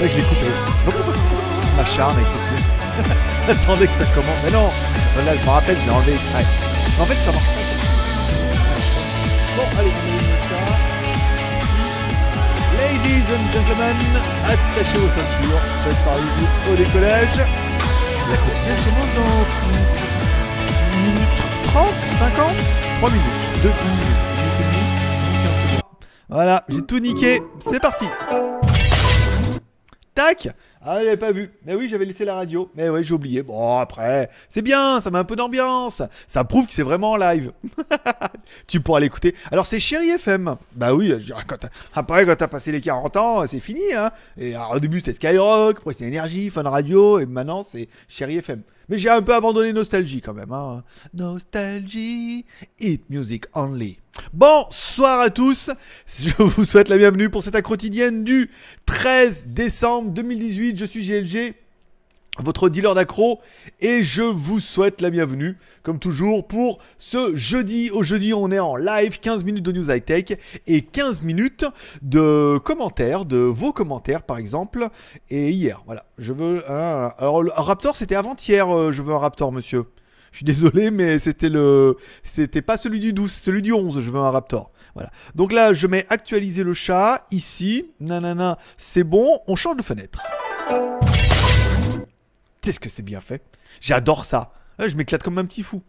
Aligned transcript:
Vrai 0.00 0.08
que 0.08 0.14
je 0.14 0.16
l'ai 0.16 0.24
coupé. 0.24 0.46
Je 0.46 1.76
m'acharne 1.76 2.16
avec 2.16 2.28
ce 2.32 2.38
truc. 2.38 2.64
Attendez 3.50 3.86
que 3.86 3.92
ça 3.92 4.06
commence. 4.14 4.40
Mais 4.42 4.50
non 4.50 4.70
Là, 5.26 5.32
je 5.38 5.44
me 5.44 5.50
rappelle, 5.50 5.76
je 5.78 5.84
l'ai 5.84 5.90
enlevé 5.90 6.12
exprès. 6.14 6.44
En 6.98 7.04
fait, 7.04 7.16
ça 7.16 7.32
marche 7.32 7.44
pas. 7.44 7.60
Bon, 9.56 9.64
allez. 9.78 9.92
Ladies 12.80 13.28
and 13.34 13.44
gentlemen, 13.52 13.96
attachez 14.46 14.96
vos 14.96 15.08
ceintures. 15.08 15.60
Faites 15.84 16.04
parlez-vous 16.06 16.72
au 16.72 16.76
décollage. 16.76 17.36
La 17.36 18.36
quotidienne 18.38 18.80
commence 18.86 19.12
dans 19.16 19.34
1 20.98 21.02
minute 21.02 21.28
30, 21.64 21.94
50, 22.20 22.56
3 22.96 23.10
minutes, 23.10 23.24
2 23.62 23.68
minutes, 23.68 23.76
1 23.84 24.40
minute 24.40 24.60
et 24.60 24.64
demie, 24.64 24.86
15 25.42 25.68
secondes. 25.68 25.82
Voilà, 26.30 26.64
j'ai 26.70 26.82
tout 26.86 27.00
niqué. 27.00 27.42
C'est 27.70 27.80
parti. 27.80 28.06
Tac 30.14 30.48
Ah, 30.82 30.98
j'avais 31.02 31.16
pas 31.16 31.32
vu. 31.32 31.50
Mais 31.64 31.74
oui, 31.74 31.88
j'avais 31.88 32.04
laissé 32.04 32.24
la 32.24 32.34
radio. 32.34 32.70
Mais 32.74 32.88
ouais, 32.88 33.02
j'ai 33.02 33.14
oublié. 33.14 33.42
Bon, 33.42 33.78
après, 33.78 34.28
c'est 34.48 34.62
bien, 34.62 35.00
ça 35.00 35.10
met 35.10 35.18
un 35.18 35.24
peu 35.24 35.36
d'ambiance. 35.36 36.02
Ça 36.26 36.44
prouve 36.44 36.66
que 36.66 36.72
c'est 36.72 36.82
vraiment 36.82 37.12
en 37.12 37.16
live. 37.16 37.52
tu 38.66 38.80
pourras 38.80 39.00
l'écouter. 39.00 39.34
Alors, 39.52 39.66
c'est 39.66 39.80
Chéri 39.80 40.10
FM. 40.10 40.56
Bah 40.74 40.94
oui, 40.94 41.14
quand 41.46 41.58
après, 41.94 42.26
quand 42.26 42.36
t'as 42.36 42.48
passé 42.48 42.72
les 42.72 42.80
40 42.80 43.16
ans, 43.16 43.46
c'est 43.46 43.60
fini. 43.60 43.92
Hein. 43.94 44.10
Et 44.36 44.54
alors, 44.54 44.72
au 44.76 44.80
début, 44.80 44.98
c'était 44.98 45.14
Skyrock, 45.14 45.78
après, 45.78 45.92
c'était 45.92 46.06
Énergie, 46.06 46.50
Fun 46.50 46.62
Radio, 46.62 47.18
et 47.18 47.26
maintenant, 47.26 47.62
c'est 47.62 47.88
Chéri 48.08 48.38
FM. 48.38 48.62
Mais 48.90 48.98
j'ai 48.98 49.08
un 49.08 49.22
peu 49.22 49.32
abandonné 49.32 49.72
Nostalgie 49.72 50.20
quand 50.20 50.34
même. 50.34 50.50
Hein. 50.50 50.82
Nostalgie, 51.14 52.44
hit 52.80 53.08
music 53.08 53.44
only. 53.54 53.98
Bonsoir 54.32 55.20
à 55.20 55.30
tous, 55.30 55.70
je 56.08 56.42
vous 56.42 56.64
souhaite 56.64 56.88
la 56.88 56.98
bienvenue 56.98 57.30
pour 57.30 57.44
cette 57.44 57.54
accro 57.54 57.74
quotidienne 57.74 58.24
du 58.24 58.50
13 58.86 59.44
décembre 59.46 60.10
2018. 60.10 60.76
Je 60.76 60.84
suis 60.84 61.06
GLG, 61.06 61.54
votre 62.42 62.68
dealer 62.68 62.94
d'accro, 62.94 63.40
et 63.80 64.02
je 64.02 64.22
vous 64.22 64.60
souhaite 64.60 65.00
la 65.00 65.10
bienvenue, 65.10 65.58
comme 65.82 65.98
toujours, 65.98 66.46
pour 66.46 66.78
ce 66.98 67.36
jeudi. 67.36 67.90
Au 67.90 68.02
jeudi, 68.02 68.34
on 68.34 68.50
est 68.50 68.58
en 68.58 68.76
live, 68.76 69.20
15 69.20 69.44
minutes 69.44 69.64
de 69.64 69.72
news 69.72 69.90
high-tech 69.90 70.38
et 70.66 70.82
15 70.82 71.22
minutes 71.22 71.64
de 72.02 72.58
commentaires, 72.58 73.24
de 73.24 73.38
vos 73.38 73.72
commentaires 73.72 74.22
par 74.22 74.38
exemple. 74.38 74.88
Et 75.28 75.50
hier, 75.50 75.82
voilà, 75.86 76.06
je 76.18 76.32
veux 76.32 76.70
un... 76.70 77.12
Alors, 77.18 77.42
le 77.42 77.50
Raptor, 77.54 77.96
c'était 77.96 78.16
avant-hier, 78.16 78.68
euh, 78.68 78.92
je 78.92 79.02
veux 79.02 79.14
un 79.14 79.18
Raptor, 79.18 79.52
monsieur. 79.52 79.84
Je 80.32 80.38
suis 80.38 80.44
désolé, 80.44 80.90
mais 80.90 81.18
c'était 81.18 81.48
le, 81.48 81.96
c'était 82.22 82.62
pas 82.62 82.76
celui 82.76 83.00
du 83.00 83.12
12, 83.12 83.30
c'est 83.30 83.44
celui 83.44 83.62
du 83.62 83.72
11. 83.72 84.00
Je 84.00 84.10
veux 84.10 84.20
un 84.20 84.30
Raptor. 84.30 84.70
Voilà. 84.94 85.10
Donc 85.34 85.52
là, 85.52 85.74
je 85.74 85.86
mets 85.86 86.06
actualiser 86.08 86.64
le 86.64 86.74
chat 86.74 87.26
ici. 87.30 87.90
Nanana, 88.00 88.58
c'est 88.78 89.04
bon. 89.04 89.40
On 89.46 89.56
change 89.56 89.76
de 89.76 89.82
fenêtre. 89.82 90.22
Qu'est-ce 92.60 92.80
que 92.80 92.88
c'est 92.88 93.02
bien 93.02 93.20
fait 93.20 93.42
J'adore 93.80 94.24
ça. 94.24 94.52
Ouais, 94.78 94.90
je 94.90 94.96
m'éclate 94.96 95.22
comme 95.22 95.38
un 95.38 95.44
petit 95.44 95.62
fou. 95.62 95.82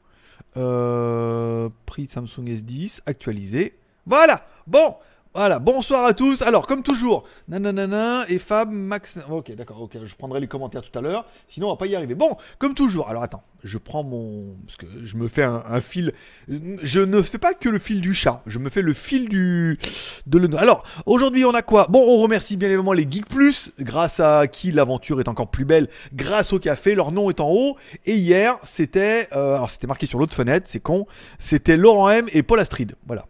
Euh, 0.58 1.70
prix 1.86 2.08
Samsung 2.08 2.46
S10, 2.46 3.02
actualisé. 3.06 3.78
Voilà. 4.06 4.46
Bon. 4.68 4.96
Voilà, 5.34 5.60
bonsoir 5.60 6.04
à 6.04 6.14
tous. 6.14 6.42
Alors, 6.42 6.68
comme 6.68 6.84
toujours, 6.84 7.24
nananana 7.48 8.26
et 8.28 8.38
Fab, 8.38 8.70
Max. 8.70 9.18
Ok, 9.30 9.56
d'accord, 9.56 9.82
ok, 9.82 9.98
je 10.04 10.16
prendrai 10.16 10.42
les 10.42 10.48
commentaires 10.48 10.82
tout 10.82 11.00
à 11.00 11.02
l'heure. 11.02 11.26
Sinon, 11.48 11.68
on 11.68 11.70
va 11.70 11.78
pas 11.78 11.86
y 11.86 11.96
arriver. 11.96 12.16
Bon, 12.16 12.36
comme 12.60 12.74
toujours. 12.74 13.08
Alors, 13.08 13.24
attends, 13.24 13.42
je 13.64 13.78
prends 13.78 14.04
mon. 14.04 14.58
Parce 14.66 14.76
que 14.76 14.88
je 15.02 15.16
me 15.16 15.30
fais 15.30 15.44
un, 15.44 15.80
fil. 15.80 16.12
Je 16.50 17.00
ne 17.00 17.22
fais 17.22 17.38
pas 17.38 17.54
que 17.54 17.70
le 17.70 17.80
fil 17.80 18.02
du 18.02 18.14
chat. 18.14 18.42
Je 18.46 18.60
me 18.60 18.70
fais 18.70 18.82
le 18.82 18.92
fil 18.92 19.30
du. 19.30 19.80
De 20.28 20.38
le... 20.38 20.54
Alors, 20.58 20.84
aujourd'hui, 21.06 21.46
on 21.46 21.54
a 21.54 21.62
quoi? 21.62 21.88
Bon, 21.90 22.04
on 22.06 22.22
remercie 22.22 22.58
bien 22.58 22.68
évidemment 22.68 22.92
les 22.92 23.10
Geek 23.10 23.30
Plus, 23.30 23.72
grâce 23.80 24.20
à 24.20 24.48
qui 24.48 24.74
l'aventure 24.74 25.22
est 25.22 25.30
encore 25.30 25.50
plus 25.50 25.64
belle, 25.64 25.88
grâce 26.14 26.52
au 26.52 26.60
café. 26.60 26.94
Leur 26.94 27.14
nom 27.14 27.30
est 27.30 27.40
en 27.40 27.50
haut. 27.50 27.78
Et 28.06 28.18
hier, 28.18 28.58
c'était. 28.66 29.30
euh, 29.32 29.56
alors, 29.56 29.70
c'était 29.70 29.88
marqué 29.88 30.08
sur 30.08 30.20
l'autre 30.20 30.34
fenêtre, 30.34 30.68
c'est 30.70 30.82
con. 30.82 31.08
C'était 31.40 31.78
Laurent 31.78 32.10
M 32.10 32.28
et 32.34 32.44
Paul 32.44 32.60
Astrid. 32.60 32.96
Voilà. 33.08 33.28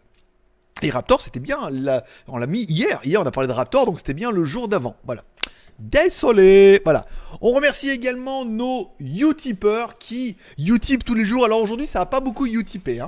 Et 0.82 0.90
Raptor, 0.90 1.20
c'était 1.20 1.40
bien, 1.40 1.58
on 2.26 2.38
l'a 2.38 2.46
mis 2.46 2.64
hier. 2.64 3.00
Hier, 3.04 3.20
on 3.20 3.26
a 3.26 3.30
parlé 3.30 3.48
de 3.48 3.52
Raptor, 3.52 3.86
donc 3.86 3.98
c'était 3.98 4.14
bien 4.14 4.30
le 4.30 4.44
jour 4.44 4.66
d'avant. 4.68 4.96
Voilà. 5.04 5.22
Désolé. 5.78 6.80
Voilà. 6.84 7.06
On 7.40 7.52
remercie 7.52 7.88
également 7.88 8.44
nos 8.44 8.90
Utipeurs 9.00 9.98
qui 9.98 10.36
Utip 10.58 11.04
tous 11.04 11.14
les 11.14 11.24
jours. 11.24 11.44
Alors 11.44 11.62
aujourd'hui, 11.62 11.86
ça 11.86 12.00
n'a 12.00 12.06
pas 12.06 12.20
beaucoup 12.20 12.46
Utipé. 12.46 13.00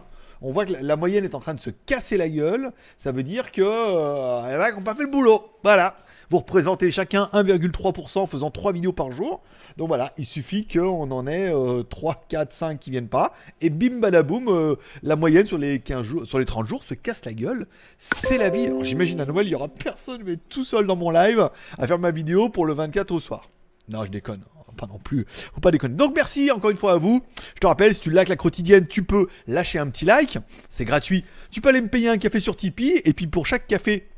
On 0.43 0.51
voit 0.51 0.65
que 0.65 0.73
la, 0.81 0.97
moyenne 0.97 1.25
est 1.25 1.35
en 1.35 1.41
train 1.41 1.55
de 1.55 1.61
se 1.61 1.71
casser 1.71 2.17
la 2.17 2.29
gueule. 2.29 2.73
Ça 2.99 3.13
veut 3.13 3.23
dire 3.23 3.51
que 3.51 3.63
euh, 3.63 4.53
y 4.53 4.57
en 4.57 4.61
a 4.61 4.71
qui 4.71 4.77
n'ont 4.77 4.83
pas 4.83 4.95
fait 4.95 5.05
le 5.05 5.11
boulot. 5.11 5.51
Voilà. 5.63 5.97
Vous 6.31 6.39
représentez 6.39 6.91
chacun 6.91 7.29
1,3% 7.33 8.19
en 8.19 8.27
faisant 8.27 8.51
3 8.51 8.73
vidéos 8.73 8.93
par 8.93 9.11
jour. 9.11 9.43
Donc 9.77 9.89
voilà, 9.89 10.13
il 10.19 10.25
suffit 10.25 10.67
qu'on 10.67 11.11
en 11.11 11.27
ait 11.27 11.53
euh, 11.53 11.83
3, 11.83 12.25
4, 12.29 12.53
5 12.53 12.81
qui 12.81 12.91
viennent 12.91 13.09
pas. 13.09 13.33
Et 13.61 13.71
bim 13.71 14.01
badaboum, 14.01 14.49
euh, 14.49 14.77
la 15.03 15.17
moyenne 15.17 15.47
sur 15.47 15.59
les, 15.59 15.81
15 15.81 16.03
jours, 16.03 16.27
sur 16.27 16.39
les 16.39 16.45
30 16.45 16.67
jours 16.67 16.85
se 16.85 16.95
casse 16.95 17.25
la 17.25 17.35
gueule. 17.35 17.67
C'est 17.99 18.39
la 18.39 18.51
vie. 18.51 18.67
Alors 18.67 18.85
j'imagine 18.85 19.21
à 19.21 19.27
Noël, 19.27 19.47
il 19.47 19.51
y 19.51 19.55
aura 19.55 19.69
personne, 19.69 20.27
être 20.29 20.49
tout 20.49 20.65
seul 20.65 20.87
dans 20.87 20.97
mon 20.97 21.11
live 21.11 21.51
à 21.79 21.87
faire 21.87 21.99
ma 21.99 22.11
vidéo 22.11 22.49
pour 22.49 22.67
le 22.67 22.73
24 22.73 23.11
au 23.13 23.21
soir. 23.21 23.51
Non, 23.89 24.05
je 24.05 24.11
déconne. 24.11 24.43
Pas 24.77 24.87
non 24.89 24.99
plus. 24.99 25.25
Faut 25.55 25.61
pas 25.61 25.71
déconner. 25.71 25.95
Donc 25.95 26.15
merci 26.17 26.51
encore 26.51 26.71
une 26.71 26.77
fois 26.77 26.95
à 26.95 26.97
vous. 26.97 27.23
Je 27.55 27.61
te 27.61 27.67
rappelle, 27.69 27.95
si 27.95 28.01
tu 28.01 28.11
likes 28.11 28.29
la 28.29 28.35
quotidienne, 28.35 28.89
tu 28.89 29.05
peux 29.05 29.29
lâcher 29.47 29.79
un 29.79 29.89
petit 29.89 30.05
like. 30.05 30.39
C'est 30.69 30.85
gratuit. 30.85 31.25
Tu 31.53 31.61
peux 31.61 31.69
aller 31.69 31.81
me 31.81 31.87
payer 31.87 32.09
un 32.09 32.19
café 32.19 32.41
sur 32.41 32.57
Tipeee. 32.57 33.01
Et 33.05 33.13
puis 33.13 33.29
pour 33.29 33.47
chaque 33.47 33.69
café 33.69 34.09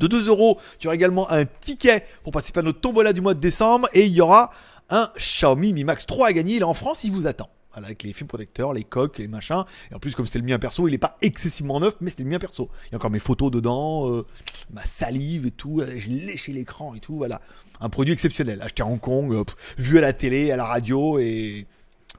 de 0.00 0.08
2 0.08 0.26
euros, 0.26 0.58
tu 0.80 0.88
auras 0.88 0.96
également 0.96 1.30
un 1.30 1.44
ticket 1.44 2.04
pour 2.24 2.32
participer 2.32 2.60
à 2.60 2.62
notre 2.64 2.80
tombola 2.80 3.12
du 3.12 3.20
mois 3.20 3.34
de 3.34 3.40
décembre. 3.40 3.88
Et 3.92 4.06
il 4.06 4.12
y 4.12 4.20
aura 4.20 4.50
un 4.90 5.12
Xiaomi 5.16 5.72
Mi 5.72 5.84
Max 5.84 6.04
3 6.04 6.26
à 6.28 6.32
gagner. 6.32 6.56
Il 6.56 6.62
est 6.62 6.64
en 6.64 6.74
France, 6.74 7.04
il 7.04 7.12
vous 7.12 7.28
attend. 7.28 7.48
Avec 7.76 8.02
les 8.02 8.12
films 8.14 8.26
protecteurs, 8.26 8.72
les 8.72 8.84
coques, 8.84 9.18
les 9.18 9.28
machins. 9.28 9.64
Et 9.90 9.94
en 9.94 9.98
plus, 9.98 10.14
comme 10.14 10.24
c'était 10.24 10.38
le 10.38 10.46
mien 10.46 10.58
perso, 10.58 10.88
il 10.88 10.92
n'est 10.92 10.98
pas 10.98 11.18
excessivement 11.20 11.78
neuf, 11.78 11.94
mais 12.00 12.08
c'était 12.08 12.22
le 12.22 12.30
mien 12.30 12.38
perso. 12.38 12.70
Il 12.86 12.92
y 12.92 12.94
a 12.94 12.96
encore 12.96 13.10
mes 13.10 13.18
photos 13.18 13.50
dedans, 13.50 14.10
euh, 14.10 14.24
ma 14.72 14.82
salive 14.84 15.46
et 15.46 15.50
tout. 15.50 15.80
euh, 15.82 15.92
J'ai 15.96 16.10
léché 16.10 16.52
l'écran 16.52 16.94
et 16.94 17.00
tout. 17.00 17.16
Voilà. 17.16 17.42
Un 17.80 17.90
produit 17.90 18.14
exceptionnel. 18.14 18.62
Acheté 18.62 18.82
à 18.82 18.86
Hong 18.86 18.98
Kong, 18.98 19.30
euh, 19.34 19.44
vu 19.76 19.98
à 19.98 20.00
la 20.00 20.14
télé, 20.14 20.50
à 20.50 20.56
la 20.56 20.64
radio 20.64 21.18
et. 21.18 21.66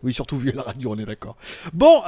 Oui, 0.03 0.13
surtout 0.13 0.37
vu 0.37 0.51
à 0.51 0.53
la 0.53 0.61
radio, 0.61 0.91
on 0.91 0.99
est 0.99 1.05
d'accord. 1.05 1.37
Bon, 1.73 2.01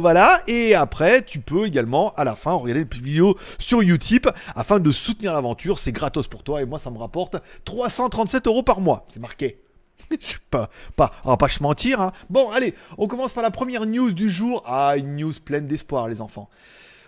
voilà. 0.00 0.40
Et 0.46 0.74
après, 0.74 1.20
tu 1.20 1.40
peux 1.40 1.66
également, 1.66 2.14
à 2.14 2.24
la 2.24 2.34
fin, 2.34 2.52
regarder 2.54 2.80
une 2.90 3.02
vidéo 3.04 3.36
sur 3.58 3.82
Utip 3.82 4.26
afin 4.54 4.78
de 4.78 4.90
soutenir 4.90 5.34
l'aventure. 5.34 5.78
C'est 5.78 5.92
gratos 5.92 6.26
pour 6.28 6.42
toi 6.42 6.62
et 6.62 6.64
moi, 6.64 6.78
ça 6.78 6.90
me 6.90 6.96
rapporte 6.96 7.36
337 7.66 8.46
euros 8.46 8.62
par 8.62 8.80
mois. 8.80 9.04
C'est 9.10 9.20
marqué. 9.20 9.58
Je 10.10 10.36
pas, 10.50 10.70
pas, 10.96 11.12
on 11.24 11.30
va 11.30 11.36
pas 11.36 11.48
se 11.48 11.62
mentir. 11.62 12.00
Hein. 12.00 12.12
Bon, 12.30 12.50
allez, 12.50 12.74
on 12.96 13.06
commence 13.06 13.32
par 13.32 13.42
la 13.42 13.50
première 13.50 13.86
news 13.86 14.12
du 14.12 14.30
jour. 14.30 14.62
Ah, 14.66 14.96
une 14.96 15.16
news 15.16 15.34
pleine 15.44 15.66
d'espoir, 15.66 16.08
les 16.08 16.20
enfants. 16.20 16.48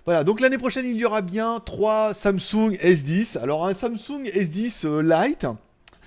Voilà, 0.04 0.24
donc 0.24 0.40
l'année 0.40 0.58
prochaine, 0.58 0.86
il 0.86 0.96
y 0.96 1.04
aura 1.04 1.20
bien 1.20 1.60
trois 1.64 2.14
Samsung 2.14 2.72
S10. 2.82 3.38
Alors, 3.38 3.66
un 3.66 3.74
Samsung 3.74 4.24
S10 4.24 4.86
euh, 4.86 5.02
Lite. 5.02 5.46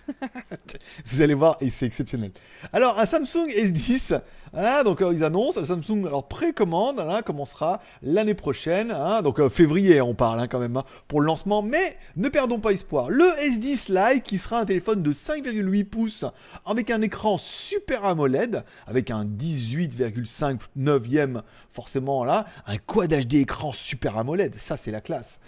Vous 1.05 1.22
allez 1.22 1.33
voir, 1.33 1.57
et 1.61 1.69
c'est 1.69 1.85
exceptionnel. 1.85 2.31
Alors, 2.73 2.99
un 2.99 3.05
Samsung 3.05 3.47
S10, 3.49 4.19
voilà, 4.53 4.84
donc 4.84 5.02
euh, 5.02 5.12
ils 5.12 5.24
annoncent, 5.24 5.66
Samsung, 5.66 6.06
alors 6.06 6.28
précommande, 6.28 6.97
voilà, 6.97 7.24
commencera 7.24 7.81
l'année 8.03 8.36
prochaine, 8.36 8.91
hein, 8.91 9.24
donc 9.24 9.40
euh, 9.40 9.50
février, 9.50 10.00
on 10.00 10.14
parle 10.14 10.40
hein, 10.41 10.46
quand 10.47 10.59
même, 10.59 10.78
hein, 10.78 10.84
pour 11.08 11.22
le 11.22 11.25
lancement, 11.25 11.64
mais 11.64 11.97
ne 12.18 12.30
perdons 12.30 12.59
pas 12.59 12.72
espoir. 12.72 13.09
Le 13.09 13.25
S10 13.41 13.91
Lite, 13.91 14.24
qui 14.24 14.38
sera 14.38 14.59
un 14.59 14.66
téléphone 14.66 15.02
de 15.02 15.12
5,8 15.12 15.86
pouces, 15.86 16.25
avec 16.68 16.91
un 16.91 17.02
écran 17.02 17.40
Super 17.40 18.06
AMOLED, 18.06 18.64
avec 18.86 19.09
un 19.09 19.25
18,5 19.25 20.59
neuvième, 20.75 21.41
forcément 21.72 22.23
là, 22.23 22.46
un 22.67 22.78
Quad 22.78 23.11
HD 23.11 23.35
écran 23.38 23.73
Super 23.73 24.20
AMOLED, 24.20 24.53
ça 24.53 24.78
c'est 24.78 24.91
la 24.91 25.02
classe. 25.02 25.40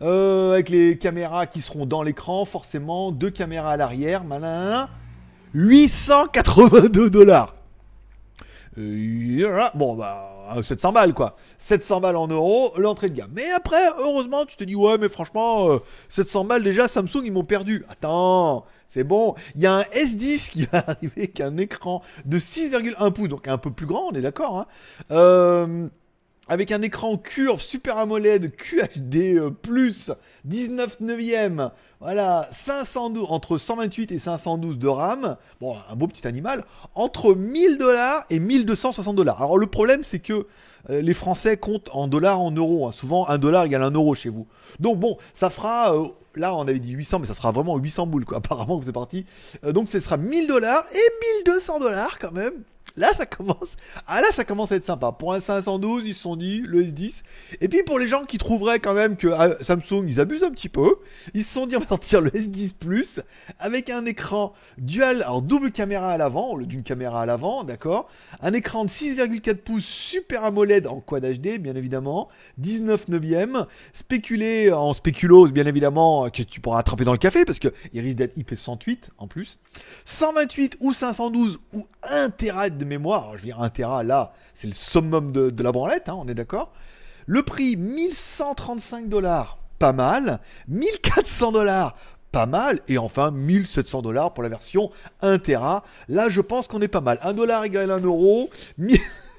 Euh, 0.00 0.54
avec 0.54 0.70
les 0.70 0.96
caméras 0.96 1.46
qui 1.46 1.60
seront 1.60 1.84
dans 1.84 2.02
l'écran, 2.02 2.46
forcément, 2.46 3.12
deux 3.12 3.30
caméras 3.30 3.72
à 3.72 3.76
l'arrière, 3.76 4.24
malin, 4.24 4.88
882 5.52 7.10
dollars. 7.10 7.52
Euh, 8.78 9.68
bon, 9.74 9.94
bah, 9.96 10.56
700 10.62 10.92
balles, 10.92 11.14
quoi. 11.14 11.36
700 11.58 12.00
balles 12.00 12.16
en 12.16 12.28
euros, 12.28 12.72
l'entrée 12.76 13.08
de 13.08 13.14
gamme. 13.14 13.30
Mais 13.34 13.50
après, 13.52 13.82
heureusement, 13.98 14.44
tu 14.44 14.56
te 14.56 14.64
dis, 14.64 14.74
ouais, 14.74 14.98
mais 14.98 15.08
franchement, 15.08 15.70
euh, 15.70 15.78
700 16.10 16.44
balles 16.44 16.62
déjà, 16.62 16.88
Samsung, 16.88 17.22
ils 17.24 17.32
m'ont 17.32 17.44
perdu. 17.44 17.84
Attends, 17.88 18.64
c'est 18.86 19.04
bon. 19.04 19.34
Il 19.54 19.62
y 19.62 19.66
a 19.66 19.74
un 19.74 19.82
S10 19.82 20.50
qui 20.50 20.66
va 20.66 20.78
arriver 20.86 21.12
avec 21.16 21.40
un 21.40 21.56
écran 21.56 22.02
de 22.24 22.38
6,1 22.38 23.12
pouces, 23.12 23.28
donc 23.28 23.48
un 23.48 23.58
peu 23.58 23.70
plus 23.70 23.86
grand, 23.86 24.08
on 24.10 24.12
est 24.12 24.22
d'accord. 24.22 24.58
Hein. 24.58 24.66
Euh, 25.10 25.88
avec 26.48 26.70
un 26.70 26.82
écran 26.82 27.16
curve 27.16 27.60
Super 27.60 27.98
AMOLED 27.98 28.54
QHD+, 28.56 29.36
euh, 29.36 29.50
plus 29.50 30.12
19 30.44 31.00
neuvième, 31.00 31.70
Voilà, 32.00 32.48
512, 32.52 33.26
entre 33.30 33.56
128 33.56 34.12
et 34.12 34.18
512 34.18 34.78
de 34.78 34.88
RAM. 34.88 35.36
Bon, 35.60 35.76
un 35.88 35.96
beau 35.96 36.06
petit 36.06 36.26
animal. 36.26 36.64
Entre 36.94 37.34
1000 37.34 37.78
dollars 37.78 38.24
et 38.28 38.38
1260 38.38 39.16
dollars. 39.16 39.40
Alors 39.42 39.56
le 39.56 39.66
problème, 39.66 40.04
c'est 40.04 40.18
que 40.18 40.46
euh, 40.90 41.00
les 41.00 41.14
Français 41.14 41.56
comptent 41.56 41.88
en 41.92 42.06
dollars, 42.06 42.40
en 42.40 42.50
euros. 42.50 42.86
Hein. 42.86 42.92
Souvent, 42.92 43.28
un 43.28 43.38
dollar 43.38 43.64
égale 43.64 43.82
un 43.82 43.90
euro 43.90 44.14
chez 44.14 44.28
vous. 44.28 44.46
Donc 44.78 44.98
bon, 44.98 45.16
ça 45.32 45.48
fera... 45.48 45.94
Euh, 45.94 46.06
là, 46.34 46.54
on 46.54 46.62
avait 46.62 46.78
dit 46.78 46.92
800, 46.92 47.20
mais 47.20 47.26
ça 47.26 47.34
sera 47.34 47.50
vraiment 47.50 47.76
800 47.78 48.06
boules, 48.06 48.26
quoi. 48.26 48.38
Apparemment, 48.44 48.80
êtes 48.80 48.92
parti. 48.92 49.24
Euh, 49.64 49.72
donc, 49.72 49.88
ce 49.88 49.98
sera 50.00 50.18
1000 50.18 50.46
dollars 50.46 50.84
et 50.92 51.44
1200 51.44 51.80
dollars 51.80 52.18
quand 52.18 52.32
même. 52.32 52.62
Là, 52.96 53.10
ça 53.14 53.26
commence. 53.26 53.76
Ah 54.06 54.22
là, 54.22 54.28
ça 54.32 54.44
commence 54.44 54.72
à 54.72 54.76
être 54.76 54.84
sympa. 54.84 55.12
Pour 55.12 55.34
un 55.34 55.40
512, 55.40 56.04
ils 56.06 56.14
se 56.14 56.22
sont 56.22 56.36
dit 56.36 56.62
le 56.64 56.82
S10. 56.82 57.22
Et 57.60 57.68
puis 57.68 57.82
pour 57.82 57.98
les 57.98 58.08
gens 58.08 58.24
qui 58.24 58.38
trouveraient 58.38 58.78
quand 58.78 58.94
même 58.94 59.16
que 59.16 59.28
ah, 59.28 59.50
Samsung, 59.60 60.06
ils 60.06 60.18
abusent 60.18 60.44
un 60.44 60.50
petit 60.50 60.70
peu, 60.70 60.96
ils 61.34 61.44
se 61.44 61.52
sont 61.52 61.66
dit 61.66 61.76
sortir 61.88 62.20
le 62.20 62.30
S10 62.30 62.74
Plus 62.74 63.20
avec 63.58 63.90
un 63.90 64.04
écran 64.06 64.52
dual, 64.78 65.22
alors 65.22 65.42
double 65.42 65.70
caméra 65.70 66.12
à 66.12 66.16
l'avant, 66.16 66.50
au 66.50 66.56
lieu 66.58 66.66
d'une 66.66 66.82
caméra 66.82 67.22
à 67.22 67.26
l'avant, 67.26 67.64
d'accord. 67.64 68.08
Un 68.40 68.52
écran 68.52 68.84
de 68.84 68.90
6,4 68.90 69.56
pouces 69.56 69.84
Super 69.84 70.44
AMOLED 70.44 70.86
en 70.86 71.00
Quad 71.00 71.24
HD, 71.24 71.58
bien 71.58 71.74
évidemment. 71.74 72.28
19 72.58 73.08
neuvième. 73.08 73.66
Spéculé 73.92 74.72
en 74.72 74.94
spéculose, 74.94 75.52
bien 75.52 75.66
évidemment, 75.66 76.28
que 76.30 76.42
tu 76.42 76.60
pourras 76.60 76.80
attraper 76.80 77.04
dans 77.04 77.12
le 77.12 77.18
café 77.18 77.44
parce 77.44 77.58
qu'il 77.58 77.72
risque 77.94 78.16
d'être 78.16 78.36
IP68 78.36 78.98
en 79.18 79.26
plus. 79.26 79.58
128 80.04 80.78
ou 80.80 80.92
512 80.92 81.60
ou 81.72 81.86
1 82.02 82.30
Tera 82.30 82.70
de 82.70 82.84
mémoire. 82.84 83.32
je 83.32 83.42
veux 83.42 83.46
dire, 83.46 83.62
1 83.62 83.68
Tera, 83.70 84.02
là, 84.02 84.32
c'est 84.54 84.66
le 84.66 84.72
summum 84.74 85.32
de, 85.32 85.62
la 85.62 85.72
branlette, 85.72 86.08
hein, 86.08 86.16
on 86.18 86.28
est 86.28 86.34
d'accord. 86.34 86.72
Le 87.26 87.42
prix, 87.42 87.76
1135 87.76 89.08
dollars, 89.08 89.58
pas 89.78 89.92
mal. 89.92 90.40
1400 90.68 91.52
dollars, 91.52 91.96
pas 92.32 92.46
mal. 92.46 92.80
Et 92.88 92.98
enfin, 92.98 93.30
1700 93.30 94.02
dollars 94.02 94.34
pour 94.34 94.42
la 94.42 94.48
version 94.48 94.90
1 95.22 95.38
Tera. 95.38 95.84
Là, 96.08 96.28
je 96.28 96.40
pense 96.40 96.68
qu'on 96.68 96.80
est 96.80 96.88
pas 96.88 97.00
mal. 97.00 97.18
1 97.22 97.32
dollar 97.34 97.64
égale 97.64 97.90
1 97.90 98.00
euro. 98.00 98.50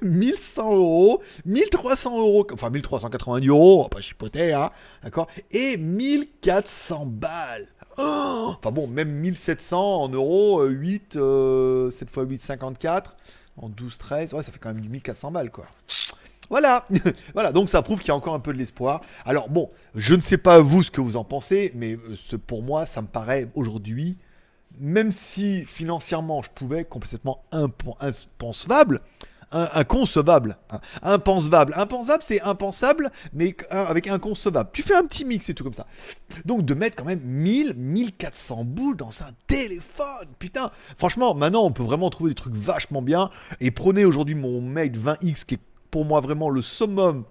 1100 0.02 0.74
euros, 0.74 1.22
1300 1.44 2.18
euros, 2.18 2.46
enfin 2.52 2.70
1390 2.70 3.48
euros, 3.48 3.88
pas 3.88 4.00
chipoter, 4.00 4.52
hein, 4.52 4.70
d'accord? 5.02 5.28
Et 5.50 5.76
1400 5.76 7.06
balles. 7.06 7.66
Oh 7.98 8.54
enfin 8.56 8.70
bon, 8.70 8.86
même 8.86 9.10
1700 9.10 10.02
en 10.02 10.08
euros, 10.08 10.64
8, 10.64 11.16
euh, 11.16 11.90
7 11.90 12.10
fois 12.10 12.22
8, 12.22 12.40
54 12.40 13.16
en 13.56 13.68
12-13, 13.70 14.34
ouais, 14.34 14.42
ça 14.42 14.52
fait 14.52 14.58
quand 14.58 14.72
même 14.72 14.80
du 14.80 14.88
1400 14.88 15.32
balles, 15.32 15.50
quoi. 15.50 15.66
Voilà, 16.50 16.86
voilà, 17.34 17.52
donc 17.52 17.68
ça 17.68 17.82
prouve 17.82 18.00
qu'il 18.00 18.08
y 18.08 18.10
a 18.10 18.14
encore 18.14 18.34
un 18.34 18.40
peu 18.40 18.52
de 18.52 18.58
l'espoir. 18.58 19.02
Alors 19.26 19.48
bon, 19.48 19.70
je 19.94 20.14
ne 20.14 20.20
sais 20.20 20.38
pas 20.38 20.60
vous 20.60 20.82
ce 20.82 20.90
que 20.90 21.00
vous 21.00 21.16
en 21.16 21.24
pensez, 21.24 21.72
mais 21.74 21.94
euh, 21.94 22.38
pour 22.46 22.62
moi, 22.62 22.86
ça 22.86 23.02
me 23.02 23.06
paraît 23.06 23.48
aujourd'hui, 23.54 24.18
même 24.78 25.12
si 25.12 25.64
financièrement 25.64 26.42
je 26.42 26.50
pouvais 26.50 26.84
complètement 26.84 27.44
impensable, 27.52 29.00
inconcevable. 29.50 30.56
Impensable. 31.02 31.72
Impensable, 31.76 32.22
c'est 32.22 32.40
impensable, 32.42 33.10
mais 33.32 33.56
avec 33.70 34.08
inconcevable. 34.08 34.70
Tu 34.72 34.82
fais 34.82 34.94
un 34.94 35.04
petit 35.04 35.24
mix 35.24 35.48
et 35.48 35.54
tout 35.54 35.64
comme 35.64 35.74
ça. 35.74 35.86
Donc 36.44 36.64
de 36.64 36.74
mettre 36.74 36.96
quand 36.96 37.04
même 37.04 37.20
1000, 37.20 37.74
1400 37.74 38.64
boules 38.64 38.96
dans 38.96 39.22
un 39.22 39.30
téléphone. 39.46 40.28
Putain. 40.38 40.70
Franchement, 40.96 41.34
maintenant, 41.34 41.64
on 41.64 41.72
peut 41.72 41.82
vraiment 41.82 42.10
trouver 42.10 42.30
des 42.30 42.34
trucs 42.34 42.54
vachement 42.54 43.02
bien. 43.02 43.30
Et 43.60 43.70
prenez 43.70 44.04
aujourd'hui 44.04 44.34
mon 44.34 44.60
Mate 44.60 44.96
20X, 44.96 45.44
qui 45.44 45.54
est 45.54 45.60
pour 45.90 46.04
moi 46.04 46.20
vraiment 46.20 46.50
le 46.50 46.62
summum 46.62 47.24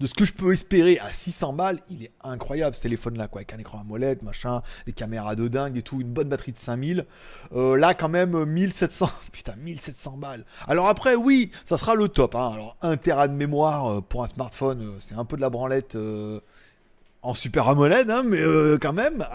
de 0.00 0.06
ce 0.06 0.14
que 0.14 0.24
je 0.24 0.32
peux 0.32 0.52
espérer 0.52 0.98
à 0.98 1.12
600 1.12 1.52
balles, 1.52 1.78
il 1.90 2.04
est 2.04 2.12
incroyable 2.22 2.74
ce 2.74 2.82
téléphone-là, 2.82 3.28
quoi, 3.28 3.40
avec 3.40 3.54
un 3.54 3.58
écran 3.58 3.80
AMOLED, 3.80 4.22
machin, 4.22 4.62
des 4.86 4.92
caméras 4.92 5.34
de 5.34 5.48
dingue 5.48 5.76
et 5.76 5.82
tout, 5.82 6.00
une 6.00 6.12
bonne 6.12 6.28
batterie 6.28 6.52
de 6.52 6.58
5000. 6.58 7.06
Euh, 7.52 7.76
là, 7.76 7.94
quand 7.94 8.08
même, 8.08 8.44
1700, 8.44 9.08
putain, 9.32 9.54
1700 9.56 10.16
balles. 10.18 10.44
Alors 10.66 10.88
après, 10.88 11.14
oui, 11.14 11.50
ça 11.64 11.76
sera 11.76 11.94
le 11.94 12.08
top. 12.08 12.34
Hein. 12.34 12.50
Alors, 12.54 12.76
1 12.82 12.96
Tera 12.96 13.28
de 13.28 13.34
mémoire 13.34 13.86
euh, 13.86 14.00
pour 14.00 14.24
un 14.24 14.28
smartphone, 14.28 14.82
euh, 14.82 14.98
c'est 14.98 15.14
un 15.14 15.24
peu 15.24 15.36
de 15.36 15.42
la 15.42 15.50
branlette 15.50 15.96
en 17.24 17.34
super 17.34 17.68
AMOLED, 17.68 18.10
hein, 18.10 18.22
mais 18.24 18.40
quand 18.80 18.92
même, 18.92 19.26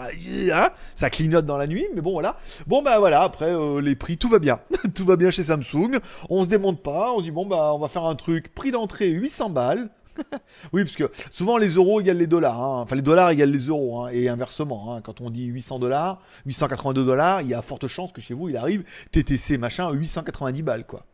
hein, 0.52 0.70
ça 0.96 1.10
clignote 1.10 1.44
dans 1.44 1.58
la 1.58 1.66
nuit, 1.66 1.86
mais 1.94 2.00
bon 2.00 2.12
voilà. 2.12 2.36
Bon 2.66 2.82
bah 2.82 2.98
voilà, 2.98 3.22
après 3.22 3.52
les 3.82 3.94
prix, 3.94 4.16
tout 4.16 4.28
va 4.28 4.38
bien, 4.38 4.60
tout 4.94 5.04
va 5.04 5.16
bien 5.16 5.30
chez 5.30 5.44
Samsung. 5.44 5.98
On 6.28 6.42
se 6.42 6.48
démonte 6.48 6.82
pas, 6.82 7.12
on 7.12 7.20
dit 7.20 7.30
bon 7.30 7.46
bah 7.46 7.72
on 7.74 7.78
va 7.78 7.88
faire 7.88 8.04
un 8.04 8.14
truc, 8.14 8.54
prix 8.54 8.70
d'entrée 8.70 9.08
800 9.08 9.50
balles. 9.50 9.90
oui, 10.72 10.84
parce 10.84 10.96
que 10.96 11.10
souvent 11.30 11.56
les 11.56 11.70
euros 11.70 12.00
égalent 12.00 12.18
les 12.18 12.26
dollars. 12.26 12.60
Hein. 12.60 12.82
Enfin, 12.82 12.96
les 12.96 13.02
dollars 13.02 13.30
égalent 13.30 13.52
les 13.52 13.66
euros. 13.66 14.02
Hein, 14.02 14.10
et 14.12 14.28
inversement, 14.28 15.00
quand 15.02 15.20
on 15.20 15.30
dit 15.30 15.46
800 15.46 15.78
dollars, 15.78 16.20
882 16.46 17.04
dollars, 17.04 17.42
il 17.42 17.48
y 17.48 17.54
a 17.54 17.62
forte 17.62 17.86
chance 17.88 18.12
que 18.12 18.20
chez 18.20 18.34
vous, 18.34 18.48
il 18.48 18.56
arrive 18.56 18.84
TTC 19.12 19.58
machin 19.58 19.90
890 19.90 20.62
balles, 20.62 20.86
quoi. 20.86 21.04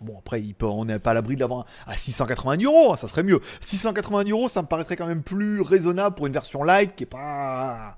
Bon, 0.00 0.18
après, 0.18 0.42
on 0.62 0.84
n'est 0.84 0.98
pas 0.98 1.12
à 1.12 1.14
l'abri 1.14 1.34
de 1.34 1.40
l'avoir 1.40 1.66
à 1.86 1.96
690 1.96 2.64
euros, 2.64 2.96
ça 2.96 3.08
serait 3.08 3.22
mieux. 3.22 3.40
690 3.60 4.30
euros, 4.30 4.48
ça 4.48 4.62
me 4.62 4.66
paraîtrait 4.66 4.96
quand 4.96 5.06
même 5.06 5.22
plus 5.22 5.60
raisonnable 5.60 6.14
pour 6.14 6.26
une 6.26 6.32
version 6.32 6.62
light 6.62 6.94
qui 6.94 7.04
est 7.04 7.06
pas. 7.06 7.96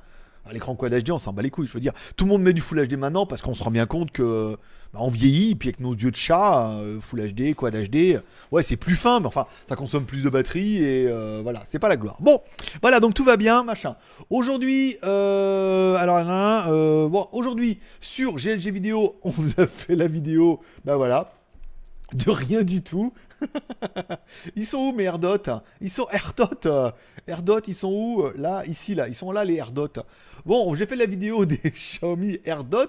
L'écran 0.50 0.74
Quad 0.74 0.94
HD, 0.94 1.10
on 1.10 1.18
s'en 1.18 1.34
bat 1.34 1.42
les 1.42 1.50
couilles. 1.50 1.66
Je 1.66 1.74
veux 1.74 1.80
dire, 1.80 1.92
tout 2.16 2.24
le 2.24 2.30
monde 2.30 2.42
met 2.42 2.54
du 2.54 2.62
Full 2.62 2.86
HD 2.86 2.94
maintenant 2.94 3.26
parce 3.26 3.42
qu'on 3.42 3.52
se 3.52 3.62
rend 3.62 3.70
bien 3.70 3.84
compte 3.84 4.12
que 4.12 4.56
bah, 4.92 5.00
on 5.02 5.10
vieillit, 5.10 5.54
puis 5.54 5.68
avec 5.68 5.80
nos 5.80 5.94
yeux 5.94 6.10
de 6.10 6.16
chat, 6.16 6.70
euh, 6.70 6.98
Full 7.00 7.32
HD, 7.32 7.54
Quad 7.54 7.74
HD, 7.74 8.22
ouais, 8.50 8.62
c'est 8.62 8.76
plus 8.76 8.94
fin, 8.94 9.20
mais 9.20 9.26
enfin, 9.26 9.46
ça 9.68 9.76
consomme 9.76 10.06
plus 10.06 10.22
de 10.22 10.30
batterie 10.30 10.82
et 10.82 11.06
euh, 11.06 11.40
voilà, 11.42 11.62
c'est 11.66 11.78
pas 11.78 11.90
la 11.90 11.96
gloire. 11.96 12.16
Bon, 12.20 12.40
voilà, 12.80 12.98
donc 12.98 13.12
tout 13.12 13.24
va 13.24 13.36
bien, 13.36 13.64
machin. 13.64 13.96
Aujourd'hui, 14.30 14.96
euh, 15.04 15.96
alors, 15.96 17.10
bon, 17.10 17.28
aujourd'hui, 17.32 17.80
sur 18.00 18.36
GLG 18.36 18.70
Vidéo, 18.70 19.16
on 19.22 19.30
vous 19.30 19.50
a 19.58 19.66
fait 19.66 19.94
la 19.94 20.06
vidéo, 20.06 20.60
bah 20.86 20.96
voilà, 20.96 21.32
de 22.12 22.30
rien 22.30 22.62
du 22.62 22.82
tout. 22.82 23.12
ils 24.56 24.66
sont 24.66 24.78
où 24.78 24.92
mes 24.92 25.04
AirDot 25.04 25.60
Ils 25.80 25.90
sont 25.90 26.08
AirDot. 26.10 26.92
AirDot, 27.26 27.60
ils 27.66 27.74
sont 27.74 27.92
où? 27.92 28.30
Là, 28.36 28.64
ici, 28.66 28.94
là. 28.94 29.08
Ils 29.08 29.14
sont 29.14 29.30
là, 29.30 29.44
les 29.44 29.56
AirDot. 29.56 29.92
Bon, 30.46 30.74
j'ai 30.74 30.86
fait 30.86 30.96
la 30.96 31.06
vidéo 31.06 31.44
des 31.46 31.58
Xiaomi 31.58 32.38
AirDot. 32.44 32.86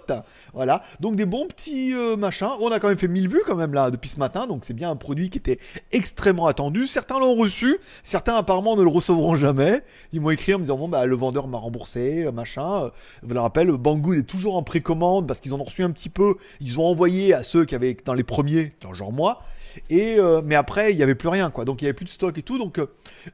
Voilà. 0.53 0.81
Donc, 0.99 1.15
des 1.15 1.25
bons 1.25 1.47
petits 1.47 1.93
euh, 1.93 2.15
machins. 2.15 2.49
On 2.59 2.71
a 2.71 2.79
quand 2.79 2.87
même 2.87 2.97
fait 2.97 3.07
1000 3.07 3.27
vues, 3.27 3.41
quand 3.45 3.55
même, 3.55 3.73
là, 3.73 3.91
depuis 3.91 4.09
ce 4.09 4.19
matin. 4.19 4.47
Donc, 4.47 4.63
c'est 4.65 4.73
bien 4.73 4.89
un 4.89 4.95
produit 4.95 5.29
qui 5.29 5.37
était 5.37 5.59
extrêmement 5.91 6.47
attendu. 6.47 6.87
Certains 6.87 7.19
l'ont 7.19 7.35
reçu. 7.35 7.77
Certains, 8.03 8.35
apparemment, 8.35 8.75
ne 8.75 8.83
le 8.83 8.89
recevront 8.89 9.35
jamais. 9.35 9.83
Ils 10.13 10.21
m'ont 10.21 10.29
écrit 10.29 10.53
en 10.53 10.59
me 10.59 10.63
disant, 10.63 10.77
bon, 10.77 10.87
bah, 10.87 11.05
le 11.05 11.15
vendeur 11.15 11.47
m'a 11.47 11.57
remboursé, 11.57 12.25
euh, 12.25 12.31
machin. 12.31 12.91
Je 13.21 13.27
vous 13.27 13.33
le 13.33 13.39
rappelle, 13.39 13.71
Banggood 13.71 14.17
est 14.17 14.23
toujours 14.23 14.55
en 14.55 14.63
précommande 14.63 15.27
parce 15.27 15.39
qu'ils 15.39 15.53
en 15.53 15.59
ont 15.59 15.63
reçu 15.63 15.83
un 15.83 15.91
petit 15.91 16.09
peu. 16.09 16.35
Ils 16.61 16.79
ont 16.79 16.85
envoyé 16.85 17.33
à 17.33 17.43
ceux 17.43 17.65
qui 17.65 17.75
avaient, 17.75 17.97
dans 18.05 18.13
les 18.13 18.23
premiers, 18.23 18.73
genre 18.93 19.11
moi. 19.11 19.43
Et 19.89 20.15
euh, 20.17 20.41
mais 20.43 20.55
après, 20.55 20.91
il 20.91 20.97
n'y 20.97 21.03
avait 21.03 21.15
plus 21.15 21.29
rien, 21.29 21.49
quoi. 21.49 21.65
Donc 21.65 21.81
il 21.81 21.85
n'y 21.85 21.89
avait 21.89 21.95
plus 21.95 22.05
de 22.05 22.09
stock 22.09 22.37
et 22.37 22.41
tout. 22.41 22.57
Donc 22.57 22.79
euh, 22.79 22.87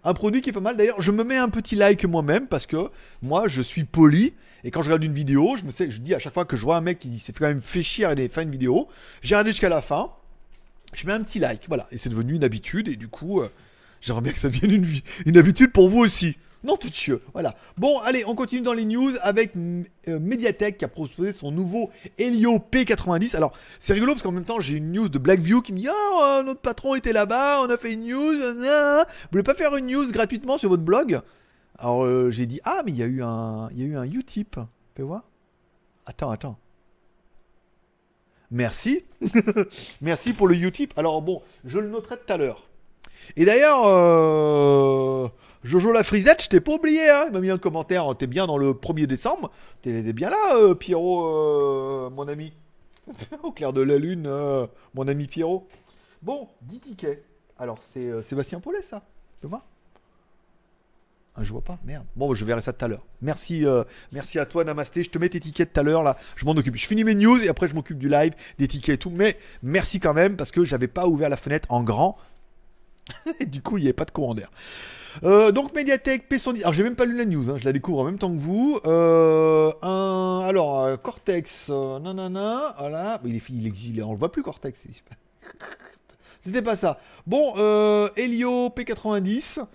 un 0.03 0.13
produit 0.13 0.41
qui 0.41 0.49
est 0.49 0.53
pas 0.53 0.59
mal. 0.59 0.77
D'ailleurs, 0.77 1.01
je 1.01 1.11
me 1.11 1.23
mets 1.23 1.37
un 1.37 1.49
petit 1.49 1.75
like 1.75 2.05
moi-même 2.05 2.47
parce 2.47 2.65
que 2.65 2.89
moi, 3.21 3.47
je 3.47 3.61
suis 3.61 3.83
poli. 3.83 4.33
Et 4.63 4.71
quand 4.71 4.81
je 4.81 4.87
regarde 4.87 5.03
une 5.03 5.13
vidéo, 5.13 5.55
je 5.57 5.63
me 5.63 5.71
sais, 5.71 5.91
je 5.91 6.01
dis 6.01 6.15
à 6.15 6.19
chaque 6.19 6.33
fois 6.33 6.45
que 6.45 6.57
je 6.57 6.63
vois 6.63 6.77
un 6.77 6.81
mec 6.81 6.99
qui 6.99 7.19
s'est 7.19 7.33
quand 7.33 7.47
même 7.47 7.61
fait 7.61 7.83
chier 7.83 8.05
à 8.05 8.15
faire 8.15 8.43
une 8.43 8.51
vidéo, 8.51 8.87
j'ai 9.21 9.35
regardé 9.35 9.51
jusqu'à 9.51 9.69
la 9.69 9.81
fin. 9.81 10.11
Je 10.93 11.05
mets 11.05 11.13
un 11.13 11.21
petit 11.21 11.39
like, 11.39 11.65
voilà. 11.67 11.87
Et 11.91 11.97
c'est 11.97 12.09
devenu 12.09 12.35
une 12.35 12.43
habitude. 12.43 12.87
Et 12.87 12.95
du 12.95 13.07
coup, 13.07 13.41
euh, 13.41 13.49
j'aimerais 14.01 14.21
bien 14.21 14.31
que 14.31 14.39
ça 14.39 14.49
devienne 14.49 14.85
une 15.25 15.37
habitude 15.37 15.71
pour 15.71 15.89
vous 15.89 15.99
aussi. 15.99 16.37
Non, 16.65 16.77
tout 16.77 16.89
chieux. 16.91 17.21
Voilà. 17.33 17.55
Bon, 17.77 17.99
allez, 17.99 18.25
on 18.25 18.33
continue 18.33 18.61
dans 18.61 18.73
les 18.73 18.85
news 18.85 19.11
avec 19.21 19.53
euh, 19.55 20.19
Mediatek 20.19 20.79
qui 20.79 20.85
a 20.85 20.87
proposé 20.87 21.31
son 21.31 21.51
nouveau 21.51 21.91
Helio 22.17 22.57
P90. 22.57 23.35
Alors, 23.35 23.53
c'est 23.79 23.93
rigolo 23.93 24.13
parce 24.13 24.23
qu'en 24.23 24.31
même 24.31 24.45
temps, 24.45 24.59
j'ai 24.59 24.77
une 24.77 24.91
news 24.91 25.07
de 25.07 25.19
Blackview 25.19 25.61
qui 25.61 25.73
me 25.73 25.77
dit 25.77 25.87
Oh, 25.87 26.41
notre 26.43 26.61
patron 26.61 26.95
était 26.95 27.13
là-bas, 27.13 27.61
on 27.61 27.69
a 27.69 27.77
fait 27.77 27.93
une 27.93 28.07
news. 28.07 28.33
Vous 28.33 29.27
voulez 29.31 29.43
pas 29.43 29.53
faire 29.53 29.75
une 29.75 29.85
news 29.85 30.11
gratuitement 30.11 30.57
sur 30.57 30.69
votre 30.69 30.81
blog? 30.81 31.21
Alors, 31.77 32.03
euh, 32.03 32.31
j'ai 32.31 32.47
dit 32.47 32.59
Ah, 32.63 32.81
mais 32.83 32.91
il 32.91 32.97
y 32.97 33.03
a 33.03 33.07
eu 33.07 33.21
un, 33.21 33.69
il 33.71 33.79
y 33.79 33.83
a 33.83 33.85
eu 33.85 33.95
un 33.95 34.05
Utip. 34.05 34.59
Fais 34.95 35.03
voir. 35.03 35.23
Attends, 36.07 36.31
attends. 36.31 36.57
Merci. 38.49 39.03
Merci 40.01 40.33
pour 40.33 40.47
le 40.47 40.55
Utip. 40.55 40.97
Alors, 40.97 41.21
bon, 41.21 41.43
je 41.63 41.77
le 41.77 41.89
noterai 41.89 42.15
tout 42.17 42.33
à 42.33 42.37
l'heure. 42.37 42.67
Et 43.35 43.45
d'ailleurs, 43.45 43.81
euh, 43.85 45.27
Jojo 45.65 45.91
la 45.91 46.03
frisette, 46.03 46.43
je 46.43 46.49
t'ai 46.49 46.61
pas 46.61 46.73
oublié, 46.73 47.09
hein. 47.09 47.23
Il 47.25 47.33
m'a 47.33 47.39
mis 47.39 47.49
un 47.49 47.57
commentaire, 47.57 48.15
t'es 48.15 48.27
bien 48.27 48.45
dans 48.45 48.59
le 48.59 48.73
1er 48.73 49.07
décembre. 49.07 49.51
T'es 49.81 50.13
bien 50.13 50.29
là, 50.29 50.57
euh, 50.57 50.75
Pierrot, 50.75 51.25
euh, 51.25 52.09
mon 52.11 52.27
ami? 52.27 52.53
Au 53.43 53.51
clair 53.51 53.73
de 53.73 53.81
la 53.81 53.97
lune, 53.97 54.27
euh, 54.27 54.67
mon 54.93 55.07
ami 55.07 55.25
Pierrot. 55.25 55.67
Bon, 56.21 56.49
10 56.61 56.79
tickets. 56.81 57.25
Alors, 57.57 57.79
c'est 57.81 58.21
Sébastien 58.21 58.59
Paulet, 58.59 58.83
ça 58.83 59.07
Tu 59.41 59.47
vois? 59.47 59.65
Ah, 61.35 61.41
je 61.41 61.51
vois 61.51 61.63
pas, 61.63 61.79
merde. 61.83 62.05
Bon, 62.15 62.35
je 62.35 62.45
verrai 62.45 62.61
ça 62.61 62.71
tout 62.71 62.85
à 62.85 62.87
l'heure. 62.87 63.05
Merci, 63.21 63.65
merci 64.11 64.37
à 64.37 64.45
toi, 64.45 64.63
Namasté. 64.63 65.03
Je 65.03 65.09
te 65.09 65.17
mets 65.17 65.29
tes 65.29 65.39
tickets 65.39 65.73
tout 65.73 65.79
à 65.79 65.83
l'heure, 65.83 66.03
là. 66.03 66.15
Je 66.35 66.45
m'en 66.45 66.51
occupe. 66.51 66.75
Je 66.75 66.85
finis 66.85 67.03
mes 67.03 67.15
news 67.15 67.43
et 67.43 67.49
après, 67.49 67.67
je 67.67 67.73
m'occupe 67.73 67.97
du 67.97 68.07
live, 68.07 68.33
des 68.59 68.67
tickets 68.67 68.95
et 68.95 68.97
tout. 68.97 69.09
Mais 69.09 69.37
merci 69.63 69.99
quand 69.99 70.13
même 70.13 70.37
parce 70.37 70.51
que 70.51 70.63
j'avais 70.63 70.87
pas 70.87 71.07
ouvert 71.07 71.29
la 71.29 71.37
fenêtre 71.37 71.71
en 71.71 71.81
grand 71.81 72.17
du 73.47 73.61
coup, 73.61 73.77
il 73.77 73.81
n'y 73.81 73.87
avait 73.87 73.93
pas 73.93 74.05
de 74.05 74.11
courant 74.11 74.35
d'air. 74.35 74.51
Euh, 75.23 75.51
donc 75.51 75.73
Mediatek 75.73 76.29
P110. 76.29 76.61
Alors 76.61 76.73
j'ai 76.73 76.83
même 76.83 76.95
pas 76.95 77.05
lu 77.05 77.17
la 77.17 77.25
news, 77.25 77.49
hein, 77.49 77.55
je 77.57 77.65
la 77.65 77.73
découvre 77.73 77.99
en 77.99 78.03
même 78.03 78.17
temps 78.17 78.31
que 78.31 78.39
vous. 78.39 78.79
Euh, 78.85 79.71
un, 79.81 80.43
alors 80.45 80.81
euh, 80.81 80.97
Cortex, 80.97 81.69
nanana, 81.69 82.75
voilà. 82.79 83.21
Il 83.25 83.35
est, 83.35 83.49
il 83.49 83.67
exilé, 83.67 84.03
on 84.03 84.11
le 84.11 84.19
voit 84.19 84.31
plus 84.31 84.43
Cortex. 84.43 84.85
C'était 86.43 86.61
pas 86.61 86.75
ça. 86.75 86.99
Bon, 87.25 87.55
Helio 88.15 88.69
P90. 88.69 89.65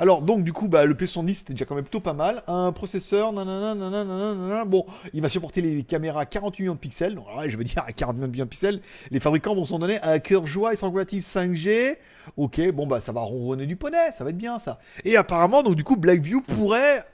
Alors 0.00 0.22
donc 0.22 0.44
du 0.44 0.52
coup 0.52 0.68
bah, 0.68 0.84
le 0.84 0.94
P110 0.94 1.34
c'était 1.34 1.54
déjà 1.54 1.64
quand 1.64 1.74
même 1.74 1.82
plutôt 1.82 2.00
pas 2.00 2.12
mal. 2.12 2.44
Un 2.46 2.70
processeur, 2.70 3.32
nanana, 3.32 3.74
nanana, 3.74 4.64
bon, 4.64 4.86
il 5.12 5.20
va 5.20 5.28
supporter 5.28 5.60
les 5.60 5.82
caméras 5.82 6.20
à 6.20 6.26
48 6.26 6.62
millions 6.62 6.74
de 6.74 6.78
pixels. 6.78 7.16
Donc, 7.16 7.26
je 7.48 7.56
veux 7.56 7.64
dire 7.64 7.82
à 7.86 7.92
48 7.92 8.28
millions 8.28 8.44
de 8.44 8.48
pixels, 8.48 8.80
les 9.10 9.18
fabricants 9.18 9.56
vont 9.56 9.64
s'en 9.64 9.80
donner 9.80 10.00
à 10.00 10.20
cœur 10.20 10.46
joie 10.46 10.72
et 10.72 10.76
sans 10.76 10.90
relative 10.92 11.24
5G. 11.24 11.96
Ok, 12.36 12.60
bon 12.72 12.86
bah 12.86 13.00
ça 13.00 13.12
va 13.12 13.20
ronronner 13.20 13.66
du 13.66 13.76
poney, 13.76 14.12
ça 14.16 14.24
va 14.24 14.30
être 14.30 14.38
bien 14.38 14.58
ça. 14.58 14.78
Et 15.04 15.16
apparemment 15.16 15.62
donc 15.62 15.76
du 15.76 15.84
coup 15.84 15.96
Blackview 15.96 16.40
pourrait 16.40 17.04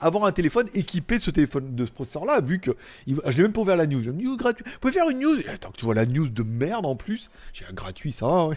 avoir 0.00 0.24
un 0.24 0.32
téléphone 0.32 0.68
équipé 0.74 1.18
de 1.18 1.22
ce 1.22 1.30
téléphone 1.30 1.74
de 1.74 1.86
ce 1.86 1.90
processeur 1.90 2.24
là 2.24 2.40
vu 2.40 2.58
que 2.58 2.70
je 3.06 3.36
l'ai 3.36 3.42
même 3.42 3.52
pas 3.52 3.60
ouvert 3.60 3.76
la 3.76 3.86
news. 3.86 4.02
J'ai 4.02 4.12
news 4.12 4.36
gratuit. 4.36 4.64
Vous 4.66 4.78
pouvez 4.80 4.92
faire 4.92 5.08
une 5.08 5.20
news? 5.20 5.36
Attends 5.52 5.70
que 5.70 5.76
tu 5.76 5.84
vois 5.84 5.94
la 5.94 6.06
news 6.06 6.28
de 6.28 6.42
merde 6.42 6.86
en 6.86 6.96
plus. 6.96 7.30
J'ai 7.52 7.64
un 7.66 7.72
gratuit 7.72 8.12
ça 8.12 8.26
va 8.26 8.50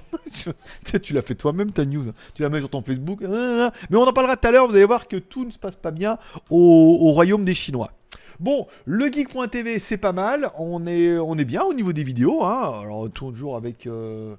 tu 1.00 1.14
l'as 1.14 1.22
fait 1.22 1.36
toi-même 1.36 1.72
ta 1.72 1.86
news. 1.86 2.06
Tu 2.34 2.42
la 2.42 2.50
mets 2.50 2.60
sur 2.60 2.70
ton 2.70 2.82
Facebook. 2.82 3.22
Mais 3.22 3.98
on 3.98 4.04
en 4.04 4.14
parlera 4.14 4.38
tout 4.38 4.48
à 4.48 4.52
l'heure. 4.52 4.68
Vous 4.68 4.76
allez 4.76 4.86
voir 4.86 5.08
que 5.08 5.18
tout 5.18 5.46
ne 5.46 5.52
se 5.52 5.60
passe 5.60 5.76
pas 5.76 5.92
bien 5.92 6.18
au, 6.50 7.12
royaume 7.12 7.46
des 7.46 7.54
chinois. 7.54 7.92
Bon, 8.40 8.68
le 8.86 9.06
geek.tv 9.06 9.80
c'est 9.80 9.98
pas 9.98 10.12
mal, 10.12 10.50
on 10.58 10.86
est, 10.88 11.18
on 11.18 11.38
est 11.38 11.46
bien 11.46 11.64
au 11.64 11.74
niveau 11.74 11.94
des 11.94 12.04
vidéos, 12.04 12.44
hein. 12.44 12.82
alors 12.82 13.10
toujours 13.10 13.56
avec... 13.56 13.88
Euh, 13.88 14.36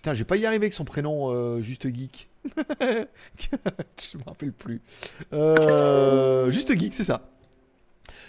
putain, 0.00 0.14
je 0.14 0.20
vais 0.20 0.24
pas 0.24 0.38
y 0.38 0.46
arriver 0.46 0.64
avec 0.64 0.72
son 0.72 0.86
prénom, 0.86 1.30
euh, 1.30 1.60
juste 1.60 1.86
geek. 1.94 2.30
je 2.80 4.16
me 4.16 4.24
rappelle 4.24 4.52
plus. 4.52 4.80
Euh, 5.34 6.50
juste 6.50 6.74
geek, 6.74 6.94
c'est 6.94 7.04
ça. 7.04 7.28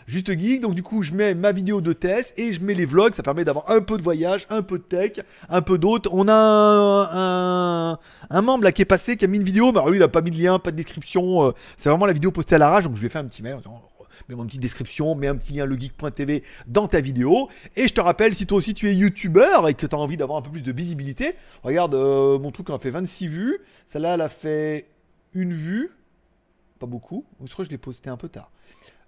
Juste 0.06 0.38
geek, 0.38 0.60
donc 0.60 0.76
du 0.76 0.84
coup 0.84 1.02
je 1.02 1.14
mets 1.14 1.34
ma 1.34 1.54
vidéo 1.54 1.80
de 1.80 1.94
test 1.94 2.38
et 2.38 2.52
je 2.52 2.62
mets 2.62 2.74
les 2.74 2.84
vlogs, 2.84 3.14
ça 3.14 3.24
permet 3.24 3.46
d'avoir 3.46 3.70
un 3.70 3.80
peu 3.80 3.98
de 3.98 4.04
voyage, 4.04 4.48
un 4.50 4.64
peu 4.64 4.80
de 4.80 4.84
tech, 4.84 5.24
un 5.48 5.62
peu 5.62 5.78
d'autres. 5.78 6.10
On 6.12 6.28
a 6.28 7.98
un, 8.30 8.42
membre 8.42 8.66
là 8.66 8.74
qui 8.74 8.82
est 8.82 8.86
passé, 8.86 9.16
qui 9.16 9.24
a 9.24 9.30
mis 9.30 9.38
une 9.38 9.46
vidéo, 9.46 9.72
mais 9.72 9.78
alors 9.78 9.92
lui 9.92 9.98
il 9.98 10.04
a 10.04 10.10
pas 10.10 10.22
mis 10.22 10.32
de 10.32 10.38
lien, 10.38 10.60
pas 10.60 10.72
de 10.72 10.76
description, 10.76 11.48
euh, 11.48 11.52
c'est 11.78 11.88
vraiment 11.88 12.06
la 12.06 12.14
vidéo 12.14 12.32
postée 12.32 12.56
à 12.56 12.58
l'arrache, 12.58 12.84
donc 12.84 12.96
je 12.96 13.00
lui 13.00 13.08
ai 13.08 13.10
fait 13.10 13.20
un 13.20 13.26
petit 13.26 13.44
mail 13.44 13.54
en 13.54 13.58
disant 13.60 13.82
mets 14.30 14.36
mon 14.36 14.46
petite 14.46 14.62
description, 14.62 15.16
mets 15.16 15.28
un 15.28 15.36
petit 15.36 15.54
lien 15.54 15.66
legeek.tv 15.66 16.44
dans 16.68 16.88
ta 16.88 17.02
vidéo. 17.02 17.50
Et 17.76 17.88
je 17.88 17.94
te 17.94 18.02
rappelle, 18.02 18.36
si 18.36 18.46
toi 18.46 18.58
aussi 18.58 18.74
tu 18.74 18.90
es 18.90 18.94
youtubeur 18.94 19.68
et 19.68 19.74
que 19.74 19.86
tu 19.86 19.96
as 19.96 20.00
envie 20.00 20.18
d'avoir 20.18 20.40
un 20.40 20.42
peu 20.42 20.52
plus 20.52 20.62
de 20.62 20.72
visibilité, 20.72 21.36
regarde, 21.64 21.96
euh, 21.96 22.40
mon 22.40 22.52
truc 22.52 22.70
a 22.70 22.80
fait 22.80 22.90
26 22.90 23.28
vues. 23.28 23.60
Celle-là, 23.88 24.16
elle 24.16 24.22
a 24.22 24.30
fait 24.30 24.88
une 25.34 25.54
vue. 25.54 25.92
Pas 26.80 26.88
beaucoup. 26.88 27.26
Je 27.44 27.52
crois 27.52 27.64
que 27.64 27.68
je 27.68 27.72
l'ai 27.72 27.78
posté 27.78 28.10
un 28.10 28.18
peu 28.18 28.30
tard. 28.30 28.52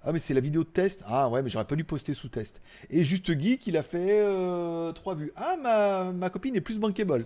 Ah, 0.05 0.11
mais 0.11 0.19
c'est 0.19 0.33
la 0.33 0.41
vidéo 0.41 0.63
de 0.63 0.69
test. 0.69 1.01
Ah, 1.07 1.29
ouais, 1.29 1.41
mais 1.41 1.49
j'aurais 1.49 1.65
pas 1.65 1.77
dû 1.77 1.85
poster 1.85 2.13
sous 2.13 2.27
test. 2.27 2.59
Et 2.89 3.05
Juste 3.05 3.39
Geek, 3.39 3.65
il 3.67 3.77
a 3.77 3.83
fait 3.83 4.19
euh, 4.21 4.91
3 4.91 5.15
vues. 5.15 5.31
Ah, 5.37 5.55
ma, 5.61 6.11
ma, 6.11 6.29
copine 6.29 6.53
est 6.57 6.61
plus 6.61 6.77
bankable. 6.77 7.25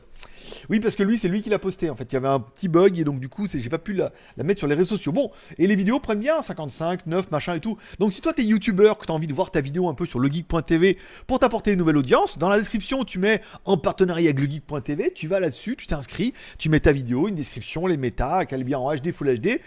Oui, 0.69 0.79
parce 0.79 0.95
que 0.95 1.01
lui, 1.01 1.17
c'est 1.17 1.27
lui 1.27 1.41
qui 1.41 1.49
l'a 1.49 1.57
posté. 1.57 1.89
En 1.89 1.95
fait, 1.95 2.03
il 2.03 2.13
y 2.13 2.17
avait 2.17 2.27
un 2.27 2.39
petit 2.39 2.67
bug 2.67 2.99
et 2.99 3.03
donc, 3.03 3.19
du 3.19 3.29
coup, 3.29 3.47
j'ai 3.51 3.69
pas 3.69 3.79
pu 3.79 3.93
la, 3.93 4.11
mettre 4.37 4.59
sur 4.59 4.67
les 4.67 4.75
réseaux 4.75 4.95
sociaux. 4.95 5.11
Bon, 5.11 5.31
et 5.57 5.65
les 5.65 5.75
vidéos 5.75 5.99
prennent 5.99 6.19
bien 6.19 6.39
55, 6.43 7.07
9, 7.07 7.31
machin 7.31 7.55
et 7.55 7.59
tout. 7.59 7.77
Donc, 7.97 8.13
si 8.13 8.21
toi, 8.21 8.31
t'es 8.31 8.43
youtubeur, 8.43 8.99
que 8.99 9.07
t'as 9.07 9.13
envie 9.13 9.27
de 9.27 9.33
voir 9.33 9.49
ta 9.49 9.61
vidéo 9.61 9.89
un 9.89 9.95
peu 9.95 10.05
sur 10.05 10.19
legeek.tv 10.19 10.97
pour 11.25 11.39
t'apporter 11.39 11.71
une 11.71 11.79
nouvelle 11.79 11.97
audience, 11.97 12.37
dans 12.37 12.49
la 12.49 12.59
description, 12.59 13.03
tu 13.05 13.17
mets 13.17 13.41
en 13.65 13.77
partenariat 13.77 14.29
avec 14.29 14.39
legeek.tv, 14.39 15.13
tu 15.15 15.27
vas 15.27 15.39
là-dessus, 15.39 15.77
tu 15.77 15.87
t'inscris, 15.87 16.33
tu 16.59 16.69
mets 16.69 16.79
ta 16.79 16.91
vidéo, 16.91 17.27
une 17.27 17.35
description, 17.35 17.87
les 17.87 17.97
méta, 17.97 18.45
qu'elle 18.45 18.61
est 18.61 18.65
bien 18.65 18.77
en 18.77 18.95
HD, 18.95 19.11
Full 19.11 19.39
HD 19.39 19.59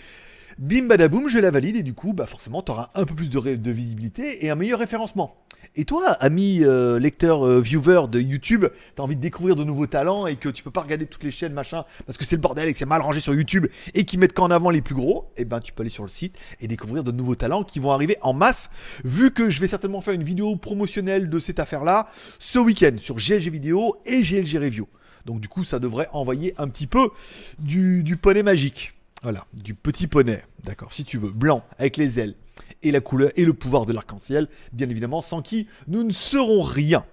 bim 0.58 0.86
badaboum, 0.86 1.28
je 1.28 1.38
la 1.38 1.50
valide 1.50 1.76
et 1.76 1.82
du 1.82 1.94
coup, 1.94 2.12
bah 2.12 2.26
forcément, 2.26 2.62
tu 2.62 2.72
auras 2.72 2.90
un 2.94 3.04
peu 3.04 3.14
plus 3.14 3.30
de, 3.30 3.70
visibilité 3.70 4.44
et 4.44 4.50
un 4.50 4.54
meilleur 4.54 4.78
référencement. 4.78 5.36
Et 5.76 5.84
toi, 5.84 6.12
ami 6.20 6.60
euh, 6.62 6.98
lecteur, 6.98 7.46
euh, 7.46 7.60
viewer 7.60 8.08
de 8.10 8.18
YouTube, 8.18 8.66
tu 8.96 9.00
as 9.00 9.04
envie 9.04 9.14
de 9.14 9.20
découvrir 9.20 9.54
de 9.54 9.62
nouveaux 9.62 9.86
talents 9.86 10.26
et 10.26 10.36
que 10.36 10.48
tu 10.48 10.64
peux 10.64 10.70
pas 10.70 10.80
regarder 10.80 11.06
toutes 11.06 11.22
les 11.22 11.30
chaînes, 11.30 11.52
machin, 11.52 11.84
parce 12.06 12.18
que 12.18 12.24
c'est 12.24 12.36
le 12.36 12.40
bordel 12.40 12.68
et 12.68 12.72
que 12.72 12.78
c'est 12.78 12.86
mal 12.86 13.02
rangé 13.02 13.20
sur 13.20 13.34
YouTube 13.34 13.66
et 13.94 14.04
qu'ils 14.04 14.18
mettent 14.18 14.32
qu'en 14.32 14.50
avant 14.50 14.70
les 14.70 14.80
plus 14.80 14.94
gros, 14.94 15.30
et 15.36 15.42
eh 15.42 15.44
ben 15.44 15.60
tu 15.60 15.72
peux 15.72 15.82
aller 15.82 15.90
sur 15.90 16.02
le 16.02 16.08
site 16.08 16.36
et 16.60 16.66
découvrir 16.66 17.04
de 17.04 17.12
nouveaux 17.12 17.36
talents 17.36 17.62
qui 17.62 17.78
vont 17.78 17.92
arriver 17.92 18.16
en 18.22 18.32
masse. 18.32 18.70
Vu 19.04 19.30
que 19.30 19.48
je 19.48 19.60
vais 19.60 19.68
certainement 19.68 20.00
faire 20.00 20.14
une 20.14 20.24
vidéo 20.24 20.56
promotionnelle 20.56 21.30
de 21.30 21.38
cette 21.38 21.60
affaire-là 21.60 22.08
ce 22.38 22.58
week-end 22.58 22.96
sur 22.98 23.16
GLG 23.16 23.50
Vidéo 23.50 23.96
et 24.06 24.22
GLG 24.22 24.58
Review. 24.58 24.88
Donc 25.24 25.40
du 25.40 25.48
coup, 25.48 25.64
ça 25.64 25.78
devrait 25.78 26.08
envoyer 26.12 26.54
un 26.58 26.68
petit 26.68 26.86
peu 26.86 27.10
du, 27.58 28.02
du 28.02 28.16
poney 28.16 28.42
magique. 28.42 28.94
Voilà, 29.22 29.46
du 29.52 29.74
petit 29.74 30.06
poney, 30.06 30.42
d'accord, 30.64 30.92
si 30.92 31.04
tu 31.04 31.18
veux, 31.18 31.30
blanc, 31.30 31.62
avec 31.78 31.98
les 31.98 32.18
ailes, 32.18 32.34
et 32.82 32.90
la 32.90 33.00
couleur 33.00 33.30
et 33.36 33.44
le 33.44 33.52
pouvoir 33.52 33.84
de 33.84 33.92
l'arc-en-ciel, 33.92 34.48
bien 34.72 34.88
évidemment, 34.88 35.20
sans 35.20 35.42
qui 35.42 35.68
nous 35.88 36.04
ne 36.04 36.12
serons 36.12 36.62
rien. 36.62 37.04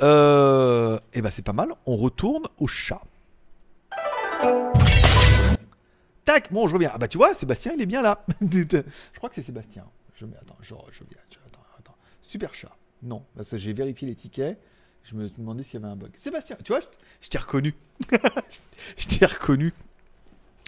Euh, 0.00 0.96
et 1.12 1.18
eh 1.18 1.22
ben 1.22 1.30
c'est 1.30 1.42
pas 1.42 1.52
mal, 1.52 1.72
on 1.86 1.96
retourne 1.96 2.44
au 2.58 2.68
chat. 2.68 3.02
Tac, 6.24 6.52
bon, 6.52 6.68
je 6.68 6.74
reviens. 6.74 6.92
Ah 6.94 6.98
bah 6.98 7.08
tu 7.08 7.18
vois, 7.18 7.34
Sébastien, 7.34 7.72
il 7.74 7.82
est 7.82 7.86
bien 7.86 8.00
là. 8.02 8.24
je 8.40 8.82
crois 9.16 9.28
que 9.28 9.34
c'est 9.34 9.42
Sébastien. 9.42 9.84
Je 10.14 10.24
mets, 10.24 10.36
attends, 10.36 10.56
je, 10.60 10.74
je 10.92 11.02
viens. 11.10 11.18
attends, 11.46 11.60
attends. 11.78 11.96
Super 12.22 12.54
chat. 12.54 12.76
Non, 13.02 13.24
j'ai 13.52 13.72
vérifié 13.72 14.06
les 14.06 14.14
tickets. 14.14 14.60
Je 15.02 15.16
me 15.16 15.28
demandais 15.30 15.64
s'il 15.64 15.80
y 15.80 15.82
avait 15.82 15.92
un 15.92 15.96
bug. 15.96 16.12
Sébastien, 16.16 16.56
tu 16.62 16.72
vois, 16.72 16.80
je 17.20 17.28
t'ai 17.28 17.38
reconnu. 17.38 17.74
je 18.96 19.06
t'ai 19.06 19.26
reconnu. 19.26 19.74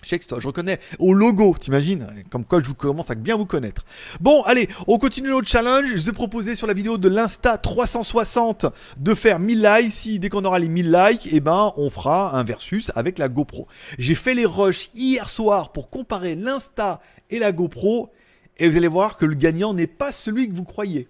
Je 0.02 0.16
je 0.16 0.46
reconnais 0.46 0.80
au 0.98 1.14
logo, 1.14 1.54
t'imagines 1.58 2.24
Comme 2.28 2.44
quoi 2.44 2.60
je 2.60 2.66
vous 2.66 2.74
commence 2.74 3.10
à 3.10 3.14
bien 3.14 3.36
vous 3.36 3.46
connaître. 3.46 3.84
Bon, 4.20 4.42
allez, 4.42 4.68
on 4.88 4.98
continue 4.98 5.28
notre 5.28 5.48
challenge. 5.48 5.86
Je 5.86 5.94
vous 5.94 6.10
ai 6.10 6.12
proposé 6.12 6.56
sur 6.56 6.66
la 6.66 6.74
vidéo 6.74 6.98
de 6.98 7.08
l'Insta 7.08 7.56
360 7.56 8.66
de 8.98 9.14
faire 9.14 9.38
1000 9.38 9.62
likes. 9.62 9.92
Si 9.92 10.18
dès 10.18 10.28
qu'on 10.28 10.44
aura 10.44 10.58
les 10.58 10.68
1000 10.68 10.90
likes, 10.90 11.28
eh 11.30 11.38
ben, 11.38 11.72
on 11.76 11.88
fera 11.88 12.36
un 12.36 12.42
versus 12.42 12.90
avec 12.96 13.18
la 13.18 13.28
GoPro. 13.28 13.68
J'ai 13.96 14.16
fait 14.16 14.34
les 14.34 14.44
rushs 14.44 14.90
hier 14.94 15.28
soir 15.28 15.70
pour 15.70 15.88
comparer 15.88 16.34
l'Insta 16.34 17.00
et 17.30 17.38
la 17.38 17.52
GoPro. 17.52 18.10
Et 18.58 18.68
vous 18.68 18.76
allez 18.76 18.88
voir 18.88 19.16
que 19.16 19.24
le 19.24 19.34
gagnant 19.34 19.72
n'est 19.72 19.86
pas 19.86 20.10
celui 20.10 20.48
que 20.48 20.54
vous 20.54 20.64
croyez. 20.64 21.08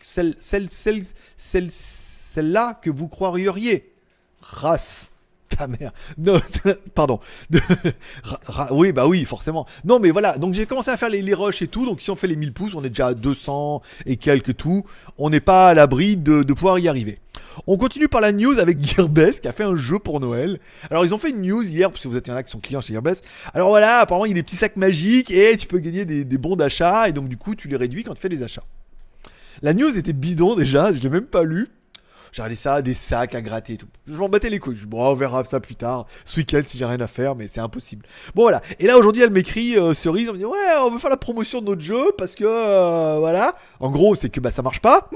Celle, 0.00 0.34
celle, 0.40 0.70
celle, 0.70 1.04
celle, 1.36 1.70
celle-là 1.70 2.78
que 2.80 2.90
vous 2.90 3.08
croiriez. 3.08 3.92
Race 4.40 5.11
ta 5.56 5.66
mère. 5.66 5.92
Pardon. 6.94 7.20
oui, 8.70 8.92
bah 8.92 9.06
oui, 9.06 9.24
forcément. 9.24 9.66
Non, 9.84 9.98
mais 9.98 10.10
voilà. 10.10 10.38
Donc 10.38 10.54
j'ai 10.54 10.66
commencé 10.66 10.90
à 10.90 10.96
faire 10.96 11.08
les, 11.08 11.22
les 11.22 11.34
rushs 11.34 11.62
et 11.62 11.68
tout. 11.68 11.86
Donc 11.86 12.00
si 12.00 12.10
on 12.10 12.16
fait 12.16 12.26
les 12.26 12.36
1000 12.36 12.52
pouces, 12.52 12.74
on 12.74 12.84
est 12.84 12.88
déjà 12.88 13.08
à 13.08 13.14
200 13.14 13.82
et 14.06 14.16
quelques 14.16 14.56
tout. 14.56 14.84
On 15.18 15.30
n'est 15.30 15.40
pas 15.40 15.68
à 15.68 15.74
l'abri 15.74 16.16
de, 16.16 16.42
pouvoir 16.52 16.78
y 16.78 16.88
arriver. 16.88 17.18
On 17.66 17.76
continue 17.76 18.08
par 18.08 18.20
la 18.20 18.32
news 18.32 18.58
avec 18.58 18.82
Gearbest 18.82 19.40
qui 19.40 19.48
a 19.48 19.52
fait 19.52 19.64
un 19.64 19.76
jeu 19.76 19.98
pour 19.98 20.20
Noël. 20.20 20.58
Alors 20.90 21.04
ils 21.04 21.14
ont 21.14 21.18
fait 21.18 21.30
une 21.30 21.42
news 21.42 21.62
hier, 21.62 21.90
parce 21.90 22.06
vous 22.06 22.16
êtes 22.16 22.28
un 22.28 22.34
là 22.34 22.42
qui 22.42 22.50
sont 22.50 22.60
clients 22.60 22.80
chez 22.80 22.94
Gearbest. 22.94 23.24
Alors 23.52 23.68
voilà, 23.68 23.98
apparemment 23.98 24.24
il 24.24 24.30
y 24.30 24.32
a 24.32 24.34
des 24.34 24.42
petits 24.42 24.56
sacs 24.56 24.76
magiques 24.76 25.30
et 25.30 25.56
tu 25.56 25.66
peux 25.66 25.78
gagner 25.78 26.04
des, 26.04 26.24
des 26.24 26.38
bons 26.38 26.56
d'achat 26.56 27.08
et 27.08 27.12
donc 27.12 27.28
du 27.28 27.36
coup 27.36 27.54
tu 27.54 27.68
les 27.68 27.76
réduis 27.76 28.04
quand 28.04 28.14
tu 28.14 28.20
fais 28.20 28.28
des 28.28 28.42
achats. 28.42 28.64
La 29.60 29.74
news 29.74 29.96
était 29.96 30.12
bidon 30.12 30.56
déjà, 30.56 30.92
je 30.92 31.00
l'ai 31.00 31.10
même 31.10 31.26
pas 31.26 31.44
lu. 31.44 31.68
J'ai 32.32 32.40
regardé 32.40 32.56
ça, 32.56 32.80
des 32.80 32.94
sacs 32.94 33.34
à 33.34 33.42
gratter 33.42 33.74
et 33.74 33.76
tout. 33.76 33.88
Je 34.06 34.14
m'en 34.14 34.30
battais 34.30 34.48
les 34.48 34.58
couilles. 34.58 34.74
Je 34.74 34.86
bon, 34.86 35.04
on 35.04 35.14
verra 35.14 35.44
ça 35.44 35.60
plus 35.60 35.74
tard, 35.74 36.06
ce 36.24 36.38
week-end 36.38 36.62
si 36.64 36.78
j'ai 36.78 36.86
rien 36.86 37.00
à 37.00 37.06
faire, 37.06 37.36
mais 37.36 37.46
c'est 37.46 37.60
impossible. 37.60 38.06
Bon 38.34 38.42
voilà. 38.44 38.62
Et 38.78 38.86
là 38.86 38.96
aujourd'hui, 38.96 39.20
elle 39.20 39.30
m'écrit 39.30 39.76
euh, 39.76 39.92
cerise, 39.92 40.30
on 40.30 40.32
me 40.32 40.38
dit 40.38 40.46
ouais, 40.46 40.58
on 40.80 40.90
veut 40.90 40.98
faire 40.98 41.10
la 41.10 41.18
promotion 41.18 41.60
de 41.60 41.66
notre 41.66 41.82
jeu 41.82 42.10
parce 42.16 42.34
que 42.34 42.44
euh, 42.46 43.18
voilà. 43.18 43.54
En 43.80 43.90
gros, 43.90 44.14
c'est 44.14 44.30
que 44.30 44.40
bah 44.40 44.50
ça 44.50 44.62
marche 44.62 44.80
pas. 44.80 45.10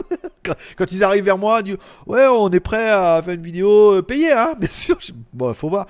quand, 0.77 0.93
ils 0.93 1.03
arrivent 1.03 1.25
vers 1.25 1.39
moi, 1.39 1.61
ils 1.61 1.65
disent 1.65 1.79
ouais, 2.07 2.27
on 2.27 2.51
est 2.51 2.61
prêt 2.61 2.91
à 2.91 3.23
faire 3.25 3.33
une 3.33 3.43
vidéo 3.43 3.95
euh, 3.95 4.03
payée, 4.03 4.33
hein. 4.33 4.55
Bien 4.61 4.71
sûr. 4.71 4.99
Bon, 5.33 5.55
faut 5.55 5.71
voir. 5.71 5.87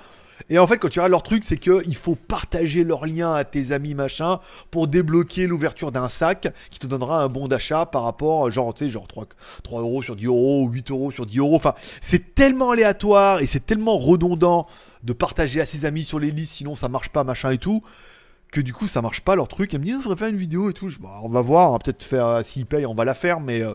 Et 0.49 0.59
en 0.59 0.67
fait, 0.67 0.77
quand 0.77 0.87
tu 0.87 0.99
regardes 0.99 1.11
leur 1.11 1.23
truc, 1.23 1.43
c'est 1.43 1.57
qu'il 1.57 1.95
faut 1.95 2.15
partager 2.15 2.83
leur 2.83 3.05
lien 3.05 3.33
à 3.33 3.43
tes 3.43 3.71
amis, 3.73 3.93
machin, 3.93 4.39
pour 4.71 4.87
débloquer 4.87 5.45
l'ouverture 5.45 5.91
d'un 5.91 6.07
sac 6.07 6.47
qui 6.69 6.79
te 6.79 6.87
donnera 6.87 7.21
un 7.23 7.27
bon 7.27 7.47
d'achat 7.47 7.85
par 7.85 8.03
rapport, 8.03 8.49
genre, 8.49 8.73
tu 8.73 8.85
sais, 8.85 8.91
genre 8.91 9.07
3, 9.07 9.25
3 9.63 9.81
euros 9.81 10.01
sur 10.01 10.15
10 10.15 10.25
euros, 10.27 10.67
8 10.69 10.91
euros 10.91 11.11
sur 11.11 11.25
10 11.25 11.39
euros. 11.39 11.55
Enfin, 11.55 11.73
c'est 12.01 12.33
tellement 12.33 12.71
aléatoire 12.71 13.41
et 13.41 13.45
c'est 13.45 13.65
tellement 13.65 13.97
redondant 13.97 14.67
de 15.03 15.13
partager 15.13 15.59
à 15.59 15.65
ses 15.65 15.85
amis 15.85 16.03
sur 16.03 16.19
les 16.19 16.31
listes, 16.31 16.53
sinon 16.53 16.75
ça 16.75 16.87
marche 16.87 17.09
pas, 17.09 17.23
machin 17.23 17.51
et 17.51 17.57
tout 17.57 17.83
que 18.51 18.61
du 18.61 18.73
coup 18.73 18.87
ça 18.87 19.01
marche 19.01 19.21
pas 19.21 19.35
leur 19.35 19.47
truc. 19.47 19.73
Elle 19.73 19.81
me 19.81 19.85
dit, 19.85 19.93
on 19.93 19.99
devrait 19.99 20.15
faire 20.15 20.27
une 20.27 20.37
vidéo 20.37 20.69
et 20.69 20.73
tout. 20.73 20.89
Je, 20.89 20.99
bah, 20.99 21.19
on 21.23 21.29
va 21.29 21.41
voir, 21.41 21.73
on 21.73 21.79
peut-être 21.79 22.03
faire, 22.03 22.25
euh, 22.25 22.43
s'ils 22.43 22.65
payent, 22.65 22.85
on 22.85 22.95
va 22.95 23.05
la 23.05 23.13
faire, 23.13 23.39
mais 23.39 23.61
euh, 23.61 23.73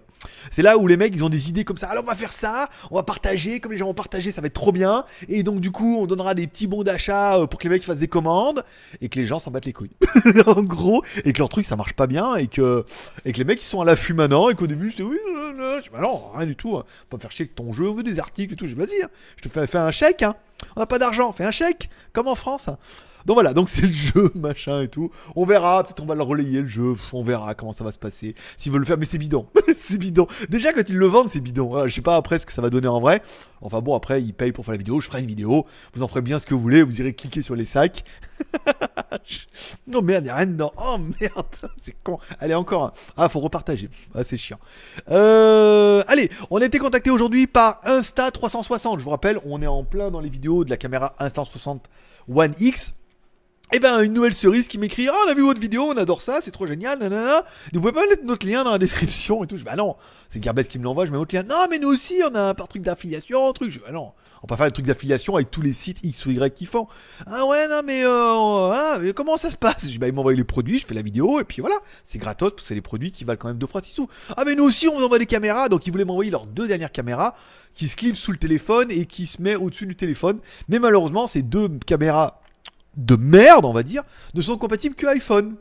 c'est 0.51 0.63
là 0.63 0.79
où 0.79 0.87
les 0.87 0.97
mecs 0.97 1.15
ils 1.15 1.25
ont 1.25 1.29
des 1.29 1.49
idées 1.49 1.65
comme 1.65 1.77
ça. 1.77 1.89
Alors 1.89 2.05
on 2.05 2.07
va 2.07 2.15
faire 2.15 2.33
ça, 2.33 2.69
on 2.91 2.97
va 2.97 3.03
partager, 3.03 3.61
comme 3.61 3.73
les 3.73 3.79
gens 3.79 3.87
vont 3.87 3.95
partager, 3.95 4.33
ça 4.33 4.41
va 4.41 4.47
être 4.47 4.55
trop 4.55 4.73
bien. 4.73 5.05
Et 5.29 5.43
donc 5.43 5.61
du 5.61 5.71
coup, 5.71 5.99
on 5.99 6.07
donnera 6.07 6.35
des 6.35 6.47
petits 6.47 6.67
bons 6.67 6.83
d'achat 6.83 7.39
euh, 7.39 7.47
pour 7.47 7.59
que 7.59 7.65
les 7.65 7.71
mecs 7.71 7.85
fassent 7.85 7.99
des 7.99 8.09
commandes 8.09 8.65
et 9.01 9.09
que 9.09 9.19
les 9.19 9.27
gens 9.27 9.41
s'en 9.41 9.51
battent 9.51 9.67
les 9.67 9.73
couilles. 9.73 9.97
en 10.47 10.63
gros, 10.63 11.03
et 11.25 11.33
que 11.33 11.39
leur 11.39 11.49
truc 11.49 11.67
ça 11.67 11.77
marche 11.77 11.95
pas 11.95 12.07
bien 12.07 12.37
et 12.37 12.47
que, 12.47 12.85
et 13.25 13.33
que 13.33 13.39
les 13.39 13.45
mecs 13.45 13.63
ils 13.63 13.67
sont 13.67 13.81
à 13.81 13.85
l'affût 13.85 14.15
maintenant 14.15 14.49
et 14.49 14.55
qu'au 14.55 14.67
début 14.67 14.91
c'est 14.91 15.03
oui, 15.03 15.19
non, 15.55 15.79
bah 15.93 16.01
non, 16.01 16.23
rien 16.35 16.47
du 16.47 16.57
tout. 16.57 16.77
Hein. 16.77 16.85
Pas 17.11 17.19
faire 17.19 17.31
chier 17.31 17.45
avec 17.45 17.55
ton 17.55 17.73
jeu, 17.73 17.91
veut 17.91 18.03
des 18.03 18.19
articles 18.19 18.55
et 18.55 18.57
tout. 18.57 18.67
Je 18.67 18.75
vas-y, 18.75 19.03
hein. 19.03 19.09
je 19.37 19.49
te 19.49 19.49
fais, 19.49 19.67
fais 19.67 19.79
un 19.79 19.91
chèque, 19.91 20.23
hein. 20.23 20.35
On 20.77 20.81
n'a 20.81 20.87
pas 20.87 20.99
d'argent, 20.99 21.33
fais 21.33 21.45
un 21.45 21.51
chèque, 21.51 21.91
comme 22.13 22.29
en 22.29 22.35
France. 22.35 22.69
Donc 23.27 23.37
voilà, 23.37 23.55
donc 23.55 23.69
c'est 23.69 23.83
le 23.83 23.93
jeu, 23.93 24.33
machin 24.35 24.83
et 24.83 24.89
tout. 24.89 25.11
On 25.37 25.45
verra, 25.45 25.83
peut-être 25.85 26.03
on 26.03 26.07
va 26.07 26.15
le 26.15 26.23
relayer 26.23 26.61
le 26.61 26.67
jeu, 26.67 26.95
on 27.13 27.23
verra 27.23 27.55
comment 27.55 27.73
ça 27.73 27.85
va 27.85 27.93
se 27.93 27.99
passer. 27.99 28.35
S'ils 28.57 28.73
veulent 28.73 28.81
le 28.81 28.87
faire, 28.87 28.99
mais 28.99 29.05
c'est 29.05 29.19
bidon. 29.19 29.47
c'est 29.77 29.99
bidon. 29.99 30.27
Déjà 30.49 30.73
quand 30.73 30.89
ils 30.89 30.97
le 30.97 31.07
vendent, 31.07 31.29
c'est 31.29 31.41
bidon. 31.41 31.87
je 31.87 31.95
sais 31.95 32.01
pas 32.01 32.17
après 32.17 32.39
ce 32.39 32.47
que 32.47 32.53
ça 32.53 32.63
va 32.63 32.71
donner 32.71 32.89
en 32.89 33.01
vrai. 33.01 33.23
Enfin 33.61 33.81
bon, 33.81 33.95
après 33.95 34.23
ils 34.23 34.35
payent 34.35 34.53
pour 34.53 34.65
faire 34.65 34.73
la 34.73 34.79
vidéo, 34.79 35.01
je 35.01 35.07
ferai 35.07 35.21
une 35.21 35.27
vidéo. 35.27 35.67
Vous 35.95 36.03
en 36.03 36.09
ferez 36.09 36.23
bien 36.23 36.39
ce 36.39 36.47
que 36.47 36.55
vous 36.55 36.61
voulez, 36.61 36.83
vous 36.83 37.01
irez 37.01 37.13
cliquer 37.15 37.43
sur 37.43 37.55
les 37.55 37.65
sacs. 37.65 38.05
non 39.87 40.03
merde, 40.03 40.27
y'a 40.27 40.37
rien 40.37 40.47
dedans. 40.47 40.73
Oh 40.77 40.99
merde, 41.21 41.47
c'est 41.81 41.97
con. 42.03 42.19
Allez, 42.41 42.55
encore 42.55 42.85
un. 42.85 42.93
Ah, 43.17 43.29
faut 43.29 43.41
repartager. 43.41 43.89
Ah, 44.15 44.25
c'est 44.25 44.37
chiant. 44.37 44.59
Euh, 45.11 46.03
allez, 46.09 46.31
on 46.51 46.61
a 46.61 46.65
été 46.65 46.79
contacté 46.79 47.11
aujourd'hui 47.11 47.47
par 47.47 47.81
Insta360. 47.85 48.99
Je 48.99 49.05
vous 49.05 49.11
rappelle, 49.11 49.39
on 49.45 49.63
est 49.63 49.67
en 49.67 49.85
plein 49.85 50.11
dans 50.11 50.21
les 50.21 50.31
vidéos 50.31 50.65
de 50.65 50.71
la 50.71 50.77
caméra 50.77 51.15
Insta360 51.21 51.81
One 52.29 52.53
X. 52.61 52.95
Et 53.71 53.77
eh 53.77 53.81
ben 53.81 54.03
une 54.03 54.13
nouvelle 54.13 54.35
cerise 54.35 54.69
qui 54.69 54.77
m'écrit 54.77 55.09
Oh 55.11 55.17
on 55.27 55.31
a 55.31 55.35
vu 55.35 55.41
votre 55.41 55.61
vidéo, 55.61 55.85
on 55.85 55.97
adore 55.97 56.21
ça, 56.21 56.41
c'est 56.43 56.51
trop 56.51 56.67
génial, 56.67 56.99
nanana. 56.99 57.43
Vous 57.73 57.81
pouvez 57.81 57.93
pas 57.93 58.07
mettre 58.07 58.23
notre 58.25 58.47
lien 58.47 58.65
dans 58.65 58.73
la 58.73 58.77
description 58.77 59.45
et 59.45 59.47
tout. 59.47 59.57
Je 59.57 59.65
bah 59.65 59.77
non, 59.77 59.97
c'est 60.29 60.45
Gearbest 60.45 60.71
qui 60.71 60.79
me 60.79 60.85
l'envoie, 60.85 61.07
je 61.07 61.11
mets 61.11 61.17
notre 61.17 61.35
lien. 61.35 61.43
Non 61.43 61.65
mais 61.71 61.79
nous 61.79 61.89
aussi 61.89 62.21
on 62.31 62.35
a 62.35 62.51
un 62.51 62.55
par 62.55 62.69
truc 62.69 62.83
d'affiliation, 62.83 63.51
truc. 63.55 63.71
Je 63.71 63.79
bah 63.79 63.91
non, 63.91 64.13
on 64.43 64.47
peut 64.47 64.57
faire 64.57 64.67
des 64.67 64.73
trucs 64.73 64.85
d'affiliation 64.85 65.37
avec 65.37 65.51
tous 65.51 65.63
les 65.63 65.73
sites 65.73 66.05
X 66.05 66.27
ou 66.27 66.33
Y 66.33 66.55
qui 66.55 66.67
font. 66.67 66.87
Ah 67.27 67.47
ouais 67.47 67.67
non 67.67 67.81
mais, 67.83 68.03
euh, 68.05 69.13
comment 69.15 69.39
ça 69.39 69.51
se 69.51 69.57
passe? 69.57 69.91
Je 69.91 69.99
bah 69.99 70.07
il 70.07 70.13
m'envoie 70.13 70.35
les 70.35 70.45
produits, 70.45 70.79
je 70.79 70.87
fais 70.87 70.95
la 70.95 71.01
vidéo 71.01 71.41
et 71.41 71.45
puis 71.45 71.63
voilà, 71.63 71.77
c'est 72.05 72.19
gratos 72.19 72.53
c'est 72.63 72.75
des 72.75 72.83
produits 72.83 73.11
qui 73.11 73.25
valent 73.25 73.39
quand 73.39 73.49
même 73.49 73.57
deux 73.57 73.67
fois 73.67 73.81
6 73.81 73.91
sous. 73.93 74.09
Ah 74.37 74.45
mais 74.45 74.55
nous 74.55 74.65
aussi 74.65 74.87
on 74.87 74.97
vous 74.97 75.05
envoie 75.05 75.19
des 75.19 75.25
caméras, 75.25 75.71
donc 75.71 75.87
ils 75.87 75.91
voulaient 75.91 76.05
m'envoyer 76.05 76.31
leurs 76.31 76.47
deux 76.47 76.69
dernières 76.69 76.93
caméras 76.93 77.35
qui 77.75 77.89
se 77.89 77.97
clipsent 77.97 78.21
sous 78.21 78.33
le 78.33 78.39
téléphone 78.39 78.91
et 78.91 79.07
qui 79.07 79.25
se 79.25 79.41
met 79.41 79.55
au-dessus 79.55 79.87
du 79.87 79.97
téléphone. 79.97 80.41
Mais 80.69 80.79
malheureusement 80.79 81.27
ces 81.27 81.41
deux 81.41 81.71
caméras 81.87 82.42
de 82.97 83.17
merde, 83.17 83.65
on 83.65 83.73
va 83.73 83.83
dire, 83.83 84.03
ne 84.35 84.41
sont 84.41 84.57
compatibles 84.59 84.95
que 84.95 85.07
iPhone. 85.07 85.57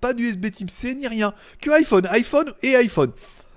Pas 0.00 0.12
d'USB 0.12 0.50
type 0.50 0.70
C 0.70 0.94
ni 0.94 1.06
rien. 1.08 1.32
Que 1.60 1.70
iPhone, 1.70 2.06
iPhone 2.10 2.52
et 2.62 2.76
iPhone. 2.76 3.12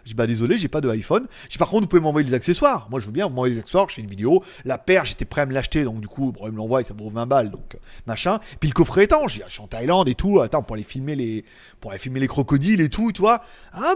J'ai 0.06 0.16
bah 0.16 0.26
désolé, 0.26 0.58
j'ai 0.58 0.70
pas 0.70 0.82
de 0.82 0.90
iPhone. 0.90 1.28
J'ai 1.50 1.60
par 1.60 1.70
contre, 1.70 1.84
vous 1.84 1.88
pouvez 1.90 2.02
m'envoyer 2.02 2.28
les 2.28 2.34
accessoires. 2.34 2.88
Moi, 2.90 3.00
je 3.00 3.06
veux 3.06 3.12
bien 3.12 3.28
vous 3.28 3.34
m'envoyer 3.34 3.54
les 3.54 3.60
accessoires. 3.60 3.88
Je 3.90 3.96
fais 3.96 4.02
une 4.02 4.10
vidéo. 4.10 4.44
La 4.66 4.80
paire, 4.80 5.06
j'étais 5.06 5.26
prêt 5.26 5.42
à 5.42 5.46
me 5.46 5.54
l'acheter, 5.54 5.84
donc 5.84 6.00
du 6.02 6.08
coup, 6.08 6.32
bon, 6.32 6.48
il 6.48 6.52
me 6.52 6.58
l'envoie 6.58 6.82
et 6.82 6.84
ça 6.84 6.96
vaut 6.98 7.10
20 7.10 7.28
balles, 7.28 7.52
donc 7.52 7.78
machin. 8.08 8.40
Puis 8.60 8.70
le 8.70 8.74
coffret 8.74 9.04
étanche, 9.04 9.40
je 9.46 9.52
suis 9.52 9.62
en 9.62 9.68
Thaïlande 9.68 10.10
et 10.10 10.16
tout. 10.16 10.40
Attends, 10.42 10.64
pour 10.64 10.76
aller 10.76 10.84
filmer 10.84 11.16
les, 11.16 11.46
pour 11.80 11.92
aller 11.92 12.00
filmer 12.00 12.20
les 12.20 12.28
crocodiles 12.28 12.82
et 12.82 12.90
tout, 12.90 13.12
tu. 13.12 13.22
Ah 13.28 13.40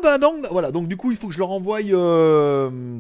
bah 0.04 0.20
donc, 0.20 0.46
voilà. 0.52 0.72
Donc 0.72 0.88
du 0.88 0.98
coup, 0.98 1.10
il 1.10 1.18
faut 1.18 1.28
que 1.28 1.34
je 1.34 1.40
leur 1.40 1.50
envoie. 1.50 1.80
Euh... 1.82 3.00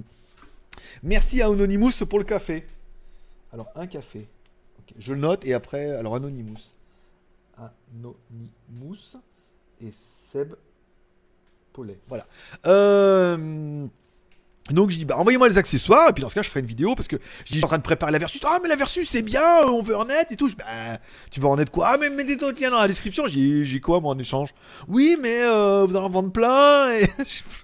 Merci 1.04 1.42
à 1.42 1.48
Anonymous 1.48 2.06
pour 2.10 2.18
le 2.18 2.26
café. 2.26 2.66
Alors 3.52 3.68
un 3.76 3.86
café 3.86 4.28
je 4.98 5.14
note 5.14 5.46
et 5.46 5.54
après, 5.54 5.92
alors 5.92 6.16
Anonymous. 6.16 6.76
Anonymous 7.58 9.18
et 9.82 9.92
Seb 9.92 10.54
Paulet. 11.72 12.00
Voilà. 12.08 12.26
Euh, 12.66 13.88
donc 14.70 14.92
je 14.92 14.98
dis 14.98 15.04
bah 15.04 15.18
envoyez-moi 15.18 15.50
les 15.50 15.58
accessoires 15.58 16.10
et 16.10 16.14
puis 16.14 16.22
dans 16.22 16.30
ce 16.30 16.36
cas 16.36 16.42
je 16.42 16.48
ferai 16.48 16.62
une 16.62 16.66
vidéo 16.66 16.96
parce 16.96 17.10
que 17.10 17.18
je 17.46 17.54
suis 17.54 17.64
en 17.66 17.68
train 17.68 17.78
de 17.78 17.84
préparer 17.84 18.14
la 18.14 18.18
Versus. 18.18 18.42
Ah 18.46 18.60
mais 18.64 18.70
la 18.70 18.78
Versus 18.78 19.10
c'est 19.10 19.22
bien, 19.22 19.44
on 19.68 19.82
veut 19.82 19.98
en 19.98 20.08
être 20.08 20.32
et 20.32 20.38
tout. 20.38 20.48
Je, 20.48 20.56
bah 20.56 20.64
tu 21.32 21.42
veux 21.42 21.48
en 21.48 21.60
être 21.60 21.70
quoi? 21.70 21.90
Ah 21.90 21.98
mais 22.00 22.10
mettez 22.10 22.38
d'autres 22.38 22.62
liens 22.62 22.72
dans 22.72 22.80
la 22.80 22.88
description. 22.88 23.28
J'ai 23.28 23.66
j'ai 23.66 23.80
quoi 23.82 24.00
moi 24.00 24.14
en 24.14 24.18
échange? 24.18 24.54
Oui 24.88 25.18
mais 25.22 25.44
euh, 25.44 25.86
vous 25.86 25.96
en 25.98 26.10
vendre 26.10 26.32
plein 26.32 26.94
et 26.94 27.10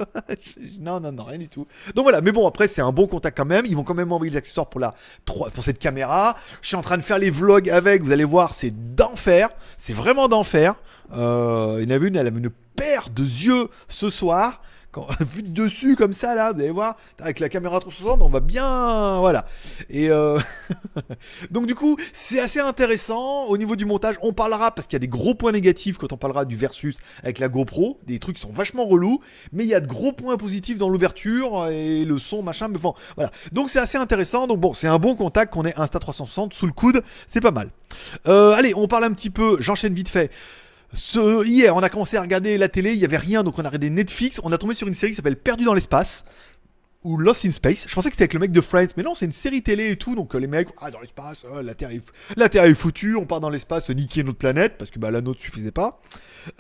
non 0.82 1.00
non 1.00 1.14
non 1.14 1.24
rien 1.24 1.38
du 1.38 1.48
tout. 1.48 1.68
Donc 1.96 2.04
voilà 2.04 2.20
mais 2.20 2.34
bon 2.34 2.46
après 2.46 2.68
c'est 2.68 2.82
un 2.82 2.92
bon 2.92 3.08
contact 3.08 3.38
quand 3.38 3.46
même. 3.46 3.66
Ils 3.66 3.78
vont 3.78 3.84
quand 3.84 3.94
même 3.96 4.10
m'envoyer 4.10 4.32
les 4.32 4.38
accessoires 4.38 4.68
pour 4.68 4.82
la 4.82 4.94
pour 5.26 5.50
cette 5.62 5.80
caméra. 5.80 6.36
Je 6.62 6.68
suis 6.68 6.76
en 6.76 6.82
train 6.82 6.98
de 6.98 7.04
faire 7.04 7.20
les 7.20 7.30
vlogs 7.30 7.70
avec. 7.70 8.04
Vous 8.04 8.12
allez 8.12 8.26
voir 8.26 8.54
c'est 8.54 8.72
d'enfer. 8.96 9.48
C'est 9.78 9.94
vraiment 9.94 10.28
d'enfer. 10.28 10.76
Euh, 11.14 11.78
il 11.82 11.90
y 11.90 11.94
en 11.94 11.96
avait 11.96 12.10
une 12.10 12.18
elle 12.18 12.28
avait 12.28 12.40
une 12.40 12.52
paire 12.76 13.10
de 13.10 13.24
yeux 13.24 13.70
ce 13.88 14.10
soir 14.10 14.62
vu 15.36 15.44
de 15.44 15.50
dessus 15.50 15.96
comme 15.96 16.14
ça 16.14 16.36
là, 16.36 16.52
vous 16.52 16.60
allez 16.60 16.72
voir, 16.72 16.98
avec 17.20 17.40
la 17.40 17.50
caméra 17.50 17.80
360, 17.80 18.22
on 18.22 18.30
va 18.30 18.40
bien, 18.40 19.20
voilà. 19.20 19.46
Et 19.90 20.10
euh, 20.10 20.40
donc 21.52 21.68
du 21.68 21.76
coup, 21.76 21.98
c'est 22.14 22.40
assez 22.40 22.60
intéressant 22.60 23.46
au 23.46 23.58
niveau 23.58 23.76
du 23.76 23.86
montage. 23.86 24.16
On 24.22 24.34
parlera 24.34 24.72
parce 24.72 24.88
qu'il 24.88 24.96
y 24.96 24.98
a 24.98 25.00
des 25.00 25.08
gros 25.08 25.36
points 25.36 25.52
négatifs 25.52 25.98
quand 25.98 26.12
on 26.12 26.18
parlera 26.18 26.46
du 26.46 26.56
versus 26.56 26.96
avec 27.24 27.40
la 27.40 27.50
GoPro, 27.50 28.00
des 28.08 28.20
trucs 28.20 28.38
qui 28.38 28.42
sont 28.42 28.52
vachement 28.52 28.86
relous, 28.86 29.22
mais 29.52 29.64
il 29.64 29.70
y 29.70 29.76
a 29.76 29.80
de 29.80 29.88
gros 29.88 30.12
points 30.12 30.38
positifs 30.38 30.78
dans 30.78 30.90
l'ouverture 30.90 31.68
et 31.68 32.06
le 32.06 32.18
son 32.18 32.42
machin. 32.42 32.68
Mais 32.68 32.78
bon, 32.78 32.94
voilà. 33.16 33.32
Donc 33.52 33.70
c'est 33.70 33.80
assez 33.80 33.98
intéressant. 33.98 34.48
Donc 34.48 34.60
bon, 34.60 34.74
c'est 34.74 34.88
un 34.88 35.00
bon 35.00 35.16
contact 35.16 35.54
qu'on 35.54 35.66
ait 35.66 35.76
Insta 35.78 36.00
360 36.00 36.54
sous 36.54 36.66
le 36.66 36.74
coude, 36.74 37.02
c'est 37.28 37.42
pas 37.42 37.52
mal. 37.52 37.70
Euh, 38.28 38.54
allez, 38.54 38.74
on 38.76 38.88
parle 38.88 39.04
un 39.04 39.14
petit 39.14 39.30
peu. 39.30 39.58
J'enchaîne 39.60 39.94
vite 39.94 40.10
fait. 40.10 40.32
Ce, 40.94 41.46
hier, 41.46 41.76
on 41.76 41.80
a 41.80 41.90
commencé 41.90 42.18
à 42.18 42.22
regarder 42.22 42.58
la 42.58 42.68
télé, 42.68 42.94
il 42.94 43.00
y 43.00 43.06
avait 43.06 43.18
rien, 43.18 43.44
donc 43.44 43.60
on 43.60 43.64
a 43.64 43.68
regardé 43.68 43.90
Netflix. 43.90 44.42
On 44.44 44.52
a 44.52 44.58
tombé 44.58 44.74
sur 44.74 44.88
une 44.88 44.94
série 44.94 45.12
qui 45.12 45.16
s'appelle 45.16 45.38
Perdu 45.38 45.64
dans 45.64 45.74
l'espace 45.74 46.26
ou 47.04 47.18
Lost 47.18 47.46
in 47.46 47.52
Space. 47.52 47.86
Je 47.88 47.96
pensais 47.96 48.10
que 48.10 48.16
c'était 48.16 48.24
avec 48.24 48.34
le 48.34 48.40
mec 48.40 48.52
de 48.52 48.62
Friends, 48.62 48.90
mais 48.98 49.04
non, 49.04 49.16
c'est 49.16 49.26
une 49.26 49.32
série 49.32 49.62
télé 49.62 49.92
et 49.92 49.96
tout. 49.96 50.16
Donc 50.16 50.36
euh, 50.36 50.40
les 50.40 50.48
mecs, 50.48 50.70
ah 50.82 50.92
dans 50.92 51.00
l'espace, 51.00 51.46
euh, 51.46 51.62
la 51.62 51.74
Terre 51.74 51.92
est, 51.92 52.04
la 52.36 52.76
foutue, 52.76 53.16
on 53.16 53.26
part 53.26 53.40
dans 53.40 53.50
l'espace, 53.50 53.90
niquer 53.90 54.24
notre 54.24 54.38
planète 54.38 54.78
parce 54.78 54.92
que 54.92 55.00
bah 55.00 55.12
la 55.12 55.22
nôtre 55.22 55.42
suffisait 55.42 55.72
pas. 55.72 56.02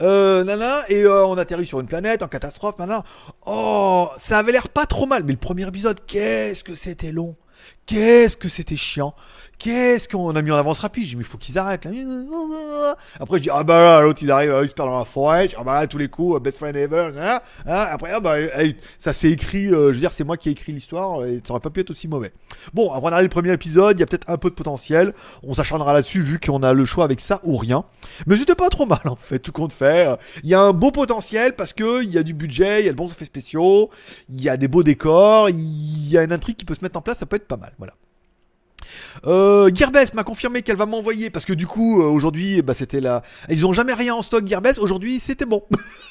Euh, 0.01 0.45
et 0.87 1.03
euh, 1.03 1.25
on 1.25 1.37
atterrit 1.37 1.65
sur 1.65 1.79
une 1.79 1.87
planète 1.87 2.23
en 2.23 2.27
catastrophe, 2.27 2.77
nana. 2.79 3.03
Oh, 3.45 4.09
ça 4.17 4.39
avait 4.39 4.51
l'air 4.51 4.69
pas 4.69 4.85
trop 4.85 5.05
mal, 5.05 5.23
mais 5.23 5.33
le 5.33 5.39
premier 5.39 5.67
épisode, 5.67 5.99
qu'est-ce 6.05 6.63
que 6.63 6.75
c'était 6.75 7.11
long, 7.11 7.35
qu'est-ce 7.89 8.37
que 8.37 8.49
c'était 8.49 8.75
chiant. 8.75 9.15
Qu'est-ce 9.57 10.07
qu'on 10.07 10.33
a 10.37 10.41
mis 10.41 10.51
en 10.51 10.55
avance 10.55 10.79
rapide 10.79 11.05
J'ai 11.05 11.17
mais 11.17 11.23
il 11.23 11.27
faut 11.27 11.37
qu'ils 11.37 11.57
arrêtent. 11.57 11.85
Après, 13.19 13.39
je 13.39 13.43
dis, 13.43 13.49
ah 13.51 13.65
bah 13.65 13.77
là, 13.77 14.01
l'autre 14.01 14.19
il 14.23 14.31
arrive, 14.31 14.57
il 14.63 14.69
se 14.69 14.73
perd 14.73 14.87
dans 14.87 14.99
la 14.99 15.03
forêt. 15.03 15.49
ah 15.57 15.65
bah 15.65 15.73
là, 15.73 15.85
tous 15.85 15.97
les 15.97 16.07
coups, 16.07 16.37
euh, 16.37 16.39
best 16.39 16.59
friend 16.59 16.77
ever. 16.77 17.09
Hein, 17.19 17.41
hein. 17.65 17.85
Après, 17.91 18.11
ah 18.13 18.21
bah, 18.21 18.35
ça 18.97 19.11
s'est 19.11 19.29
écrit, 19.29 19.67
euh, 19.67 19.87
je 19.87 19.95
veux 19.95 19.99
dire, 19.99 20.13
c'est 20.13 20.23
moi 20.23 20.37
qui 20.37 20.47
ai 20.47 20.53
écrit 20.53 20.71
l'histoire 20.71 21.25
et 21.25 21.41
ça 21.45 21.51
aurait 21.51 21.59
pas 21.59 21.71
pu 21.71 21.81
être 21.81 21.89
aussi 21.89 22.07
mauvais. 22.07 22.31
Bon, 22.73 22.93
après, 22.93 23.11
on 23.11 23.13
a 23.13 23.21
le 23.21 23.27
premier 23.27 23.51
épisode, 23.51 23.97
il 23.97 23.99
y 23.99 24.03
a 24.03 24.05
peut-être 24.05 24.29
un 24.29 24.37
peu 24.37 24.49
de 24.49 24.55
potentiel. 24.55 25.13
On 25.43 25.53
s'acharnera 25.53 25.91
là-dessus 25.91 26.21
vu 26.21 26.39
qu'on 26.39 26.63
a 26.63 26.71
le 26.71 26.85
choix 26.85 27.03
avec 27.03 27.19
ça 27.19 27.41
ou 27.43 27.57
rien. 27.57 27.83
Mais 28.27 28.37
c'était 28.37 28.55
pas 28.55 28.69
trop 28.69 28.85
mal 28.85 29.01
en 29.05 29.17
fait, 29.17 29.39
tout 29.39 29.51
compte 29.51 29.73
fait. 29.73 30.07
Il 30.43 30.49
y 30.49 30.53
a 30.53 30.61
un 30.61 30.71
beau 30.71 30.91
potentiel 30.91 31.53
parce 31.57 31.73
que 31.73 32.01
il 32.01 32.11
y 32.11 32.17
a 32.17 32.23
du 32.23 32.33
budget, 32.33 32.79
il 32.81 32.85
y 32.85 32.89
a 32.89 32.93
de 32.93 32.97
bons 32.97 33.11
effets 33.11 33.25
spéciaux, 33.25 33.89
il 34.29 34.41
y 34.41 34.47
a 34.47 34.55
des 34.55 34.69
beaux 34.69 34.83
décors, 34.83 35.49
il 35.49 36.09
y 36.09 36.17
a 36.17 36.23
une 36.23 36.31
intrigue 36.31 36.55
qui 36.55 36.63
peut 36.63 36.75
se 36.75 36.83
mettre 36.83 36.97
en 36.97 37.01
place, 37.01 37.17
ça 37.17 37.25
peut 37.25 37.35
être 37.35 37.47
pas 37.47 37.57
mal. 37.57 37.73
Voilà. 37.79 37.93
Euh, 39.25 39.73
Gearbest 39.73 40.13
m'a 40.13 40.23
confirmé 40.23 40.61
qu'elle 40.61 40.75
va 40.75 40.85
m'envoyer 40.85 41.29
parce 41.29 41.45
que 41.45 41.53
du 41.53 41.65
coup 41.65 42.01
euh, 42.01 42.05
aujourd'hui 42.05 42.61
bah, 42.61 42.73
c'était 42.73 43.01
là. 43.01 43.23
Ils 43.49 43.65
ont 43.65 43.73
jamais 43.73 43.93
rien 43.93 44.13
en 44.13 44.21
stock 44.21 44.45
Gearbest. 44.45 44.77
Aujourd'hui 44.77 45.19
c'était 45.19 45.45
bon. 45.45 45.63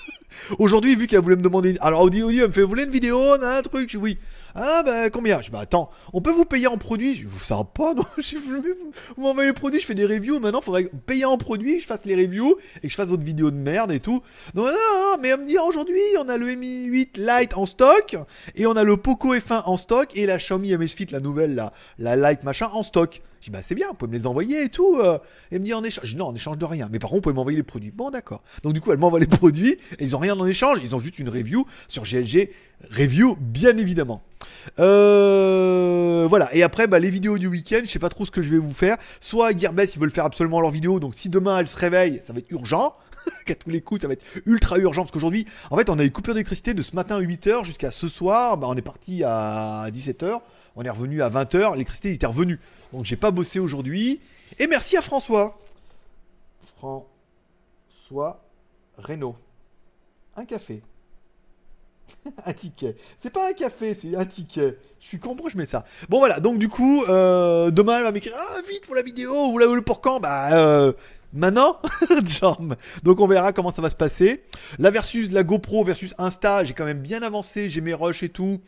aujourd'hui 0.58 0.96
vu 0.96 1.06
qu'elle 1.06 1.20
voulait 1.20 1.36
me 1.36 1.42
demander. 1.42 1.76
Alors 1.80 2.02
Audi 2.02 2.22
Audi 2.22 2.40
elle 2.40 2.48
me 2.48 2.52
fait 2.52 2.62
vous 2.62 2.74
une 2.74 2.90
vidéo, 2.90 3.20
un 3.40 3.62
truc 3.62 3.96
oui. 4.00 4.18
Ah 4.60 4.82
bah 4.84 5.08
combien? 5.08 5.40
Je 5.40 5.46
dis 5.46 5.50
bah 5.52 5.60
attends, 5.60 5.88
on 6.12 6.20
peut 6.20 6.32
vous 6.32 6.44
payer 6.44 6.66
en 6.66 6.78
produit 6.78 7.14
Je 7.14 7.28
vous 7.28 7.38
ça 7.38 7.62
pas 7.62 7.94
non 7.94 8.04
Vous 9.16 9.22
m'envoyez 9.22 9.50
les 9.50 9.54
produits, 9.54 9.80
je 9.80 9.86
fais 9.86 9.94
des 9.94 10.04
reviews, 10.04 10.40
maintenant 10.40 10.60
faudrait 10.60 10.90
payer 11.06 11.24
en 11.24 11.38
produit, 11.38 11.78
je 11.78 11.86
fasse 11.86 12.04
les 12.04 12.16
reviews 12.16 12.56
et 12.78 12.80
que 12.82 12.88
je 12.88 12.94
fasse 12.94 13.08
d'autres 13.08 13.22
vidéos 13.22 13.52
de 13.52 13.56
merde 13.56 13.92
et 13.92 14.00
tout. 14.00 14.20
Non 14.54 14.64
non, 14.64 14.72
non 14.72 15.16
mais 15.20 15.28
elle 15.28 15.40
me 15.40 15.46
dit 15.46 15.58
aujourd'hui 15.58 16.00
on 16.18 16.28
a 16.28 16.36
le 16.36 16.46
Mi 16.56 16.86
8 16.86 17.18
Lite 17.18 17.56
en 17.56 17.66
stock 17.66 18.16
et 18.56 18.66
on 18.66 18.72
a 18.72 18.82
le 18.82 18.96
Poco 18.96 19.34
F1 19.36 19.62
en 19.64 19.76
stock 19.76 20.10
et 20.16 20.26
la 20.26 20.38
Xiaomi 20.38 20.76
MS 20.76 20.88
Fit 20.88 21.06
la 21.10 21.20
nouvelle 21.20 21.54
là, 21.54 21.72
la 21.98 22.16
Lite 22.16 22.42
machin 22.42 22.68
en 22.72 22.82
stock. 22.82 23.22
Je 23.40 23.46
dis 23.46 23.50
bah 23.50 23.60
c'est 23.62 23.74
bien, 23.74 23.88
vous 23.88 23.94
pouvez 23.94 24.10
me 24.10 24.16
les 24.16 24.26
envoyer 24.26 24.64
et 24.64 24.68
tout. 24.68 24.96
Euh. 24.96 25.18
Et 25.50 25.56
elle 25.56 25.60
me 25.60 25.64
dit 25.64 25.74
en 25.74 25.84
échange. 25.84 26.14
Non, 26.16 26.26
en 26.26 26.34
échange 26.34 26.58
de 26.58 26.64
rien. 26.64 26.88
Mais 26.90 26.98
par 26.98 27.10
contre, 27.10 27.18
vous 27.18 27.22
pouvez 27.22 27.34
m'envoyer 27.34 27.56
les 27.56 27.62
produits. 27.62 27.90
Bon 27.90 28.10
d'accord. 28.10 28.42
Donc 28.62 28.72
du 28.72 28.80
coup, 28.80 28.92
elle 28.92 28.98
m'envoie 28.98 29.20
les 29.20 29.26
produits 29.38 29.76
et 29.98 30.04
ils 30.04 30.16
ont 30.16 30.18
rien 30.18 30.38
en 30.38 30.46
échange. 30.46 30.80
Ils 30.82 30.94
ont 30.94 31.00
juste 31.00 31.18
une 31.18 31.28
review 31.28 31.66
sur 31.88 32.04
GLG 32.04 32.50
Review, 32.90 33.36
bien 33.40 33.76
évidemment. 33.76 34.22
Euh, 34.78 36.26
voilà, 36.28 36.54
et 36.54 36.62
après, 36.62 36.86
bah, 36.86 36.98
les 36.98 37.10
vidéos 37.10 37.38
du 37.38 37.48
week-end, 37.48 37.80
je 37.82 37.90
sais 37.90 37.98
pas 37.98 38.08
trop 38.08 38.24
ce 38.24 38.30
que 38.30 38.40
je 38.40 38.50
vais 38.50 38.58
vous 38.58 38.72
faire. 38.72 38.96
Soit 39.20 39.56
Gearbest, 39.56 39.96
ils 39.96 39.98
veulent 39.98 40.12
faire 40.12 40.24
absolument 40.24 40.60
leur 40.60 40.70
vidéo, 40.70 41.00
donc 41.00 41.14
si 41.16 41.28
demain 41.28 41.58
elle 41.58 41.68
se 41.68 41.76
réveille, 41.76 42.22
ça 42.24 42.32
va 42.32 42.38
être 42.38 42.50
urgent. 42.50 42.94
qu'à 43.46 43.54
tous 43.54 43.70
les 43.70 43.80
coups, 43.80 44.00
ça 44.00 44.06
va 44.06 44.14
être 44.14 44.24
ultra 44.46 44.78
urgent 44.78 45.02
parce 45.02 45.12
qu'aujourd'hui, 45.12 45.46
en 45.70 45.76
fait, 45.76 45.90
on 45.90 45.98
a 45.98 46.04
eu 46.04 46.10
coupure 46.10 46.34
d'électricité 46.34 46.72
de 46.72 46.82
ce 46.82 46.94
matin 46.94 47.16
à 47.16 47.20
8h 47.20 47.64
jusqu'à 47.64 47.90
ce 47.90 48.08
soir. 48.08 48.56
Bah, 48.56 48.68
on 48.70 48.76
est 48.76 48.82
parti 48.82 49.22
à 49.24 49.88
17h, 49.90 50.40
on 50.78 50.84
est 50.84 50.90
revenu 50.90 51.22
à 51.22 51.28
20h, 51.28 51.72
l'électricité 51.72 52.12
était 52.12 52.26
revenue. 52.26 52.60
Donc 52.92 53.04
j'ai 53.04 53.16
pas 53.16 53.32
bossé 53.32 53.58
aujourd'hui. 53.58 54.20
Et 54.60 54.68
merci 54.68 54.96
à 54.96 55.02
François. 55.02 55.58
François 56.76 58.44
Renault. 58.96 59.34
Un 60.36 60.44
café. 60.44 60.82
un 62.46 62.52
ticket. 62.52 62.94
C'est 63.18 63.30
pas 63.30 63.48
un 63.48 63.52
café, 63.54 63.92
c'est 63.92 64.14
un 64.14 64.24
ticket. 64.24 64.78
Je 65.00 65.06
suis 65.06 65.18
con, 65.18 65.36
je 65.48 65.56
mets 65.56 65.66
ça 65.66 65.84
Bon 66.08 66.20
voilà, 66.20 66.38
donc 66.38 66.60
du 66.60 66.68
coup, 66.68 67.02
euh, 67.08 67.72
demain 67.72 67.98
elle 67.98 68.04
va 68.04 68.12
m'écrire 68.12 68.34
Ah 68.38 68.60
vite 68.68 68.86
pour 68.86 68.94
la 68.94 69.02
vidéo, 69.02 69.50
vous 69.50 69.58
l'avez 69.58 69.74
le 69.74 69.82
pour 69.82 70.00
quand? 70.00 70.20
Bah 70.20 70.52
euh, 70.52 70.92
maintenant 71.32 71.80
Donc 73.02 73.18
on 73.18 73.26
verra 73.26 73.52
comment 73.52 73.72
ça 73.72 73.82
va 73.82 73.90
se 73.90 73.96
passer. 73.96 74.44
La 74.78 74.92
versus 74.92 75.32
la 75.32 75.42
GoPro 75.42 75.82
versus 75.82 76.14
Insta, 76.18 76.62
j'ai 76.62 76.72
quand 76.72 76.84
même 76.84 77.00
bien 77.00 77.22
avancé, 77.24 77.68
j'ai 77.68 77.80
mes 77.80 77.94
rushs 77.94 78.22
et 78.22 78.28
tout. 78.28 78.60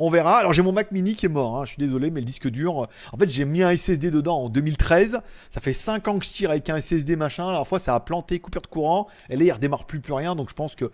On 0.00 0.10
verra. 0.10 0.38
Alors 0.38 0.52
j'ai 0.52 0.62
mon 0.62 0.70
Mac 0.72 0.92
mini 0.92 1.16
qui 1.16 1.26
est 1.26 1.28
mort, 1.28 1.58
hein. 1.58 1.64
je 1.64 1.70
suis 1.72 1.80
désolé, 1.80 2.10
mais 2.10 2.20
le 2.20 2.26
disque 2.26 2.48
dur. 2.48 2.84
euh, 2.84 2.86
En 3.12 3.16
fait, 3.18 3.28
j'ai 3.28 3.44
mis 3.44 3.62
un 3.62 3.74
SSD 3.76 4.10
dedans 4.12 4.42
en 4.42 4.48
2013. 4.48 5.20
Ça 5.50 5.60
fait 5.60 5.72
5 5.72 6.06
ans 6.06 6.18
que 6.18 6.24
je 6.24 6.30
tire 6.30 6.50
avec 6.50 6.70
un 6.70 6.80
SSD 6.80 7.16
machin. 7.16 7.50
La 7.50 7.64
fois, 7.64 7.80
ça 7.80 7.94
a 7.96 8.00
planté, 8.00 8.38
coupure 8.38 8.62
de 8.62 8.68
courant. 8.68 9.08
Et 9.28 9.36
là, 9.36 9.42
il 9.44 9.52
redémarre 9.52 9.86
plus 9.86 10.00
plus 10.00 10.12
rien. 10.12 10.36
Donc 10.36 10.50
je 10.50 10.54
pense 10.54 10.74
que 10.76 10.90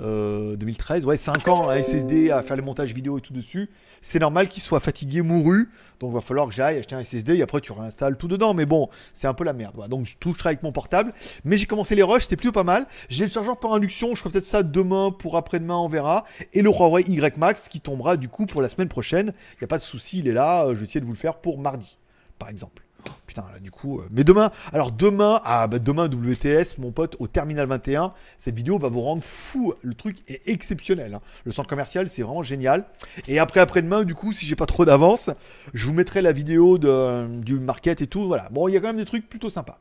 euh, 0.00 0.56
2013, 0.56 1.04
ouais, 1.06 1.16
5 1.16 1.48
ans 1.48 1.68
un 1.68 1.76
SSD 1.76 2.30
à 2.30 2.42
faire 2.42 2.56
les 2.56 2.62
montages 2.62 2.92
vidéo 2.92 3.18
et 3.18 3.20
tout 3.20 3.32
dessus. 3.32 3.70
C'est 4.00 4.18
normal 4.18 4.48
qu'il 4.48 4.62
soit 4.62 4.80
fatigué, 4.80 5.22
mouru. 5.22 5.70
Donc 6.00 6.10
il 6.10 6.14
va 6.14 6.20
falloir 6.20 6.48
que 6.48 6.52
j'aille 6.54 6.78
acheter 6.78 6.96
un 6.96 7.04
SSD 7.04 7.36
et 7.36 7.42
après 7.42 7.60
tu 7.60 7.70
réinstalles 7.72 8.16
tout 8.16 8.28
dedans. 8.28 8.54
Mais 8.54 8.66
bon, 8.66 8.88
c'est 9.14 9.26
un 9.28 9.34
peu 9.34 9.44
la 9.44 9.52
merde. 9.52 9.88
Donc 9.88 10.06
je 10.06 10.16
toucherai 10.16 10.50
avec 10.50 10.62
mon 10.62 10.72
portable. 10.72 11.12
Mais 11.44 11.56
j'ai 11.56 11.66
commencé 11.66 11.94
les 11.94 12.02
rushs, 12.02 12.22
c'était 12.22 12.36
plutôt 12.36 12.52
pas 12.52 12.64
mal. 12.64 12.86
J'ai 13.08 13.24
le 13.24 13.30
chargeur 13.30 13.58
par 13.58 13.72
induction. 13.74 14.14
Je 14.14 14.20
ferai 14.20 14.30
peut-être 14.30 14.46
ça 14.46 14.62
demain 14.62 15.12
pour 15.12 15.36
après-demain, 15.36 15.76
on 15.76 15.88
verra. 15.88 16.24
Et 16.52 16.62
le 16.62 16.70
Huawei 16.70 17.02
Y 17.02 17.36
Max 17.38 17.68
qui 17.68 17.80
tombera 17.80 18.16
du 18.16 18.28
coup 18.28 18.46
pour 18.46 18.62
la 18.62 18.68
semaine 18.68 18.88
prochaine. 18.88 19.32
Il 19.54 19.58
n'y 19.60 19.64
a 19.64 19.68
pas 19.68 19.78
de 19.78 19.82
souci, 19.82 20.18
il 20.18 20.28
est 20.28 20.32
là. 20.32 20.64
Euh, 20.66 20.70
Je 20.70 20.80
vais 20.80 20.84
essayer 20.84 21.00
de 21.00 21.06
vous 21.06 21.12
le 21.12 21.18
faire 21.18 21.36
pour 21.36 21.58
mardi, 21.58 21.98
par 22.38 22.48
exemple. 22.48 22.82
Oh, 23.08 23.12
Putain, 23.26 23.44
là, 23.52 23.58
du 23.60 23.70
coup. 23.70 24.00
euh, 24.00 24.08
Mais 24.10 24.24
demain, 24.24 24.50
alors 24.72 24.92
demain, 24.92 25.40
ah, 25.44 25.66
bah, 25.66 25.78
demain, 25.78 26.06
WTS, 26.08 26.78
mon 26.78 26.92
pote, 26.92 27.16
au 27.18 27.26
Terminal 27.26 27.66
21, 27.66 28.12
cette 28.38 28.54
vidéo 28.54 28.78
va 28.78 28.88
vous 28.88 29.00
rendre 29.00 29.22
fou. 29.22 29.74
Le 29.82 29.94
truc 29.94 30.18
est 30.28 30.46
exceptionnel. 30.48 31.14
hein. 31.14 31.20
Le 31.44 31.52
centre 31.52 31.68
commercial, 31.68 32.08
c'est 32.08 32.22
vraiment 32.22 32.42
génial. 32.42 32.84
Et 33.28 33.38
après, 33.38 33.60
après-demain, 33.60 34.04
du 34.04 34.14
coup, 34.14 34.32
si 34.32 34.46
j'ai 34.46 34.56
pas 34.56 34.66
trop 34.66 34.84
d'avance, 34.84 35.30
je 35.74 35.86
vous 35.86 35.94
mettrai 35.94 36.20
la 36.22 36.32
vidéo 36.32 36.78
de, 36.78 37.26
du 37.40 37.58
market 37.58 38.02
et 38.02 38.06
tout. 38.06 38.26
Voilà. 38.26 38.48
Bon, 38.50 38.68
il 38.68 38.74
y 38.74 38.76
a 38.76 38.80
quand 38.80 38.88
même 38.88 38.96
des 38.98 39.04
trucs 39.04 39.28
plutôt 39.28 39.50
sympas. 39.50 39.78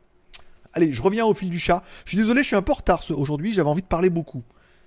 Allez, 0.73 0.93
je 0.93 1.01
reviens 1.01 1.25
au 1.25 1.33
fil 1.33 1.49
du 1.49 1.59
chat. 1.59 1.83
Je 2.05 2.11
suis 2.11 2.17
désolé, 2.17 2.43
je 2.43 2.47
suis 2.47 2.55
un 2.55 2.61
peu 2.61 2.71
en 2.71 2.75
retard 2.75 3.03
aujourd'hui. 3.11 3.53
J'avais 3.53 3.69
envie 3.69 3.81
de 3.81 3.87
parler 3.87 4.09
beaucoup. 4.09 4.41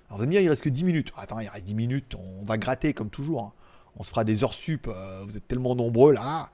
Alors, 0.07 0.17
vous 0.17 0.23
allez 0.23 0.27
me 0.27 0.31
dire, 0.31 0.41
il 0.41 0.49
reste 0.49 0.61
que 0.63 0.69
10 0.69 0.83
minutes. 0.83 1.11
Attends, 1.15 1.39
il 1.39 1.47
reste 1.47 1.65
10 1.65 1.75
minutes. 1.75 2.15
On 2.15 2.43
va 2.43 2.57
gratter 2.57 2.93
comme 2.93 3.09
toujours. 3.09 3.43
hein. 3.43 3.53
On 3.97 4.03
se 4.03 4.09
fera 4.09 4.23
des 4.23 4.43
heures 4.43 4.53
sup. 4.55 4.87
euh, 4.87 5.21
vous 5.25 5.37
êtes 5.37 5.47
tellement 5.47 5.75
nombreux 5.75 6.11
là. 6.13 6.49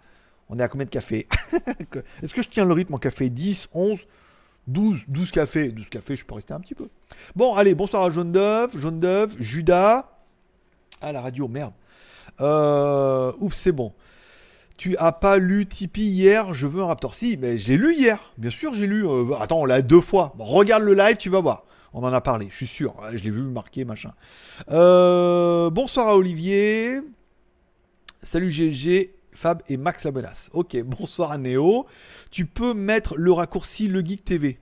On 0.51 0.59
est 0.59 0.63
à 0.63 0.67
combien 0.67 0.85
de 0.85 0.91
cafés 0.91 1.27
Est-ce 2.21 2.33
que 2.33 2.43
je 2.43 2.49
tiens 2.49 2.65
le 2.65 2.73
rythme 2.73 2.93
en 2.93 2.97
café 2.97 3.29
10, 3.29 3.69
11, 3.73 4.05
12, 4.67 5.05
12 5.07 5.31
cafés 5.31 5.69
12 5.69 5.87
cafés, 5.87 6.17
je 6.17 6.25
peux 6.25 6.35
rester 6.35 6.53
un 6.53 6.59
petit 6.59 6.75
peu. 6.75 6.89
Bon, 7.37 7.55
allez, 7.55 7.73
bonsoir 7.73 8.03
à 8.03 8.09
Jaune 8.09 8.33
d'œuf, 8.33 8.77
Jaune 8.77 8.99
d'œuf, 8.99 9.31
Judas. 9.39 10.11
Ah, 11.01 11.13
la 11.13 11.21
radio, 11.21 11.47
merde. 11.47 11.71
Euh, 12.41 13.31
ouf, 13.39 13.53
c'est 13.53 13.71
bon. 13.71 13.93
Tu 14.77 14.97
as 14.97 15.13
pas 15.13 15.37
lu 15.37 15.67
Tipeee 15.67 16.09
hier, 16.09 16.53
je 16.53 16.67
veux 16.67 16.81
un 16.81 16.87
Raptor. 16.87 17.15
Si, 17.15 17.37
mais 17.37 17.57
je 17.57 17.69
l'ai 17.69 17.77
lu 17.77 17.95
hier. 17.95 18.19
Bien 18.37 18.51
sûr, 18.51 18.73
j'ai 18.73 18.87
lu. 18.87 19.07
euh, 19.07 19.33
attends, 19.39 19.61
on 19.61 19.65
l'a 19.65 19.81
deux 19.81 20.01
fois. 20.01 20.33
Regarde 20.37 20.83
le 20.83 20.93
live, 20.93 21.15
tu 21.15 21.29
vas 21.29 21.39
voir. 21.39 21.63
On 21.93 22.03
en 22.03 22.11
a 22.11 22.19
parlé, 22.19 22.47
je 22.49 22.55
suis 22.57 22.67
sûr. 22.67 22.95
Je 23.13 23.23
l'ai 23.23 23.31
vu 23.31 23.41
marqué, 23.41 23.85
machin. 23.85 24.11
Euh, 24.69 25.69
bonsoir 25.69 26.09
à 26.09 26.17
Olivier. 26.17 26.99
Salut 28.21 28.51
GG, 28.51 29.13
Fab 29.33 29.61
et 29.69 29.77
Max 29.77 30.05
la. 30.05 30.49
Ok, 30.53 30.77
bonsoir 30.83 31.37
Néo. 31.37 31.85
Tu 32.31 32.45
peux 32.45 32.73
mettre 32.73 33.15
le 33.17 33.31
raccourci 33.31 33.87
Le 33.87 34.01
Geek 34.01 34.25
TV. 34.25 34.59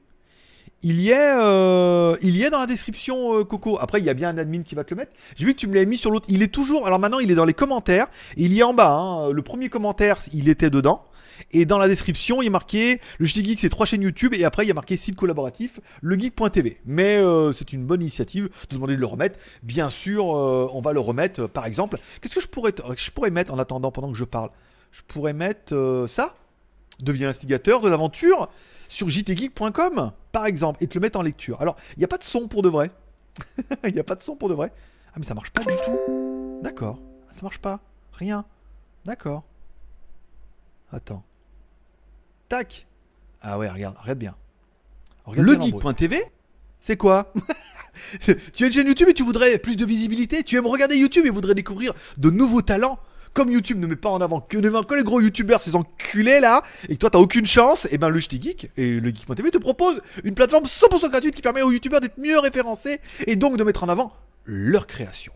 Il 0.82 1.02
y 1.02 1.10
est, 1.10 1.34
euh, 1.38 2.16
il 2.22 2.42
est 2.42 2.50
dans 2.50 2.60
la 2.60 2.66
description, 2.66 3.38
euh, 3.38 3.44
Coco. 3.44 3.78
Après, 3.82 4.00
il 4.00 4.06
y 4.06 4.10
a 4.10 4.14
bien 4.14 4.30
un 4.30 4.38
admin 4.38 4.64
qui 4.64 4.76
va 4.76 4.86
te 4.86 4.94
le 4.94 5.00
mettre. 5.00 5.12
J'ai 5.36 5.46
vu 5.46 5.54
que 5.54 5.60
tu 5.60 5.68
me 5.68 5.74
l'avais 5.74 5.86
mis 5.86 5.98
sur 5.98 6.10
l'autre. 6.10 6.28
Il 6.30 6.42
est 6.42 6.48
toujours. 6.54 6.88
Alors 6.88 7.00
maintenant, 7.00 7.20
il 7.20 7.30
est 7.32 7.36
dans 7.36 7.44
les 7.44 7.54
commentaires. 7.54 8.08
Il 8.38 8.54
y 8.54 8.60
est 8.60 8.64
en 8.64 8.74
bas. 8.74 8.94
hein. 8.94 9.32
Le 9.32 9.42
premier 9.42 9.68
commentaire, 9.68 10.20
il 10.34 10.48
était 10.48 10.70
dedans. 10.70 11.04
Et 11.52 11.66
dans 11.66 11.78
la 11.78 11.88
description, 11.88 12.42
il 12.42 12.48
est 12.48 12.52
marqué 12.52 13.00
le 13.18 13.26
JT 13.26 13.44
Geek, 13.44 13.60
c'est 13.60 13.70
trois 13.70 13.86
chaînes 13.86 14.02
YouTube. 14.02 14.34
Et 14.34 14.44
après, 14.44 14.66
il 14.66 14.68
y 14.68 14.72
a 14.72 14.74
marqué 14.74 14.98
site 14.98 15.16
collaboratif, 15.16 15.80
legeek.tv. 16.02 16.78
Mais 16.86 17.18
euh, 17.18 17.54
c'est 17.54 17.74
une 17.74 17.86
bonne 17.86 18.02
initiative 18.02 18.50
de 18.70 18.76
demander 18.76 18.96
de 18.96 19.02
le 19.02 19.06
remettre. 19.06 19.40
Bien 19.64 19.90
sûr, 19.90 20.36
euh, 20.36 20.70
on 20.74 20.82
va 20.82 20.94
le 20.94 21.00
remettre. 21.00 21.48
par 21.48 21.66
exemple, 21.66 21.98
qu'est-ce 22.22 22.36
que 22.36 22.42
je 22.42 22.48
pourrais, 22.48 22.74
je 22.96 23.12
pourrais 23.12 23.32
mettre 23.32 23.54
en 23.54 23.60
attendant 23.60 23.92
pendant 23.92 24.12
que 24.12 24.18
je 24.18 24.24
parle 24.26 24.50
Je 24.92 25.02
pourrais 25.08 25.34
mettre 25.34 25.74
euh, 25.74 26.08
ça? 26.08 26.36
Deviens 27.00 27.30
instigateur 27.30 27.80
de 27.80 27.88
l'aventure 27.88 28.50
sur 28.90 29.08
jtgeek.com, 29.08 30.12
par 30.32 30.46
exemple, 30.46 30.84
et 30.84 30.88
te 30.88 30.96
le 30.96 31.02
mettre 31.02 31.20
en 31.20 31.22
lecture. 31.22 31.62
Alors, 31.62 31.78
il 31.96 32.00
n'y 32.00 32.04
a 32.06 32.10
pas 32.10 32.18
de 32.18 32.24
son 32.24 32.48
pour 32.48 32.62
de 32.62 32.70
vrai. 32.70 32.92
Il 33.88 33.94
n'y 33.94 34.00
a 34.00 34.04
pas 34.04 34.16
de 34.16 34.22
son 34.22 34.36
pour 34.36 34.50
de 34.50 34.54
vrai. 34.54 34.74
Ah, 35.10 35.14
mais 35.18 35.24
ça 35.24 35.34
marche 35.34 35.52
pas 35.52 35.64
du 35.64 35.76
tout. 35.86 36.60
D'accord. 36.62 37.00
Ah, 37.30 37.34
Ça 37.34 37.42
marche 37.44 37.60
pas. 37.60 37.80
Rien. 38.14 38.44
D'accord. 39.06 39.44
Attends. 40.92 41.24
Tac. 42.50 42.88
Ah 43.42 43.58
ouais, 43.58 43.70
regarde, 43.70 43.96
regarde 44.02 44.20
bien. 44.20 44.36
Regarde 45.24 45.48
Le 45.48 45.62
geek.tv 45.62 46.24
C'est 46.80 46.98
quoi 46.98 47.32
Tu 48.54 48.64
as 48.64 48.68
une 48.68 48.74
chaîne 48.74 48.88
YouTube 48.88 49.10
et 49.10 49.14
tu 49.14 49.24
voudrais 49.24 49.58
plus 49.60 49.76
de 49.76 49.86
visibilité? 49.86 50.44
Tu 50.44 50.58
aimes 50.58 50.68
regarder 50.68 50.98
YouTube 50.98 51.26
et 51.26 51.30
voudrais 51.30 51.54
découvrir 51.54 51.94
de 52.18 52.30
nouveaux 52.30 52.62
talents? 52.62 53.00
Comme 53.34 53.52
YouTube 53.52 53.78
ne 53.80 53.86
met 53.86 53.96
pas 53.96 54.10
en 54.10 54.22
avant 54.22 54.42
que, 54.42 54.58
ne 54.58 54.70
met 54.70 54.84
que 54.84 54.96
les 54.96 55.04
gros 55.04 55.22
youtubeurs, 55.22 55.62
ces 55.62 55.76
enculés 55.76 56.40
là, 56.40 56.64
et 56.90 56.96
que 56.96 57.00
toi 57.00 57.12
t'as 57.12 57.20
aucune 57.20 57.46
chance, 57.46 57.88
et 57.92 58.00
ben 58.00 58.10
le 58.10 58.20
JT 58.20 58.42
Geek 58.42 58.72
et 58.76 59.00
le 59.00 59.10
Geek.tv 59.10 59.52
te 59.52 59.60
propose 59.60 60.02
une 60.24 60.34
plateforme 60.34 60.66
100% 60.66 61.12
gratuite 61.12 61.36
qui 61.36 61.44
permet 61.44 61.62
aux 61.62 61.72
youtubeurs 61.72 62.02
d'être 62.02 62.18
mieux 62.18 62.40
référencés 62.40 63.00
et 63.28 63.36
donc 63.36 63.58
de 63.58 63.64
mettre 63.64 63.84
en 63.84 63.90
avant 63.90 64.12
leur 64.46 64.88
création. 64.88 65.32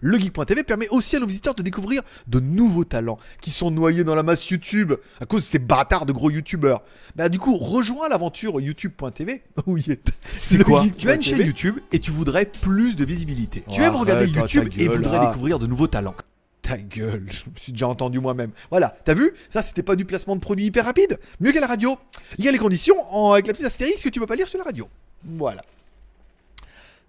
Le 0.00 0.18
Geek.tv 0.18 0.62
permet 0.64 0.88
aussi 0.88 1.16
à 1.16 1.20
nos 1.20 1.26
visiteurs 1.26 1.54
de 1.54 1.62
découvrir 1.62 2.02
de 2.26 2.40
nouveaux 2.40 2.84
talents 2.84 3.18
qui 3.40 3.50
sont 3.50 3.70
noyés 3.70 4.04
dans 4.04 4.14
la 4.14 4.22
masse 4.22 4.48
YouTube 4.48 4.92
à 5.20 5.26
cause 5.26 5.42
de 5.44 5.50
ces 5.50 5.58
bâtards 5.58 6.06
de 6.06 6.12
gros 6.12 6.30
youtubeurs. 6.30 6.82
Bah 7.16 7.28
du 7.28 7.38
coup, 7.38 7.56
rejoins 7.56 8.08
l'aventure 8.08 8.60
YouTube.tv. 8.60 9.42
Oui, 9.66 9.84
C'est 10.32 10.62
quoi. 10.64 10.84
Tu 10.96 11.10
as 11.10 11.14
une 11.14 11.22
chaîne 11.22 11.44
YouTube 11.44 11.78
et 11.92 11.98
tu 11.98 12.10
voudrais 12.10 12.46
plus 12.46 12.96
de 12.96 13.04
visibilité. 13.04 13.64
tu 13.70 13.82
aimes 13.82 13.96
regarder 13.96 14.26
YouTube 14.26 14.68
et 14.76 14.86
gueule, 14.86 14.96
voudrais 14.96 15.18
là. 15.18 15.26
découvrir 15.26 15.58
de 15.58 15.66
nouveaux 15.66 15.86
talents. 15.88 16.14
Ta 16.62 16.76
gueule, 16.78 17.24
je 17.30 17.50
me 17.50 17.56
suis 17.56 17.72
déjà 17.72 17.88
entendu 17.88 18.18
moi-même. 18.20 18.50
Voilà, 18.70 18.96
t'as 19.04 19.14
vu? 19.14 19.32
Ça, 19.50 19.62
c'était 19.62 19.82
pas 19.82 19.96
du 19.96 20.04
placement 20.04 20.36
de 20.36 20.40
produit 20.40 20.66
hyper 20.66 20.84
rapide 20.84 21.18
Mieux 21.40 21.52
qu'à 21.52 21.60
la 21.60 21.66
radio. 21.66 21.96
Il 22.38 22.44
y 22.44 22.48
a 22.48 22.52
les 22.52 22.58
conditions 22.58 22.96
en- 23.14 23.32
avec 23.32 23.46
la 23.46 23.52
petite 23.52 23.66
astérisque 23.66 24.04
que 24.04 24.08
tu 24.10 24.20
peux 24.20 24.26
pas 24.26 24.36
lire 24.36 24.48
sur 24.48 24.58
la 24.58 24.64
radio. 24.64 24.88
Voilà. 25.24 25.62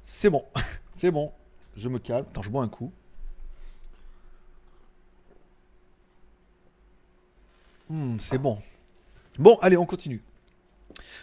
C'est 0.04 0.30
bon. 0.30 0.43
C'est 0.97 1.12
bon. 1.12 1.32
Je 1.80 1.88
me 1.88 1.98
calme. 1.98 2.26
Attends, 2.30 2.42
je 2.42 2.50
bois 2.50 2.62
un 2.62 2.68
coup. 2.68 2.92
Hmm, 7.89 8.18
c'est 8.20 8.38
bon. 8.38 8.60
Bon, 9.38 9.58
allez, 9.62 9.78
on 9.78 9.86
continue. 9.86 10.22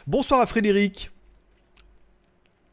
Bonsoir 0.07 0.40
à 0.40 0.47
Frédéric. 0.47 1.11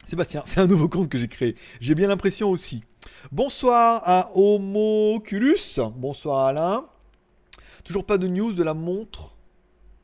Sébastien, 0.06 0.44
c'est 0.46 0.62
un 0.62 0.68
nouveau 0.68 0.88
compte 0.88 1.10
que 1.10 1.20
j'ai 1.20 1.28
créé. 1.28 1.56
J'ai 1.82 1.94
bien 1.94 2.08
l'impression 2.08 2.50
aussi. 2.50 2.86
Bonsoir 3.34 4.02
à 4.06 4.32
Homoculus. 4.34 5.78
Bonsoir 5.98 6.40
à 6.40 6.50
Alain. 6.50 6.86
Toujours 7.84 8.06
pas 8.06 8.18
de 8.18 8.30
news 8.30 8.54
de 8.54 8.64
la 8.64 8.74
montre 8.74 9.36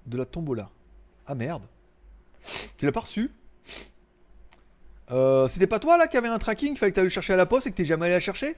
de 0.05 0.17
la 0.17 0.25
tombola. 0.25 0.69
Ah 1.25 1.35
merde. 1.35 1.63
Tu 2.77 2.85
l'as 2.85 2.91
pas 2.91 3.01
reçu? 3.01 3.31
Euh, 5.11 5.47
C'était 5.47 5.67
pas 5.67 5.79
toi 5.79 5.97
là 5.97 6.07
qui 6.07 6.17
avait 6.17 6.27
un 6.27 6.37
tracking, 6.37 6.75
fallait 6.75 6.91
que 6.91 6.99
tu 6.99 7.03
le 7.03 7.09
chercher 7.09 7.33
à 7.33 7.37
la 7.37 7.45
poste 7.45 7.67
et 7.67 7.71
que 7.71 7.75
t'es 7.75 7.85
jamais 7.85 8.05
allé 8.05 8.15
la 8.15 8.19
chercher? 8.19 8.55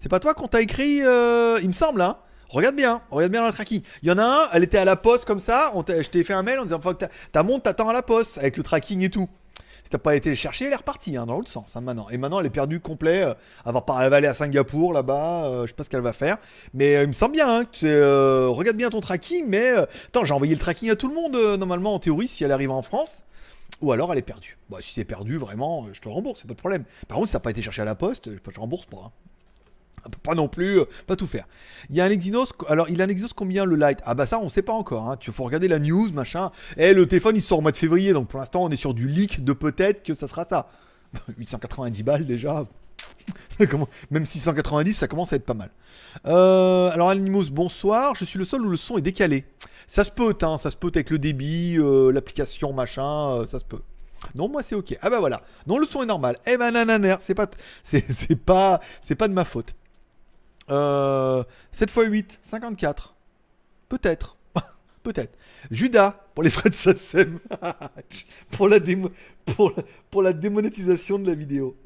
C'est 0.00 0.08
pas 0.08 0.20
toi 0.20 0.34
qu'on 0.34 0.48
t'a 0.48 0.60
écrit, 0.60 1.02
euh, 1.02 1.58
il 1.62 1.68
me 1.68 1.72
semble, 1.72 2.00
hein 2.00 2.18
Regarde 2.48 2.76
bien, 2.76 3.00
regarde 3.10 3.32
bien 3.32 3.44
le 3.44 3.52
tracking. 3.52 3.82
Il 4.02 4.08
y 4.08 4.12
en 4.12 4.18
a 4.18 4.24
un, 4.24 4.48
elle 4.52 4.62
était 4.62 4.78
à 4.78 4.84
la 4.84 4.94
poste 4.94 5.24
comme 5.24 5.40
ça, 5.40 5.72
on 5.74 5.84
je 5.86 6.08
t'ai 6.08 6.22
fait 6.22 6.32
un 6.32 6.42
mail 6.42 6.60
en 6.60 6.64
disant 6.64 6.80
ta, 7.32 7.42
montre 7.42 7.64
t'attend 7.64 7.88
à 7.88 7.92
la 7.92 8.02
poste 8.02 8.38
avec 8.38 8.56
le 8.56 8.62
tracking 8.62 9.02
et 9.02 9.10
tout. 9.10 9.28
Si 9.82 9.90
t'as 9.90 9.98
pas 9.98 10.16
été 10.16 10.30
le 10.30 10.36
chercher, 10.36 10.66
elle 10.66 10.72
est 10.72 10.76
repartie 10.76 11.16
hein, 11.16 11.26
dans 11.26 11.36
l'autre 11.36 11.50
sens 11.50 11.76
hein, 11.76 11.80
maintenant. 11.80 12.08
Et 12.10 12.18
maintenant 12.18 12.40
elle 12.40 12.46
est 12.46 12.50
perdue 12.50 12.80
complet. 12.80 13.22
euh, 13.22 13.34
elle 13.66 13.72
va 14.10 14.16
aller 14.16 14.26
à 14.26 14.34
Singapour 14.34 14.92
là-bas, 14.92 15.44
euh, 15.44 15.62
je 15.62 15.68
sais 15.68 15.74
pas 15.74 15.84
ce 15.84 15.90
qu'elle 15.90 16.00
va 16.00 16.12
faire. 16.12 16.38
Mais 16.72 17.02
il 17.02 17.08
me 17.08 17.12
semble 17.12 17.32
bien, 17.32 17.48
hein, 17.48 17.64
que 17.64 17.84
euh, 17.84 18.48
regarde 18.48 18.76
bien 18.76 18.90
ton 18.90 19.00
tracking. 19.00 19.44
Mais 19.48 19.70
attends, 19.70 20.24
j'ai 20.24 20.34
envoyé 20.34 20.54
le 20.54 20.60
tracking 20.60 20.90
à 20.90 20.96
tout 20.96 21.08
le 21.08 21.14
monde 21.14 21.36
normalement 21.58 21.94
en 21.94 21.98
théorie 21.98 22.28
si 22.28 22.44
elle 22.44 22.52
arrive 22.52 22.70
en 22.70 22.82
France. 22.82 23.22
Ou 23.82 23.92
alors 23.92 24.12
elle 24.12 24.18
est 24.18 24.22
perdue. 24.22 24.56
Bah, 24.70 24.78
si 24.80 24.92
c'est 24.94 25.04
perdu, 25.04 25.36
vraiment, 25.36 25.84
euh, 25.86 25.90
je 25.92 26.00
te 26.00 26.08
rembourse, 26.08 26.40
c'est 26.40 26.48
pas 26.48 26.54
de 26.54 26.58
problème. 26.58 26.84
Par 27.08 27.16
contre, 27.16 27.28
si 27.28 27.32
ça 27.32 27.38
n'a 27.38 27.42
pas 27.42 27.50
été 27.50 27.62
cherché 27.62 27.82
à 27.82 27.84
la 27.84 27.94
poste, 27.94 28.30
je 28.32 28.38
te 28.38 28.60
rembourse 28.60 28.86
pas. 28.86 28.96
hein. 29.06 29.10
Pas 30.22 30.34
non 30.34 30.48
plus, 30.48 30.78
euh, 30.80 30.84
pas 31.06 31.16
tout 31.16 31.26
faire. 31.26 31.46
Il 31.90 31.96
y 31.96 32.00
a 32.00 32.04
un 32.04 32.10
Exynos, 32.10 32.52
alors 32.68 32.88
il 32.88 33.02
a 33.02 33.04
un 33.04 33.08
Exynos 33.08 33.32
combien 33.34 33.64
le 33.64 33.74
light 33.74 33.98
Ah 34.04 34.14
bah 34.14 34.26
ça 34.26 34.38
on 34.40 34.48
sait 34.48 34.62
pas 34.62 34.72
encore, 34.72 35.10
hein. 35.10 35.16
tu 35.16 35.32
faut 35.32 35.42
regarder 35.42 35.66
la 35.68 35.80
news, 35.80 36.10
machin. 36.12 36.52
Et 36.76 36.94
le 36.94 37.06
téléphone 37.06 37.34
il 37.36 37.42
sort 37.42 37.58
au 37.58 37.62
mois 37.62 37.72
de 37.72 37.76
février, 37.76 38.12
donc 38.12 38.28
pour 38.28 38.38
l'instant 38.38 38.62
on 38.62 38.70
est 38.70 38.76
sur 38.76 38.94
du 38.94 39.08
leak 39.08 39.44
de 39.44 39.52
peut-être 39.52 40.04
que 40.04 40.14
ça 40.14 40.28
sera 40.28 40.44
ça. 40.46 40.68
890 41.38 42.02
balles 42.04 42.24
déjà. 42.26 42.66
Même 44.10 44.26
690 44.26 44.94
ça 44.94 45.08
commence 45.08 45.32
à 45.32 45.36
être 45.36 45.44
pas 45.44 45.54
mal. 45.54 45.70
Euh, 46.26 46.90
alors 46.90 47.10
Animos, 47.10 47.50
bonsoir, 47.50 48.14
je 48.14 48.24
suis 48.24 48.38
le 48.38 48.44
seul 48.44 48.62
où 48.62 48.68
le 48.68 48.76
son 48.76 48.98
est 48.98 49.02
décalé. 49.02 49.44
Ça 49.86 50.04
se 50.04 50.10
peut, 50.10 50.36
hein, 50.42 50.58
ça 50.58 50.70
se 50.70 50.76
peut 50.76 50.90
avec 50.94 51.10
le 51.10 51.18
débit, 51.18 51.76
euh, 51.78 52.10
l'application, 52.10 52.72
machin, 52.72 53.30
euh, 53.30 53.46
ça 53.46 53.60
se 53.60 53.64
peut. 53.64 53.80
Non, 54.34 54.48
moi 54.48 54.62
c'est 54.62 54.74
ok. 54.74 54.96
Ah 55.00 55.10
bah 55.10 55.20
voilà. 55.20 55.42
Non, 55.66 55.78
le 55.78 55.86
son 55.86 56.02
est 56.02 56.06
normal. 56.06 56.36
Eh 56.46 56.56
ben 56.56 56.72
nananer, 56.72 57.16
c'est 57.20 57.34
pas, 57.34 57.46
c'est, 57.82 58.36
pas, 58.36 58.80
c'est 59.02 59.14
pas 59.14 59.28
de 59.28 59.32
ma 59.32 59.44
faute. 59.44 59.74
Euh, 60.70 61.44
7 61.72 61.90
x 61.90 62.06
8, 62.06 62.38
54. 62.42 63.14
Peut-être. 63.88 64.35
Peut-être. 65.06 65.38
Judas, 65.70 66.16
pour 66.34 66.42
les 66.42 66.50
frais 66.50 66.68
de 66.68 66.74
SACEM. 66.74 67.38
pour, 68.50 68.66
la 68.66 68.80
démo, 68.80 69.08
pour, 69.44 69.70
la, 69.70 69.82
pour 70.10 70.20
la 70.20 70.32
démonétisation 70.32 71.20
de 71.20 71.28
la 71.28 71.36
vidéo. 71.36 71.76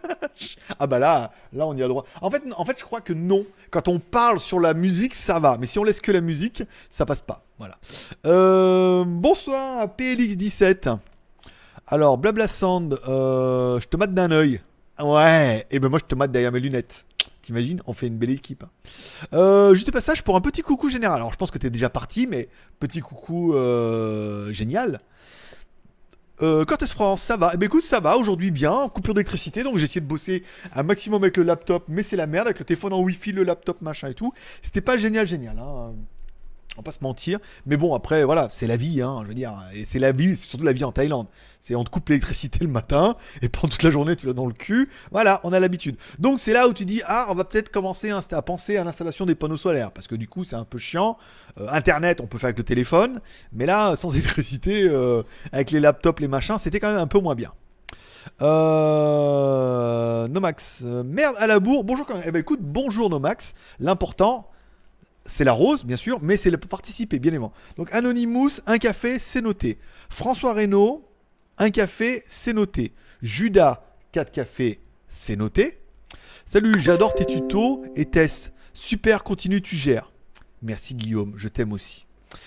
ah 0.80 0.88
bah 0.88 0.98
là, 0.98 1.30
là 1.52 1.68
on 1.68 1.76
y 1.76 1.84
a 1.84 1.86
droit. 1.86 2.04
En 2.20 2.32
fait, 2.32 2.42
en 2.56 2.64
fait, 2.64 2.76
je 2.76 2.84
crois 2.84 3.00
que 3.00 3.12
non. 3.12 3.46
Quand 3.70 3.86
on 3.86 4.00
parle 4.00 4.40
sur 4.40 4.58
la 4.58 4.74
musique, 4.74 5.14
ça 5.14 5.38
va. 5.38 5.56
Mais 5.56 5.66
si 5.66 5.78
on 5.78 5.84
laisse 5.84 6.00
que 6.00 6.10
la 6.10 6.20
musique, 6.20 6.64
ça 6.90 7.06
passe 7.06 7.20
pas. 7.20 7.44
Voilà. 7.58 7.78
Euh, 8.26 9.04
bonsoir, 9.06 9.86
PLX17. 9.96 10.98
Alors, 11.86 12.18
Blabla 12.18 12.48
Sand, 12.48 12.98
euh, 13.06 13.78
je 13.78 13.86
te 13.86 13.96
mate 13.96 14.14
d'un 14.14 14.32
œil. 14.32 14.60
Ouais, 14.98 15.64
et 15.70 15.78
ben 15.78 15.88
moi 15.88 16.00
je 16.02 16.06
te 16.06 16.16
mate 16.16 16.32
derrière 16.32 16.50
mes 16.50 16.58
lunettes. 16.58 17.06
T'imagines 17.42 17.80
On 17.86 17.92
fait 17.92 18.08
une 18.08 18.18
belle 18.18 18.30
équipe. 18.30 18.64
Euh, 19.32 19.74
juste 19.74 19.90
passage 19.92 20.22
pour 20.22 20.36
un 20.36 20.40
petit 20.40 20.62
coucou 20.62 20.90
général. 20.90 21.16
Alors 21.16 21.32
je 21.32 21.36
pense 21.36 21.50
que 21.50 21.58
t'es 21.58 21.70
déjà 21.70 21.88
parti, 21.88 22.26
mais 22.26 22.48
petit 22.80 23.00
coucou 23.00 23.54
euh, 23.54 24.52
génial. 24.52 25.00
Euh, 26.40 26.64
Cortez 26.64 26.86
France, 26.86 27.22
ça 27.22 27.36
va. 27.36 27.52
Eh 27.54 27.56
ben 27.56 27.66
écoute, 27.66 27.82
ça 27.82 28.00
va 28.00 28.16
aujourd'hui 28.16 28.50
bien. 28.50 28.88
Coupure 28.88 29.14
d'électricité, 29.14 29.62
donc 29.62 29.76
j'ai 29.76 29.84
essayé 29.84 30.00
de 30.00 30.06
bosser 30.06 30.44
un 30.74 30.82
maximum 30.82 31.22
avec 31.22 31.36
le 31.36 31.42
laptop, 31.42 31.84
mais 31.88 32.02
c'est 32.02 32.16
la 32.16 32.26
merde 32.26 32.46
avec 32.46 32.58
le 32.58 32.64
téléphone 32.64 32.92
en 32.92 33.00
wifi, 33.00 33.32
le 33.32 33.42
laptop, 33.42 33.82
machin 33.82 34.08
et 34.08 34.14
tout. 34.14 34.32
C'était 34.62 34.80
pas 34.80 34.98
génial, 34.98 35.26
génial. 35.26 35.58
Hein. 35.58 35.94
On 36.78 36.80
va 36.80 36.84
pas 36.84 36.92
se 36.92 37.02
mentir. 37.02 37.40
Mais 37.66 37.76
bon, 37.76 37.92
après, 37.92 38.22
voilà, 38.22 38.46
c'est 38.52 38.68
la 38.68 38.76
vie, 38.76 39.02
hein, 39.02 39.18
je 39.24 39.28
veux 39.28 39.34
dire. 39.34 39.52
Et 39.74 39.84
c'est 39.84 39.98
la 39.98 40.12
vie, 40.12 40.36
c'est 40.36 40.46
surtout 40.46 40.64
la 40.64 40.72
vie 40.72 40.84
en 40.84 40.92
Thaïlande. 40.92 41.26
C'est 41.58 41.74
on 41.74 41.82
te 41.82 41.90
coupe 41.90 42.08
l'électricité 42.08 42.60
le 42.64 42.70
matin, 42.70 43.16
et 43.42 43.48
pendant 43.48 43.68
toute 43.68 43.82
la 43.82 43.90
journée, 43.90 44.14
tu 44.14 44.28
l'as 44.28 44.32
dans 44.32 44.46
le 44.46 44.52
cul. 44.52 44.88
Voilà, 45.10 45.40
on 45.42 45.52
a 45.52 45.58
l'habitude. 45.58 45.96
Donc 46.20 46.38
c'est 46.38 46.52
là 46.52 46.68
où 46.68 46.72
tu 46.72 46.84
dis, 46.84 47.02
ah, 47.04 47.26
on 47.30 47.34
va 47.34 47.42
peut-être 47.42 47.70
commencer 47.70 48.12
à, 48.12 48.42
penser 48.42 48.76
à 48.76 48.84
l'installation 48.84 49.26
des 49.26 49.34
panneaux 49.34 49.56
solaires. 49.56 49.90
Parce 49.90 50.06
que 50.06 50.14
du 50.14 50.28
coup, 50.28 50.44
c'est 50.44 50.54
un 50.54 50.64
peu 50.64 50.78
chiant. 50.78 51.18
Euh, 51.60 51.66
Internet, 51.70 52.20
on 52.20 52.28
peut 52.28 52.38
faire 52.38 52.48
avec 52.48 52.58
le 52.58 52.64
téléphone. 52.64 53.20
Mais 53.52 53.66
là, 53.66 53.96
sans 53.96 54.10
électricité, 54.14 54.84
euh, 54.84 55.24
avec 55.50 55.72
les 55.72 55.80
laptops, 55.80 56.20
les 56.20 56.28
machins, 56.28 56.58
c'était 56.60 56.78
quand 56.78 56.92
même 56.92 57.00
un 57.00 57.08
peu 57.08 57.18
moins 57.18 57.34
bien. 57.34 57.52
Euh, 58.42 60.28
Nomax, 60.28 60.82
euh, 60.84 61.02
merde 61.02 61.34
à 61.38 61.46
la 61.46 61.60
bourre. 61.60 61.84
Bonjour 61.84 62.06
quand 62.06 62.14
même. 62.14 62.24
Eh 62.26 62.30
ben 62.30 62.40
écoute, 62.40 62.60
bonjour 62.62 63.10
Nomax. 63.10 63.54
L'important, 63.80 64.48
c'est 65.28 65.44
la 65.44 65.52
rose, 65.52 65.84
bien 65.84 65.96
sûr, 65.96 66.18
mais 66.22 66.36
c'est 66.36 66.50
le 66.50 66.56
participer, 66.56 67.18
bien 67.18 67.30
évidemment. 67.30 67.52
Donc 67.76 67.92
Anonymous, 67.92 68.60
un 68.66 68.78
café, 68.78 69.18
c'est 69.18 69.42
noté. 69.42 69.78
François 70.08 70.54
Reynaud, 70.54 71.06
un 71.58 71.70
café, 71.70 72.24
c'est 72.26 72.54
noté. 72.54 72.92
Judas, 73.22 73.84
4 74.12 74.32
cafés, 74.32 74.80
c'est 75.06 75.36
noté. 75.36 75.80
Salut, 76.46 76.80
j'adore 76.80 77.14
tes 77.14 77.26
tutos. 77.26 77.84
Et 77.94 78.06
Tess, 78.06 78.52
super, 78.72 79.22
continue, 79.22 79.60
tu 79.60 79.76
gères. 79.76 80.10
Merci 80.62 80.94
Guillaume, 80.94 81.34
je 81.36 81.48
t'aime 81.48 81.72
aussi. 81.72 82.06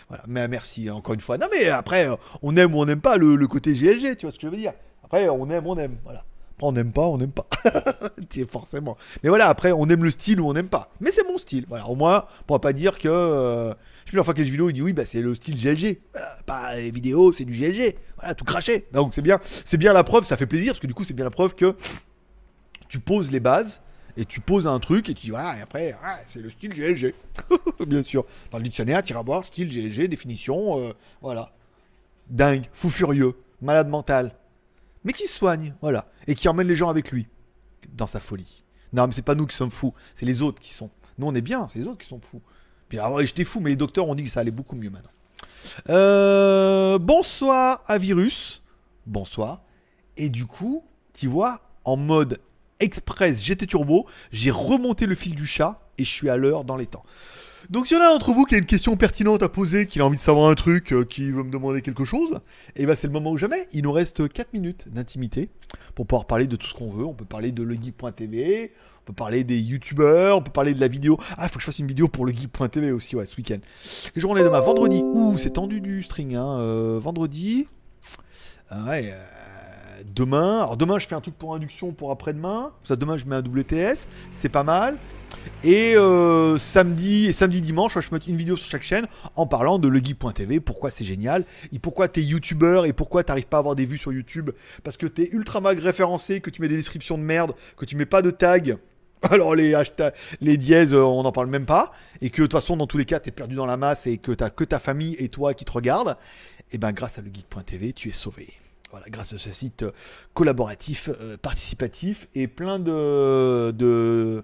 Voilà, 0.09 0.23
mais 0.27 0.47
merci 0.47 0.89
encore 0.89 1.13
une 1.13 1.21
fois. 1.21 1.37
Non 1.37 1.47
mais 1.51 1.69
après, 1.69 2.07
on 2.41 2.55
aime 2.57 2.75
ou 2.75 2.81
on 2.81 2.85
n'aime 2.85 3.01
pas 3.01 3.17
le, 3.17 3.35
le 3.35 3.47
côté 3.47 3.73
GLG, 3.73 4.17
tu 4.17 4.25
vois 4.25 4.33
ce 4.33 4.39
que 4.39 4.47
je 4.47 4.51
veux 4.51 4.57
dire. 4.57 4.73
Après, 5.03 5.29
on 5.29 5.49
aime, 5.49 5.67
on 5.67 5.77
aime, 5.77 5.97
voilà. 6.03 6.25
On 6.61 6.71
n'aime 6.71 6.93
pas, 6.93 7.07
on 7.07 7.17
n'aime 7.17 7.31
pas. 7.31 7.47
C'est 8.29 8.49
forcément. 8.49 8.97
Mais 9.23 9.29
voilà, 9.29 9.49
après, 9.49 9.71
on 9.71 9.87
aime 9.89 10.03
le 10.03 10.11
style 10.11 10.39
ou 10.39 10.47
on 10.47 10.53
n'aime 10.53 10.69
pas. 10.69 10.91
Mais 10.99 11.11
c'est 11.11 11.27
mon 11.27 11.37
style. 11.37 11.65
Voilà, 11.67 11.87
au 11.87 11.95
moins, 11.95 12.25
on 12.41 12.43
pourra 12.45 12.61
pas 12.61 12.73
dire 12.73 12.97
que. 12.97 13.07
euh, 13.09 13.69
je 13.69 13.73
sais 13.73 14.11
plus 14.11 14.17
la 14.17 14.23
fois 14.23 14.33
que 14.33 14.39
les 14.39 14.49
vidéos, 14.49 14.69
il 14.69 14.73
dit 14.73 14.81
oui, 14.81 14.93
bah 14.93 15.05
c'est 15.05 15.21
le 15.21 15.33
style 15.33 15.55
GLG. 15.55 15.99
Pas 16.45 16.75
les 16.75 16.91
vidéos, 16.91 17.33
c'est 17.33 17.45
du 17.45 17.53
GLG. 17.53 17.95
Voilà, 18.17 18.35
tout 18.35 18.45
craché. 18.45 18.87
Donc 18.93 19.13
c'est 19.13 19.21
bien, 19.21 19.39
c'est 19.43 19.77
bien 19.77 19.93
la 19.93 20.03
preuve, 20.03 20.23
ça 20.23 20.37
fait 20.37 20.45
plaisir 20.45 20.73
parce 20.73 20.79
que 20.79 20.87
du 20.87 20.93
coup, 20.93 21.03
c'est 21.03 21.13
bien 21.13 21.25
la 21.25 21.31
preuve 21.31 21.55
que 21.55 21.75
tu 22.89 22.99
poses 22.99 23.31
les 23.31 23.39
bases 23.39 23.81
et 24.17 24.25
tu 24.25 24.41
poses 24.41 24.67
un 24.67 24.79
truc 24.79 25.09
et 25.09 25.13
tu 25.13 25.25
dis 25.25 25.29
voilà, 25.31 25.57
et 25.57 25.61
après, 25.61 25.95
ah, 26.03 26.17
c'est 26.25 26.41
le 26.41 26.49
style 26.49 26.73
GLG. 26.73 27.13
bien 27.87 28.03
sûr. 28.03 28.25
Dans 28.51 28.57
le 28.57 28.63
dictionnaire, 28.63 29.01
tu 29.03 29.13
iras 29.13 29.23
voir 29.23 29.45
style 29.45 29.69
GLG, 29.69 30.07
définition, 30.07 30.79
euh, 30.79 30.93
voilà. 31.21 31.53
Dingue, 32.29 32.65
fou 32.73 32.89
furieux, 32.89 33.35
malade 33.61 33.87
mental. 33.87 34.33
Mais 35.03 35.13
qui 35.13 35.27
soigne, 35.27 35.73
voilà. 35.81 36.07
Et 36.27 36.35
qui 36.35 36.47
emmène 36.47 36.67
les 36.67 36.75
gens 36.75 36.89
avec 36.89 37.11
lui 37.11 37.27
dans 37.93 38.07
sa 38.07 38.19
folie. 38.19 38.63
Non, 38.93 39.07
mais 39.07 39.13
c'est 39.13 39.21
pas 39.21 39.35
nous 39.35 39.45
qui 39.45 39.55
sommes 39.55 39.71
fous, 39.71 39.93
c'est 40.15 40.25
les 40.25 40.41
autres 40.41 40.59
qui 40.59 40.73
sont. 40.73 40.89
Nous, 41.17 41.27
on 41.27 41.33
est 41.33 41.41
bien, 41.41 41.67
c'est 41.71 41.79
les 41.79 41.85
autres 41.85 41.99
qui 41.99 42.07
sont 42.07 42.19
fous. 42.21 42.41
Puis 42.89 42.99
alors, 42.99 43.21
j'étais 43.21 43.43
fou, 43.43 43.59
mais 43.59 43.69
les 43.69 43.75
docteurs 43.75 44.07
ont 44.07 44.15
dit 44.15 44.23
que 44.23 44.29
ça 44.29 44.41
allait 44.41 44.51
beaucoup 44.51 44.75
mieux 44.75 44.89
maintenant. 44.89 45.11
Euh, 45.89 46.99
bonsoir 46.99 47.81
à 47.87 47.97
Virus. 47.97 48.63
Bonsoir. 49.05 49.63
Et 50.17 50.29
du 50.29 50.45
coup, 50.45 50.83
tu 51.13 51.27
vois, 51.27 51.61
en 51.85 51.97
mode 51.97 52.39
express 52.79 53.43
GT 53.43 53.67
Turbo, 53.67 54.07
j'ai 54.31 54.51
remonté 54.51 55.05
le 55.05 55.15
fil 55.15 55.35
du 55.35 55.45
chat 55.45 55.87
et 55.97 56.03
je 56.03 56.11
suis 56.11 56.29
à 56.29 56.35
l'heure 56.35 56.65
dans 56.65 56.75
les 56.75 56.87
temps. 56.87 57.03
Donc 57.71 57.87
s'il 57.87 57.95
y 57.95 58.01
en 58.01 58.03
a 58.03 58.09
d'entre 58.09 58.33
vous 58.33 58.43
qui 58.43 58.55
a 58.55 58.57
une 58.57 58.65
question 58.65 58.97
pertinente 58.97 59.41
à 59.43 59.47
poser, 59.47 59.87
qui 59.87 60.01
a 60.01 60.05
envie 60.05 60.17
de 60.17 60.21
savoir 60.21 60.49
un 60.49 60.55
truc, 60.55 60.91
euh, 60.91 61.05
qui 61.05 61.31
veut 61.31 61.43
me 61.43 61.49
demander 61.51 61.81
quelque 61.81 62.03
chose, 62.03 62.41
et 62.75 62.85
ben 62.85 62.95
c'est 62.95 63.07
le 63.07 63.13
moment 63.13 63.31
ou 63.31 63.37
jamais. 63.37 63.69
Il 63.71 63.83
nous 63.83 63.93
reste 63.93 64.27
4 64.27 64.51
minutes 64.51 64.89
d'intimité 64.89 65.49
pour 65.95 66.05
pouvoir 66.05 66.27
parler 66.27 66.47
de 66.47 66.57
tout 66.57 66.67
ce 66.67 66.73
qu'on 66.73 66.89
veut. 66.89 67.05
On 67.05 67.13
peut 67.13 67.23
parler 67.23 67.53
de 67.53 67.63
legeek.tv, 67.63 68.73
on 69.01 69.05
peut 69.05 69.13
parler 69.13 69.45
des 69.45 69.57
youtubeurs, 69.57 70.37
on 70.37 70.41
peut 70.41 70.51
parler 70.51 70.73
de 70.73 70.81
la 70.81 70.89
vidéo. 70.89 71.17
Ah, 71.37 71.45
il 71.45 71.49
faut 71.49 71.55
que 71.55 71.61
je 71.61 71.65
fasse 71.67 71.79
une 71.79 71.87
vidéo 71.87 72.09
pour 72.09 72.25
legeek.tv 72.25 72.91
aussi, 72.91 73.15
ouais, 73.15 73.25
ce 73.25 73.37
week-end. 73.37 73.59
Quelle 74.13 74.21
journée 74.21 74.43
demain 74.43 74.59
Vendredi. 74.59 75.01
Ouh, 75.01 75.37
c'est 75.37 75.51
tendu 75.51 75.79
du 75.79 76.03
string, 76.03 76.35
hein. 76.35 76.59
euh, 76.59 76.99
vendredi. 77.01 77.69
Ah 78.69 78.83
ouais. 78.89 79.13
euh, 79.13 79.50
Demain, 80.05 80.59
alors 80.59 80.77
demain 80.77 80.99
je 80.99 81.07
fais 81.07 81.15
un 81.15 81.21
truc 81.21 81.37
pour 81.37 81.53
induction 81.53 81.91
pour 81.91 82.11
après-demain. 82.11 82.71
Ça 82.83 82.95
demain 82.95 83.17
je 83.17 83.25
mets 83.25 83.35
un 83.35 83.41
WTS, 83.41 84.07
c'est 84.31 84.49
pas 84.49 84.63
mal. 84.63 84.97
Et 85.63 85.95
euh, 85.95 86.57
samedi 86.57 87.25
et 87.25 87.33
samedi 87.33 87.61
dimanche, 87.61 87.97
je 87.99 88.09
mets 88.11 88.19
une 88.27 88.35
vidéo 88.35 88.55
sur 88.55 88.69
chaque 88.69 88.83
chaîne 88.83 89.07
en 89.35 89.47
parlant 89.47 89.79
de 89.79 89.87
legeek.tv, 89.87 90.59
pourquoi 90.59 90.91
c'est 90.91 91.05
génial, 91.05 91.45
et 91.73 91.79
pourquoi 91.79 92.07
t'es 92.07 92.21
youtubeur 92.21 92.85
et 92.85 92.93
pourquoi 92.93 93.23
t'arrives 93.23 93.47
pas 93.47 93.57
à 93.57 93.59
avoir 93.59 93.75
des 93.75 93.85
vues 93.85 93.97
sur 93.97 94.13
YouTube 94.13 94.51
parce 94.83 94.97
que 94.97 95.07
t'es 95.07 95.29
ultra 95.31 95.61
mag 95.61 95.79
référencé, 95.79 96.41
que 96.41 96.49
tu 96.49 96.61
mets 96.61 96.67
des 96.67 96.77
descriptions 96.77 97.17
de 97.17 97.23
merde, 97.23 97.53
que 97.77 97.85
tu 97.85 97.95
mets 97.95 98.05
pas 98.05 98.21
de 98.21 98.31
tag. 98.31 98.77
Alors 99.29 99.53
les 99.53 99.75
hashtags, 99.75 100.13
les 100.41 100.57
dièses, 100.57 100.93
euh, 100.93 101.03
on 101.03 101.23
n'en 101.23 101.31
parle 101.31 101.47
même 101.47 101.65
pas, 101.65 101.91
et 102.21 102.29
que 102.29 102.41
de 102.41 102.47
toute 102.47 102.53
façon 102.53 102.75
dans 102.75 102.87
tous 102.87 102.97
les 102.97 103.05
cas 103.05 103.19
t'es 103.19 103.31
perdu 103.31 103.55
dans 103.55 103.67
la 103.67 103.77
masse 103.77 104.07
et 104.07 104.17
que 104.17 104.31
t'as 104.31 104.49
que 104.49 104.63
ta 104.63 104.79
famille 104.79 105.15
et 105.19 105.29
toi 105.29 105.53
qui 105.53 105.65
te 105.65 105.71
regardent. 105.71 106.17
Et 106.71 106.77
ben 106.77 106.91
grâce 106.91 107.19
à 107.19 107.21
legeek.tv, 107.21 107.93
tu 107.93 108.09
es 108.09 108.13
sauvé. 108.13 108.60
Voilà, 108.91 109.05
grâce 109.09 109.33
à 109.33 109.37
ce 109.37 109.51
site 109.51 109.83
euh, 109.83 109.91
collaboratif, 110.33 111.09
euh, 111.09 111.37
participatif 111.37 112.27
et 112.35 112.47
plein 112.47 112.77
de, 112.77 113.71
de, 113.71 114.43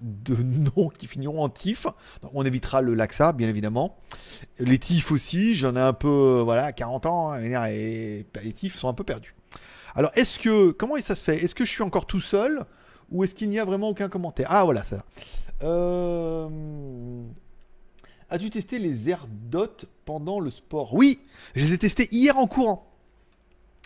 de 0.00 0.36
noms 0.76 0.88
qui 0.88 1.06
finiront 1.06 1.42
en 1.42 1.48
tif. 1.50 1.86
On 2.32 2.44
évitera 2.44 2.80
le 2.80 2.94
laxa, 2.94 3.32
bien 3.32 3.48
évidemment. 3.48 3.96
Les 4.58 4.78
tifs 4.78 5.12
aussi, 5.12 5.54
j'en 5.54 5.76
ai 5.76 5.80
un 5.80 5.92
peu, 5.92 6.08
euh, 6.08 6.42
voilà, 6.42 6.72
40 6.72 7.06
ans, 7.06 7.32
hein, 7.32 7.66
et 7.66 8.26
bah, 8.32 8.40
les 8.42 8.52
tifs 8.52 8.74
sont 8.74 8.88
un 8.88 8.94
peu 8.94 9.04
perdus. 9.04 9.34
Alors, 9.94 10.10
est-ce 10.14 10.38
que, 10.38 10.70
comment 10.70 10.96
ça 10.96 11.14
se 11.14 11.24
fait? 11.24 11.42
Est-ce 11.42 11.54
que 11.54 11.64
je 11.64 11.70
suis 11.70 11.82
encore 11.82 12.06
tout 12.06 12.20
seul 12.20 12.64
ou 13.10 13.22
est-ce 13.22 13.34
qu'il 13.34 13.48
n'y 13.50 13.58
a 13.58 13.64
vraiment 13.64 13.88
aucun 13.88 14.08
commentaire? 14.08 14.48
Ah, 14.50 14.64
voilà 14.64 14.84
ça. 14.84 15.04
Euh... 15.62 16.48
As-tu 18.28 18.50
testé 18.50 18.78
les 18.78 19.08
AirDots 19.08 19.86
pendant 20.04 20.40
le 20.40 20.50
sport? 20.50 20.92
Oui, 20.94 21.20
je 21.54 21.64
les 21.64 21.74
ai 21.74 21.78
testés 21.78 22.08
hier 22.10 22.36
en 22.38 22.46
courant. 22.46 22.95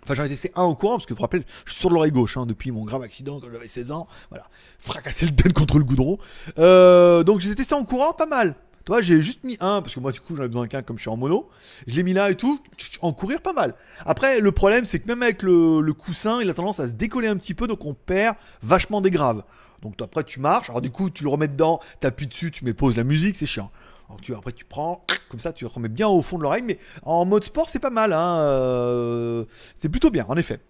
Enfin, 0.05 0.15
j'en 0.15 0.25
ai 0.25 0.29
testé 0.29 0.51
un 0.55 0.65
au 0.65 0.75
courant, 0.75 0.95
parce 0.95 1.07
que 1.07 1.13
vous 1.13 1.19
vous 1.19 1.23
rappelez, 1.23 1.45
je 1.65 1.73
suis 1.73 1.81
sur 1.81 1.91
l'oreille 1.91 2.13
gauche 2.13 2.37
hein, 2.37 2.47
depuis 2.47 2.71
mon 2.71 2.85
grave 2.85 3.03
accident 3.03 3.41
quand 3.41 3.49
j'avais 3.53 3.67
16 3.67 3.93
ans. 3.93 4.09
Voilà, 4.31 4.47
fracassé 4.79 5.27
le 5.27 5.35
tête 5.35 5.53
contre 5.53 5.79
le 5.79 5.85
goudron. 5.85 6.19
Euh, 6.59 7.23
donc, 7.23 7.41
je 7.41 7.47
les 7.47 7.53
ai 7.53 7.57
testés 7.57 7.75
en 7.75 7.85
courant, 7.85 8.13
pas 8.13 8.27
mal. 8.27 8.55
Toi, 8.85 9.03
j'ai 9.03 9.21
juste 9.21 9.45
mis 9.45 9.57
un, 9.61 9.83
parce 9.83 9.95
que 9.95 10.01
moi, 10.01 10.11
du 10.11 10.21
coup, 10.21 10.35
j'en 10.35 10.41
avais 10.41 10.49
besoin 10.49 10.67
qu'un 10.67 10.83
comme 10.83 10.97
je 10.97 11.03
suis 11.03 11.11
en 11.11 11.17
mono. 11.17 11.49
Je 11.87 11.95
l'ai 11.95 12.03
mis 12.03 12.15
là 12.15 12.31
et 12.31 12.35
tout, 12.35 12.59
en 13.03 13.13
courir, 13.13 13.43
pas 13.43 13.53
mal. 13.53 13.75
Après, 14.07 14.41
le 14.41 14.53
problème, 14.53 14.87
c'est 14.87 14.99
que 15.01 15.07
même 15.07 15.23
avec 15.23 15.43
le, 15.43 15.81
le 15.81 15.93
coussin, 15.93 16.41
il 16.41 16.49
a 16.49 16.55
tendance 16.55 16.81
à 16.81 16.89
se 16.89 16.95
décoller 16.95 17.29
un 17.29 17.37
petit 17.37 17.55
peu, 17.55 17.67
donc 17.67 17.85
on 17.85 17.95
perd 17.95 18.37
vachement 18.63 19.01
des 19.01 19.11
graves. 19.11 19.45
Donc, 19.83 20.01
après, 20.01 20.25
tu 20.25 20.41
marches, 20.41 20.71
alors 20.71 20.81
du 20.81 20.91
coup, 20.91 21.11
tu 21.11 21.25
le 21.25 21.31
remets 21.31 21.49
dedans, 21.49 21.81
t'appuies 22.01 22.27
dessus, 22.27 22.51
tu 22.51 22.65
mets 22.65 22.75
pause 22.75 22.97
la 22.97 23.05
musique, 23.05 23.37
c'est 23.37 23.47
chiant. 23.47 23.71
Après, 24.37 24.53
tu 24.53 24.65
prends, 24.65 25.05
comme 25.29 25.41
ça, 25.41 25.53
tu 25.53 25.67
remets 25.67 25.89
bien 25.89 26.09
au 26.09 26.23
fond 26.23 26.39
de 26.39 26.43
l'oreille, 26.43 26.65
mais 26.65 26.79
en 27.03 27.25
mode 27.25 27.45
sport, 27.45 27.71
c'est 27.71 27.79
pas 27.79 27.91
mal, 27.91 28.13
hein. 28.13 28.39
euh, 28.41 29.45
c'est 29.79 29.89
plutôt 29.89 30.11
bien, 30.11 30.25
en 30.29 30.37
effet. 30.37 30.61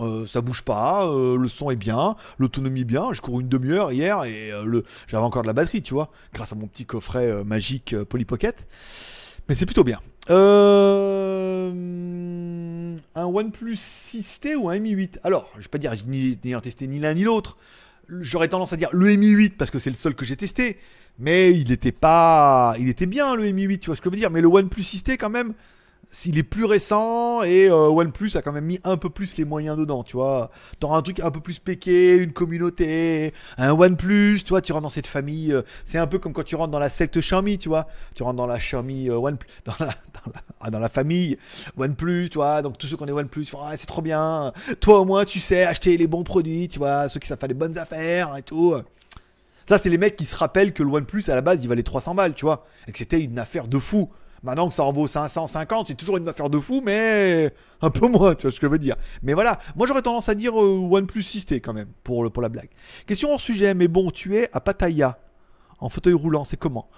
Euh, 0.00 0.26
ça 0.26 0.40
bouge 0.40 0.62
pas, 0.62 1.06
euh, 1.06 1.36
le 1.36 1.48
son 1.48 1.70
est 1.70 1.76
bien, 1.76 2.16
l'autonomie 2.38 2.84
bien. 2.84 3.12
Je 3.12 3.20
cours 3.20 3.40
une 3.40 3.48
demi-heure 3.48 3.92
hier 3.92 4.24
et 4.24 4.50
le... 4.64 4.84
j'avais 5.06 5.22
encore 5.22 5.42
de 5.42 5.46
la 5.46 5.52
batterie, 5.52 5.82
tu 5.82 5.94
vois, 5.94 6.10
grâce 6.32 6.52
à 6.52 6.54
mon 6.54 6.66
petit 6.66 6.86
coffret 6.86 7.44
magique 7.44 7.92
euh, 7.92 8.04
Poly 8.04 8.24
Pocket. 8.24 8.66
Mais 9.48 9.54
c'est 9.54 9.66
plutôt 9.66 9.84
bien. 9.84 10.00
Un 10.28 11.72
OnePlus 13.16 13.74
6T 13.74 14.54
ou 14.54 14.70
un 14.70 14.78
Mi 14.78 14.90
8 14.90 15.20
Alors, 15.24 15.50
je 15.56 15.62
vais 15.62 15.68
pas 15.68 15.78
dire, 15.78 15.94
je 15.94 16.04
n'ai 16.04 16.60
testé 16.60 16.86
ni 16.86 17.00
l'un 17.00 17.14
ni 17.14 17.24
l'autre. 17.24 17.56
J'aurais 18.20 18.48
tendance 18.48 18.72
à 18.72 18.76
dire 18.76 18.88
le 18.92 19.14
Mi 19.16 19.28
8 19.28 19.56
parce 19.56 19.70
que 19.70 19.78
c'est 19.78 19.90
le 19.90 19.96
seul 19.96 20.14
que 20.14 20.24
j'ai 20.24 20.36
testé. 20.36 20.78
Mais 21.18 21.52
il 21.52 21.70
était 21.70 21.92
pas. 21.92 22.74
Il 22.78 22.88
était 22.88 23.06
bien 23.06 23.36
le 23.36 23.50
Mi 23.50 23.62
8, 23.62 23.78
tu 23.80 23.86
vois 23.86 23.96
ce 23.96 24.00
que 24.00 24.08
je 24.08 24.14
veux 24.14 24.20
dire. 24.20 24.30
Mais 24.30 24.40
le 24.40 24.48
OnePlus 24.48 24.82
6T, 24.82 25.16
quand 25.16 25.30
même, 25.30 25.54
il 26.26 26.38
est 26.38 26.42
plus 26.42 26.64
récent 26.64 27.42
et 27.42 27.68
euh, 27.68 27.88
OnePlus 27.88 28.32
a 28.34 28.42
quand 28.42 28.52
même 28.52 28.64
mis 28.64 28.80
un 28.84 28.96
peu 28.96 29.10
plus 29.10 29.36
les 29.36 29.44
moyens 29.44 29.76
dedans, 29.76 30.02
tu 30.02 30.16
vois. 30.16 30.50
T'auras 30.80 30.96
un 30.98 31.02
truc 31.02 31.20
un 31.20 31.30
peu 31.30 31.40
plus 31.40 31.58
péqué, 31.58 32.16
une 32.16 32.32
communauté, 32.32 33.32
un 33.58 33.70
OnePlus, 33.72 34.42
tu 34.42 34.50
vois, 34.50 34.60
tu 34.60 34.72
rentres 34.72 34.82
dans 34.82 34.90
cette 34.90 35.06
famille. 35.06 35.52
euh, 35.52 35.62
c'est 35.84 35.98
un 35.98 36.06
peu 36.06 36.18
comme 36.18 36.32
quand 36.32 36.42
tu 36.42 36.56
rentres 36.56 36.70
dans 36.72 36.78
la 36.78 36.90
secte 36.90 37.18
Xiaomi, 37.18 37.58
tu 37.58 37.68
vois. 37.68 37.86
Tu 38.14 38.22
rentres 38.22 38.36
dans 38.36 38.46
la 38.46 38.58
Xiaomi 38.58 39.08
euh, 39.08 39.16
OnePlus, 39.16 39.48
dans 39.64 39.74
la, 39.78 39.86
dans, 39.86 40.32
la, 40.34 40.40
ah, 40.60 40.70
dans 40.70 40.80
la 40.80 40.88
famille 40.88 41.38
OnePlus, 41.76 42.30
tu 42.30 42.38
vois. 42.38 42.62
Donc 42.62 42.76
tous 42.76 42.86
ceux 42.88 42.96
qui 42.96 43.02
ont 43.02 43.06
des 43.06 43.12
OnePlus, 43.12 43.46
Ah, 43.62 43.72
c'est 43.76 43.86
trop 43.86 44.02
bien. 44.02 44.52
Toi 44.80 45.00
au 45.00 45.04
moins, 45.04 45.24
tu 45.24 45.38
sais 45.38 45.64
acheter 45.64 45.96
les 45.96 46.06
bons 46.06 46.24
produits, 46.24 46.68
tu 46.68 46.78
vois, 46.78 47.08
ceux 47.08 47.20
qui 47.20 47.28
savent 47.28 47.38
faire 47.38 47.48
des 47.48 47.54
bonnes 47.54 47.78
affaires 47.78 48.36
et 48.36 48.42
tout. 48.42 48.74
Ça, 49.68 49.78
c'est 49.78 49.88
les 49.88 49.98
mecs 49.98 50.16
qui 50.16 50.24
se 50.24 50.34
rappellent 50.34 50.72
que 50.72 50.82
le 50.82 50.90
OnePlus, 50.90 51.22
à 51.28 51.36
la 51.36 51.42
base, 51.42 51.62
il 51.62 51.68
valait 51.68 51.84
300 51.84 52.16
balles, 52.16 52.34
tu 52.34 52.44
vois. 52.44 52.66
Et 52.88 52.92
que 52.92 52.98
c'était 52.98 53.20
une 53.20 53.38
affaire 53.38 53.68
de 53.68 53.78
fou. 53.78 54.10
Maintenant 54.42 54.68
que 54.68 54.74
ça 54.74 54.84
en 54.84 54.92
vaut 54.92 55.06
550, 55.06 55.88
c'est 55.88 55.94
toujours 55.94 56.16
une 56.16 56.28
affaire 56.28 56.48
de 56.48 56.58
fou, 56.58 56.82
mais 56.84 57.52
un 57.82 57.90
peu 57.90 58.08
moins, 58.08 58.34
tu 58.34 58.42
vois 58.46 58.52
ce 58.52 58.58
que 58.58 58.66
je 58.66 58.72
veux 58.72 58.78
dire. 58.78 58.96
Mais 59.22 59.34
voilà, 59.34 59.58
moi 59.76 59.86
j'aurais 59.86 60.02
tendance 60.02 60.28
à 60.28 60.34
dire 60.34 60.60
euh, 60.60 60.88
OnePlus 60.90 61.20
6T 61.20 61.60
quand 61.60 61.74
même, 61.74 61.88
pour 62.02 62.24
la 62.40 62.48
blague. 62.48 62.70
Question 63.06 63.30
hors 63.30 63.40
sujet, 63.40 63.74
mais 63.74 63.88
bon, 63.88 64.10
tu 64.10 64.36
es 64.36 64.48
à 64.52 64.60
Pattaya, 64.60 65.18
en 65.78 65.88
fauteuil 65.88 66.14
roulant, 66.14 66.44
c'est 66.44 66.56
comment? 66.56 66.88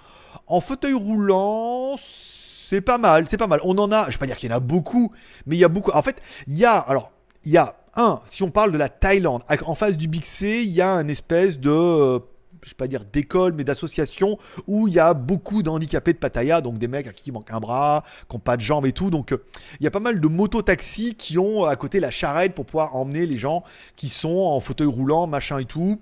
En 0.47 0.61
fauteuil 0.61 0.93
roulant, 0.93 1.95
c'est 1.97 2.81
pas 2.81 2.97
mal, 2.97 3.27
c'est 3.27 3.37
pas 3.37 3.47
mal. 3.47 3.59
On 3.63 3.77
en 3.77 3.91
a, 3.91 4.05
je 4.05 4.11
vais 4.11 4.17
pas 4.17 4.25
dire 4.25 4.37
qu'il 4.37 4.49
y 4.49 4.53
en 4.53 4.57
a 4.57 4.61
beaucoup, 4.61 5.11
mais 5.45 5.55
il 5.55 5.59
y 5.59 5.63
a 5.63 5.69
beaucoup. 5.69 5.91
En 5.91 6.01
fait, 6.01 6.21
il 6.47 6.57
y 6.57 6.65
a, 6.65 6.77
alors, 6.77 7.11
il 7.43 7.51
y 7.51 7.57
a 7.57 7.75
un, 7.95 8.21
si 8.25 8.41
on 8.43 8.51
parle 8.51 8.71
de 8.71 8.77
la 8.77 8.89
Thaïlande, 8.89 9.43
en 9.65 9.75
face 9.75 9.95
du 9.95 10.07
Big 10.07 10.25
C, 10.25 10.63
il 10.63 10.71
y 10.71 10.81
a 10.81 10.93
un 10.93 11.07
espèce 11.07 11.59
de, 11.59 11.69
euh, 11.69 12.19
je 12.63 12.69
vais 12.69 12.75
pas 12.75 12.87
dire 12.87 13.03
d'école, 13.11 13.53
mais 13.53 13.63
d'association 13.63 14.37
où 14.67 14.87
il 14.87 14.93
y 14.93 14.99
a 14.99 15.13
beaucoup 15.13 15.63
d'handicapés 15.63 16.13
de 16.13 16.17
Pattaya, 16.17 16.61
donc 16.61 16.77
des 16.77 16.87
mecs 16.87 17.07
à 17.07 17.13
qui 17.13 17.31
manque 17.31 17.51
un 17.51 17.59
bras, 17.59 18.03
qui 18.29 18.35
n'ont 18.35 18.39
pas 18.39 18.57
de 18.57 18.61
jambes 18.61 18.85
et 18.85 18.93
tout. 18.93 19.09
Donc 19.09 19.31
euh, 19.31 19.43
il 19.79 19.83
y 19.83 19.87
a 19.87 19.91
pas 19.91 19.99
mal 19.99 20.19
de 20.19 20.27
mototaxis 20.27 21.15
qui 21.15 21.37
ont 21.37 21.65
à 21.65 21.75
côté 21.75 21.99
la 21.99 22.11
charrette 22.11 22.55
pour 22.55 22.65
pouvoir 22.65 22.95
emmener 22.95 23.25
les 23.25 23.37
gens 23.37 23.63
qui 23.95 24.09
sont 24.09 24.29
en 24.29 24.59
fauteuil 24.59 24.87
roulant, 24.87 25.27
machin 25.27 25.59
et 25.59 25.65
tout. 25.65 25.99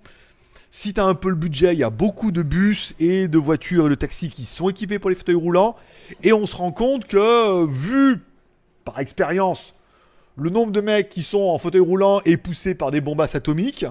Si 0.74 0.94
tu 0.94 1.02
as 1.02 1.06
un 1.06 1.16
peu 1.16 1.30
le 1.30 1.36
budget, 1.36 1.74
il 1.74 1.80
y 1.80 1.84
a 1.84 1.90
beaucoup 1.90 2.32
de 2.32 2.44
bus 2.44 2.96
et 2.98 3.28
de 3.28 3.38
voitures 3.38 3.88
et 3.88 3.90
de 3.90 3.96
taxis 3.96 4.30
qui 4.30 4.46
sont 4.46 4.70
équipés 4.70 5.00
pour 5.00 5.10
les 5.10 5.18
fauteuils 5.18 5.36
roulants. 5.36 5.76
Et 6.24 6.32
on 6.32 6.46
se 6.46 6.56
rend 6.56 6.72
compte 6.72 7.08
que, 7.08 7.18
euh, 7.18 7.68
vu 7.70 8.24
par 8.86 9.00
expérience 9.00 9.74
le 10.38 10.50
nombre 10.50 10.72
de 10.72 10.80
mecs 10.80 11.10
qui 11.10 11.24
sont 11.24 11.42
en 11.42 11.58
fauteuil 11.58 11.82
roulant 11.82 12.22
et 12.24 12.38
poussés 12.38 12.74
par 12.74 12.90
des 12.90 13.02
bombasses 13.02 13.36
atomiques, 13.36 13.86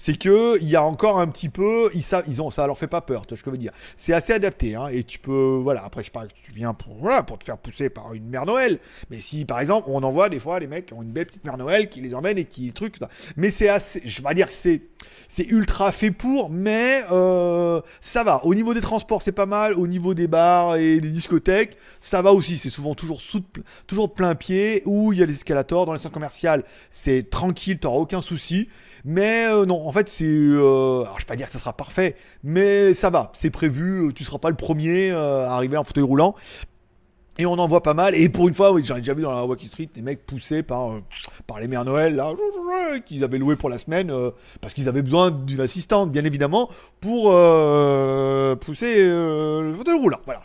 c'est 0.00 0.16
que 0.16 0.56
il 0.62 0.68
y 0.68 0.76
a 0.76 0.82
encore 0.84 1.18
un 1.18 1.26
petit 1.26 1.48
peu, 1.48 1.90
ils 1.92 2.04
savent, 2.04 2.22
ils 2.28 2.40
ont, 2.40 2.50
ça 2.50 2.64
leur 2.68 2.78
fait 2.78 2.86
pas 2.86 3.00
peur, 3.00 3.26
tu 3.26 3.30
vois 3.30 3.38
ce 3.38 3.42
que 3.42 3.50
je 3.50 3.54
veux 3.56 3.58
dire. 3.58 3.72
C'est 3.96 4.12
assez 4.12 4.32
adapté, 4.32 4.76
hein, 4.76 4.86
et 4.92 5.02
tu 5.02 5.18
peux, 5.18 5.58
voilà. 5.60 5.84
Après, 5.84 6.04
je 6.04 6.12
parle 6.12 6.28
tu 6.44 6.52
viens 6.52 6.72
pour, 6.72 6.94
voilà, 7.00 7.24
pour 7.24 7.36
te 7.36 7.42
faire 7.42 7.58
pousser 7.58 7.90
par 7.90 8.14
une 8.14 8.28
mère 8.28 8.46
Noël. 8.46 8.78
Mais 9.10 9.20
si, 9.20 9.44
par 9.44 9.58
exemple, 9.58 9.88
on 9.90 10.00
envoie 10.04 10.28
des 10.28 10.38
fois 10.38 10.60
les 10.60 10.68
mecs 10.68 10.86
qui 10.86 10.94
ont 10.94 11.02
une 11.02 11.10
belle 11.10 11.26
petite 11.26 11.44
mère 11.44 11.58
Noël 11.58 11.88
qui 11.88 12.00
les 12.00 12.14
emmène 12.14 12.38
et 12.38 12.44
qui 12.44 12.72
truc. 12.72 12.94
Mais 13.36 13.50
c'est 13.50 13.68
assez, 13.68 14.00
je 14.04 14.22
vais 14.22 14.34
dire 14.34 14.46
que 14.46 14.52
c'est, 14.52 14.82
c'est 15.28 15.46
ultra 15.46 15.90
fait 15.90 16.12
pour, 16.12 16.48
mais 16.48 17.02
euh, 17.10 17.80
ça 18.00 18.22
va. 18.22 18.44
Au 18.44 18.54
niveau 18.54 18.74
des 18.74 18.80
transports, 18.80 19.22
c'est 19.22 19.32
pas 19.32 19.46
mal. 19.46 19.74
Au 19.74 19.88
niveau 19.88 20.14
des 20.14 20.28
bars 20.28 20.76
et 20.76 21.00
des 21.00 21.10
discothèques, 21.10 21.76
ça 22.00 22.22
va 22.22 22.32
aussi. 22.32 22.56
C'est 22.56 22.70
souvent 22.70 22.94
toujours 22.94 23.20
sous, 23.20 23.42
toujours 23.88 24.14
plein 24.14 24.36
pied. 24.36 24.82
Où 24.86 25.12
il 25.12 25.18
y 25.18 25.22
a 25.24 25.26
les 25.26 25.34
escalators. 25.34 25.86
Dans 25.86 25.92
les 25.92 25.98
centres 25.98 26.14
commerciaux, 26.14 26.62
c'est 26.88 27.30
tranquille, 27.30 27.80
t'auras 27.80 27.98
aucun 27.98 28.22
souci. 28.22 28.68
Mais 29.04 29.46
euh, 29.46 29.64
non, 29.64 29.87
en 29.88 29.92
fait, 29.92 30.06
c'est. 30.10 30.26
Euh, 30.26 31.00
alors, 31.00 31.16
vais 31.18 31.24
pas 31.24 31.34
dire 31.34 31.46
que 31.46 31.52
ça 31.52 31.58
sera 31.58 31.72
parfait, 31.72 32.14
mais 32.44 32.92
ça 32.92 33.08
va. 33.08 33.32
C'est 33.32 33.48
prévu. 33.48 34.12
Tu 34.14 34.22
seras 34.22 34.36
pas 34.36 34.50
le 34.50 34.54
premier 34.54 35.10
euh, 35.10 35.46
à 35.46 35.54
arriver 35.54 35.78
en 35.78 35.84
fauteuil 35.84 36.04
roulant. 36.04 36.34
Et 37.38 37.46
on 37.46 37.52
en 37.52 37.66
voit 37.66 37.82
pas 37.82 37.94
mal. 37.94 38.14
Et 38.14 38.28
pour 38.28 38.48
une 38.48 38.54
fois, 38.54 38.70
oui, 38.70 38.82
j'en 38.84 38.96
ai 38.96 38.98
déjà 38.98 39.14
vu 39.14 39.22
dans 39.22 39.32
la 39.32 39.46
Wacky 39.46 39.68
Street 39.68 39.88
des 39.94 40.02
mecs 40.02 40.26
poussés 40.26 40.62
par, 40.62 40.92
euh, 40.92 41.00
par 41.46 41.58
les 41.58 41.68
mères 41.68 41.86
Noël, 41.86 42.22
qu'ils 43.06 43.24
avaient 43.24 43.38
loué 43.38 43.56
pour 43.56 43.70
la 43.70 43.78
semaine, 43.78 44.10
euh, 44.10 44.30
parce 44.60 44.74
qu'ils 44.74 44.90
avaient 44.90 45.00
besoin 45.00 45.30
d'une 45.30 45.62
assistante, 45.62 46.12
bien 46.12 46.26
évidemment, 46.26 46.68
pour 47.00 47.30
euh, 47.32 48.54
pousser 48.56 48.96
euh, 48.98 49.70
le 49.70 49.72
fauteuil 49.72 49.98
roulant. 49.98 50.20
Voilà. 50.26 50.42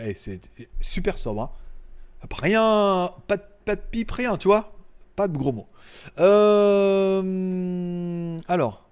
Eh, 0.00 0.14
C'est 0.16 0.40
super 0.80 1.18
sobre. 1.18 1.42
Hein. 1.42 1.50
Rien, 2.36 3.12
pas 3.28 3.36
de, 3.36 3.42
pas 3.64 3.76
de 3.76 3.82
pipe, 3.92 4.10
rien, 4.10 4.36
tu 4.36 4.48
vois. 4.48 4.73
Pas 5.16 5.28
de 5.28 5.36
gros 5.36 5.52
mots. 5.52 5.66
Euh, 6.18 7.22
alors. 8.48 8.88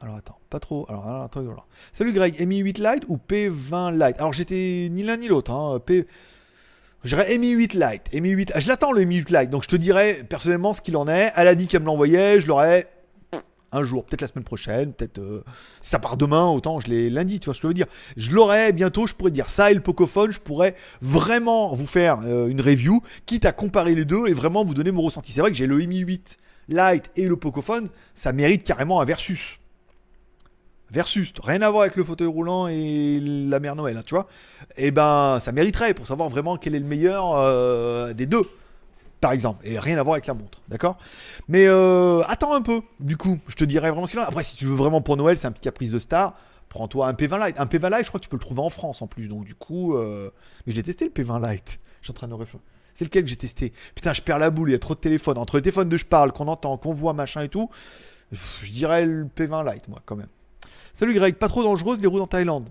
Alors 0.00 0.16
attends, 0.16 0.38
pas 0.50 0.58
trop. 0.60 0.86
Alors, 0.88 1.06
alors, 1.06 1.22
attends, 1.22 1.40
alors. 1.40 1.66
Salut 1.92 2.12
Greg, 2.12 2.44
Mi 2.46 2.58
8 2.58 2.78
Lite 2.78 3.04
ou 3.08 3.16
P20 3.16 3.92
Lite 3.92 4.18
Alors 4.18 4.32
j'étais 4.32 4.88
ni 4.90 5.02
l'un 5.02 5.16
ni 5.16 5.28
l'autre. 5.28 5.52
Hein. 5.52 5.80
P... 5.84 6.06
J'irais 7.04 7.38
Mi 7.38 7.50
8 7.50 7.74
Lite. 7.74 8.12
Mi 8.12 8.30
8... 8.30 8.52
Ah, 8.54 8.60
je 8.60 8.68
l'attends 8.68 8.92
le 8.92 9.04
Mi 9.04 9.16
8 9.16 9.30
Lite, 9.30 9.50
donc 9.50 9.62
je 9.62 9.68
te 9.68 9.76
dirais 9.76 10.24
personnellement 10.28 10.74
ce 10.74 10.82
qu'il 10.82 10.96
en 10.96 11.06
est. 11.06 11.32
Elle 11.36 11.48
a 11.48 11.54
dit 11.54 11.68
qu'elle 11.68 11.82
me 11.82 11.86
l'envoyait, 11.86 12.40
je 12.40 12.46
l'aurais 12.48 12.88
un 13.74 13.82
jour, 13.82 14.04
peut-être 14.04 14.22
la 14.22 14.28
semaine 14.28 14.44
prochaine, 14.44 14.92
peut-être 14.92 15.18
euh, 15.18 15.44
si 15.80 15.90
ça 15.90 15.98
part 15.98 16.16
demain, 16.16 16.46
autant 16.46 16.80
je 16.80 16.88
l'ai 16.88 17.10
lundi, 17.10 17.40
tu 17.40 17.46
vois 17.46 17.54
ce 17.54 17.60
que 17.60 17.64
je 17.64 17.68
veux 17.68 17.74
dire. 17.74 17.86
Je 18.16 18.30
l'aurai 18.30 18.72
bientôt, 18.72 19.06
je 19.06 19.14
pourrais 19.14 19.30
dire 19.30 19.48
ça 19.48 19.70
et 19.70 19.74
le 19.74 19.80
Pocophone, 19.80 20.32
je 20.32 20.40
pourrais 20.40 20.76
vraiment 21.02 21.74
vous 21.74 21.86
faire 21.86 22.20
euh, 22.24 22.46
une 22.46 22.60
review, 22.60 23.02
quitte 23.26 23.44
à 23.44 23.52
comparer 23.52 23.94
les 23.94 24.04
deux 24.04 24.28
et 24.28 24.32
vraiment 24.32 24.64
vous 24.64 24.74
donner 24.74 24.92
mon 24.92 25.02
ressenti. 25.02 25.32
C'est 25.32 25.40
vrai 25.40 25.50
que 25.50 25.56
j'ai 25.56 25.66
le 25.66 25.76
Mi 25.76 25.98
8 25.98 26.38
Lite 26.68 27.10
et 27.16 27.26
le 27.26 27.36
Pocophone, 27.36 27.88
ça 28.14 28.32
mérite 28.32 28.62
carrément 28.62 29.00
un 29.00 29.04
versus. 29.04 29.58
Versus, 30.90 31.32
rien 31.42 31.60
à 31.62 31.70
voir 31.70 31.82
avec 31.82 31.96
le 31.96 32.04
fauteuil 32.04 32.28
roulant 32.28 32.68
et 32.68 33.18
la 33.20 33.58
mère 33.58 33.74
Noël, 33.74 33.96
hein, 33.96 34.02
tu 34.06 34.14
vois. 34.14 34.28
Et 34.76 34.90
ben, 34.90 35.38
ça 35.40 35.50
mériterait 35.52 35.92
pour 35.92 36.06
savoir 36.06 36.28
vraiment 36.28 36.56
quel 36.56 36.74
est 36.74 36.78
le 36.78 36.86
meilleur 36.86 37.34
euh, 37.34 38.12
des 38.12 38.26
deux 38.26 38.46
par 39.24 39.32
exemple, 39.32 39.66
et 39.66 39.78
rien 39.78 39.96
à 39.96 40.02
voir 40.02 40.16
avec 40.16 40.26
la 40.26 40.34
montre, 40.34 40.60
d'accord? 40.68 40.98
Mais 41.48 41.64
euh, 41.66 42.20
attends 42.26 42.52
un 42.52 42.60
peu, 42.60 42.82
du 43.00 43.16
coup, 43.16 43.38
je 43.48 43.54
te 43.54 43.64
dirai 43.64 43.88
vraiment 43.90 44.04
ce 44.04 44.10
qu'il 44.10 44.20
en 44.20 44.24
a. 44.24 44.26
Après, 44.26 44.44
si 44.44 44.54
tu 44.54 44.66
veux 44.66 44.74
vraiment 44.74 45.00
pour 45.00 45.16
Noël, 45.16 45.38
c'est 45.38 45.46
un 45.46 45.50
petit 45.50 45.62
caprice 45.62 45.90
de 45.90 45.98
star, 45.98 46.34
prends-toi 46.68 47.08
un 47.08 47.14
P20 47.14 47.46
Lite. 47.46 47.58
Un 47.58 47.64
P20 47.64 47.96
Lite, 47.96 48.04
je 48.04 48.08
crois 48.08 48.20
que 48.20 48.24
tu 48.24 48.28
peux 48.28 48.36
le 48.36 48.42
trouver 48.42 48.60
en 48.60 48.68
France 48.68 49.00
en 49.00 49.06
plus, 49.06 49.26
donc 49.26 49.46
du 49.46 49.54
coup, 49.54 49.96
euh... 49.96 50.30
mais 50.66 50.72
je 50.72 50.76
l'ai 50.76 50.82
testé 50.82 51.06
le 51.06 51.10
P20 51.10 51.50
Lite. 51.50 51.80
Je 52.02 52.08
suis 52.08 52.10
en 52.10 52.14
train 52.16 52.28
de 52.28 52.34
réfléchir. 52.34 52.60
C'est 52.94 53.06
lequel 53.06 53.24
que 53.24 53.30
j'ai 53.30 53.36
testé? 53.36 53.72
Putain, 53.94 54.12
je 54.12 54.20
perds 54.20 54.38
la 54.38 54.50
boule, 54.50 54.68
il 54.68 54.72
y 54.72 54.74
a 54.74 54.78
trop 54.78 54.94
de 54.94 55.00
téléphones. 55.00 55.38
Entre 55.38 55.56
le 55.56 55.62
téléphone 55.62 55.88
de 55.88 55.96
je 55.96 56.04
parle, 56.04 56.32
qu'on 56.32 56.48
entend, 56.48 56.76
qu'on 56.76 56.92
voit, 56.92 57.14
machin 57.14 57.40
et 57.40 57.48
tout, 57.48 57.70
je 58.30 58.72
dirais 58.72 59.06
le 59.06 59.24
P20 59.24 59.72
Lite, 59.72 59.88
moi, 59.88 60.02
quand 60.04 60.16
même. 60.16 60.28
Salut 60.92 61.14
Greg, 61.14 61.36
pas 61.36 61.48
trop 61.48 61.62
dangereuse 61.62 61.98
les 61.98 62.06
roues 62.06 62.20
en 62.20 62.26
Thaïlande? 62.26 62.68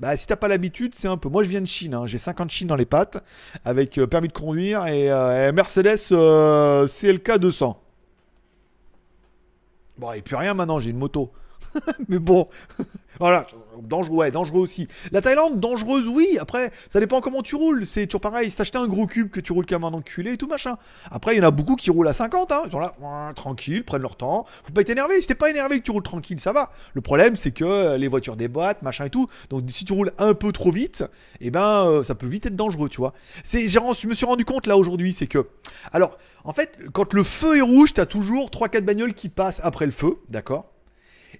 Bah, 0.00 0.16
si 0.16 0.26
t'as 0.26 0.36
pas 0.36 0.48
l'habitude, 0.48 0.94
c'est 0.94 1.08
un 1.08 1.16
peu. 1.16 1.28
Moi, 1.28 1.44
je 1.44 1.48
viens 1.48 1.60
de 1.60 1.66
Chine, 1.66 1.94
hein. 1.94 2.06
j'ai 2.06 2.18
50 2.18 2.50
Chine 2.50 2.66
dans 2.66 2.76
les 2.76 2.86
pattes, 2.86 3.22
avec 3.64 3.98
euh, 3.98 4.06
permis 4.06 4.28
de 4.28 4.32
conduire 4.32 4.86
et, 4.86 5.10
euh, 5.10 5.52
Mercedes 5.52 5.98
euh, 6.12 6.88
CLK 6.88 7.38
200. 7.38 7.80
Bon, 9.98 10.12
et 10.12 10.22
puis 10.22 10.34
rien 10.34 10.54
maintenant, 10.54 10.80
j'ai 10.80 10.90
une 10.90 10.98
moto. 10.98 11.32
Mais 12.08 12.18
bon, 12.18 12.48
voilà, 13.18 13.46
dangereux, 13.82 14.16
ouais, 14.16 14.30
dangereux 14.30 14.60
aussi. 14.60 14.88
La 15.10 15.20
Thaïlande, 15.20 15.60
dangereuse, 15.60 16.06
oui. 16.06 16.38
Après, 16.40 16.70
ça 16.90 17.00
dépend 17.00 17.20
comment 17.20 17.42
tu 17.42 17.54
roules. 17.54 17.86
C'est 17.86 18.06
toujours 18.06 18.20
pareil. 18.20 18.50
Si 18.50 18.56
t'achetais 18.56 18.78
un 18.78 18.86
gros 18.86 19.06
cube 19.06 19.30
que 19.30 19.40
tu 19.40 19.52
roules 19.52 19.66
comme 19.66 19.84
un 19.84 19.92
enculé 19.92 20.32
et 20.32 20.36
tout 20.36 20.46
machin. 20.46 20.76
Après, 21.10 21.34
il 21.34 21.38
y 21.38 21.40
en 21.40 21.48
a 21.48 21.50
beaucoup 21.50 21.76
qui 21.76 21.90
roulent 21.90 22.08
à 22.08 22.12
50, 22.12 22.52
hein. 22.52 22.62
Ils 22.66 22.72
sont 22.72 22.78
là, 22.78 22.94
tranquille, 23.34 23.84
prennent 23.84 24.02
leur 24.02 24.16
temps. 24.16 24.46
Faut 24.64 24.72
pas 24.72 24.80
être 24.82 24.90
énervé. 24.90 25.20
Si 25.20 25.28
t'es 25.28 25.34
pas 25.34 25.50
énervé 25.50 25.78
que 25.78 25.84
tu 25.84 25.90
roules 25.90 26.02
tranquille, 26.02 26.40
ça 26.40 26.52
va. 26.52 26.70
Le 26.94 27.00
problème, 27.00 27.36
c'est 27.36 27.52
que 27.52 27.64
euh, 27.64 27.98
les 27.98 28.08
voitures 28.08 28.36
déboîtent, 28.36 28.82
machin 28.82 29.06
et 29.06 29.10
tout. 29.10 29.28
Donc, 29.50 29.62
si 29.68 29.84
tu 29.84 29.92
roules 29.92 30.12
un 30.18 30.34
peu 30.34 30.52
trop 30.52 30.70
vite, 30.70 31.04
eh 31.40 31.50
ben, 31.50 31.86
euh, 31.86 32.02
ça 32.02 32.14
peut 32.14 32.26
vite 32.26 32.46
être 32.46 32.56
dangereux, 32.56 32.88
tu 32.88 32.98
vois. 32.98 33.12
Je 33.44 34.06
me 34.06 34.14
suis 34.14 34.26
rendu 34.26 34.44
compte 34.44 34.66
là 34.66 34.76
aujourd'hui, 34.76 35.12
c'est 35.12 35.26
que, 35.26 35.46
alors, 35.92 36.18
en 36.44 36.52
fait, 36.52 36.78
quand 36.92 37.12
le 37.12 37.22
feu 37.22 37.58
est 37.58 37.62
rouge, 37.62 37.94
t'as 37.94 38.06
toujours 38.06 38.50
3-4 38.50 38.82
bagnoles 38.82 39.14
qui 39.14 39.28
passent 39.28 39.60
après 39.62 39.86
le 39.86 39.92
feu, 39.92 40.16
d'accord? 40.28 40.71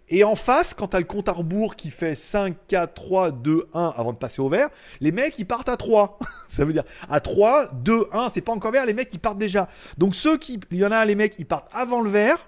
Et 0.08 0.24
en 0.24 0.36
face, 0.36 0.74
quand 0.74 0.88
t'as 0.88 0.98
le 0.98 1.04
compte 1.04 1.28
à 1.28 1.32
rebours 1.32 1.76
qui 1.76 1.90
fait 1.90 2.14
5, 2.14 2.54
4, 2.68 2.94
3, 2.94 3.30
2, 3.30 3.68
1 3.72 3.94
avant 3.96 4.12
de 4.12 4.18
passer 4.18 4.42
au 4.42 4.48
vert, 4.48 4.68
les 5.00 5.12
mecs 5.12 5.38
ils 5.38 5.46
partent 5.46 5.68
à 5.68 5.76
3. 5.76 6.18
Ça 6.48 6.64
veut 6.64 6.72
dire 6.72 6.84
à 7.08 7.20
3, 7.20 7.70
2, 7.72 8.08
1, 8.12 8.28
c'est 8.30 8.40
pas 8.40 8.52
encore 8.52 8.72
vert, 8.72 8.86
les 8.86 8.94
mecs 8.94 9.12
ils 9.12 9.20
partent 9.20 9.38
déjà. 9.38 9.68
Donc 9.98 10.14
ceux 10.14 10.36
qui. 10.36 10.60
Il 10.70 10.78
y 10.78 10.86
en 10.86 10.92
a 10.92 11.04
les 11.04 11.14
mecs 11.14 11.34
ils 11.38 11.46
partent 11.46 11.68
avant 11.72 12.00
le 12.00 12.10
vert 12.10 12.46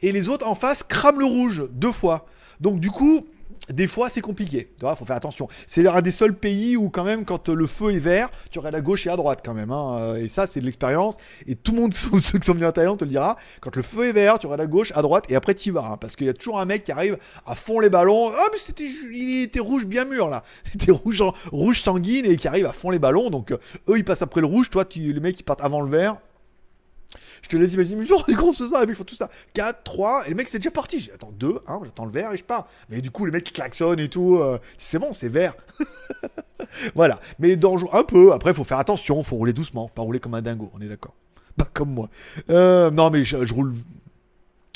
et 0.00 0.12
les 0.12 0.28
autres 0.28 0.46
en 0.46 0.54
face 0.54 0.82
crament 0.82 1.18
le 1.18 1.26
rouge 1.26 1.64
deux 1.70 1.92
fois. 1.92 2.26
Donc 2.60 2.80
du 2.80 2.90
coup. 2.90 3.26
Des 3.70 3.86
fois, 3.86 4.10
c'est 4.10 4.20
compliqué. 4.20 4.70
Tu 4.76 4.80
vois, 4.80 4.96
faut 4.96 5.04
faire 5.04 5.16
attention. 5.16 5.48
C'est 5.68 5.86
un 5.86 6.02
des 6.02 6.10
seuls 6.10 6.34
pays 6.34 6.76
où, 6.76 6.90
quand 6.90 7.04
même, 7.04 7.24
quand 7.24 7.48
le 7.48 7.66
feu 7.66 7.92
est 7.92 7.98
vert, 8.00 8.28
tu 8.50 8.58
regardes 8.58 8.74
à 8.74 8.80
gauche 8.80 9.06
et 9.06 9.10
à 9.10 9.16
droite, 9.16 9.40
quand 9.44 9.54
même. 9.54 9.70
hein. 9.70 10.16
Et 10.16 10.26
ça, 10.28 10.46
c'est 10.48 10.60
de 10.60 10.64
l'expérience. 10.66 11.14
Et 11.46 11.54
tout 11.54 11.72
le 11.72 11.80
monde, 11.82 11.94
ceux 12.20 12.38
qui 12.38 12.44
sont 12.46 12.54
venus 12.54 12.66
en 12.68 12.72
Thaïlande, 12.72 12.98
te 12.98 13.04
le 13.04 13.10
dira. 13.10 13.36
Quand 13.60 13.74
le 13.76 13.82
feu 13.82 14.08
est 14.08 14.12
vert, 14.12 14.38
tu 14.40 14.46
regardes 14.46 14.62
à 14.62 14.66
gauche, 14.66 14.92
à 14.96 15.02
droite, 15.02 15.26
et 15.28 15.36
après, 15.36 15.54
tu 15.54 15.70
vas. 15.70 15.92
hein. 15.92 15.96
parce 15.96 16.16
qu'il 16.16 16.26
y 16.26 16.30
a 16.30 16.34
toujours 16.34 16.58
un 16.58 16.64
mec 16.64 16.82
qui 16.82 16.90
arrive 16.92 17.18
à 17.46 17.54
fond 17.54 17.78
les 17.78 17.88
ballons. 17.88 18.32
Ah, 18.36 18.46
mais 18.52 18.58
c'était, 18.58 18.88
il 19.12 19.42
était 19.44 19.60
rouge 19.60 19.86
bien 19.86 20.04
mûr, 20.04 20.28
là. 20.28 20.42
C'était 20.70 20.90
rouge, 20.90 21.22
rouge 21.52 21.82
sanguine 21.82 22.26
et 22.26 22.36
qui 22.36 22.48
arrive 22.48 22.66
à 22.66 22.72
fond 22.72 22.90
les 22.90 22.98
ballons. 22.98 23.30
Donc, 23.30 23.52
euh, 23.52 23.58
eux, 23.88 23.96
ils 23.96 24.04
passent 24.04 24.22
après 24.22 24.40
le 24.40 24.46
rouge. 24.48 24.70
Toi, 24.70 24.84
tu, 24.84 25.00
les 25.12 25.20
mecs, 25.20 25.38
ils 25.38 25.44
partent 25.44 25.62
avant 25.62 25.80
le 25.82 25.88
vert. 25.90 26.16
Je 27.42 27.48
te 27.48 27.56
laisse 27.56 27.74
imaginer, 27.74 27.96
mais 27.96 28.06
genre, 28.06 28.24
les 28.28 28.34
gros, 28.34 28.52
c'est 28.52 28.68
ça, 28.68 28.84
les 28.84 28.94
font 28.94 29.04
tout 29.04 29.16
ça. 29.16 29.28
4, 29.54 29.82
3, 29.82 30.26
et 30.26 30.30
le 30.30 30.36
mec, 30.36 30.48
c'est 30.48 30.58
déjà 30.58 30.70
parti. 30.70 31.00
J'ai 31.00 31.12
attends, 31.12 31.32
2, 31.32 31.58
1, 31.66 31.80
j'attends 31.84 32.04
le 32.04 32.12
vert 32.12 32.32
et 32.32 32.36
je 32.36 32.44
pars. 32.44 32.68
Mais 32.88 33.00
du 33.00 33.10
coup, 33.10 33.26
les 33.26 33.32
mecs, 33.32 33.52
klaxonnent 33.52 34.00
et 34.00 34.08
tout. 34.08 34.36
euh, 34.36 34.58
c'est 34.78 34.98
bon, 34.98 35.12
c'est 35.12 35.28
vert. 35.28 35.54
voilà. 36.94 37.20
Mais 37.38 37.56
dangereux, 37.56 37.90
un 37.92 38.04
peu. 38.04 38.32
Après, 38.32 38.54
faut 38.54 38.64
faire 38.64 38.78
attention, 38.78 39.22
faut 39.22 39.36
rouler 39.36 39.52
doucement, 39.52 39.88
pas 39.88 40.02
rouler 40.02 40.20
comme 40.20 40.34
un 40.34 40.42
dingo, 40.42 40.70
on 40.74 40.80
est 40.80 40.88
d'accord. 40.88 41.14
Pas 41.56 41.68
comme 41.72 41.92
moi. 41.92 42.08
Euh, 42.48 42.90
non, 42.90 43.10
mais 43.10 43.24
je 43.24 43.52
roule 43.52 43.74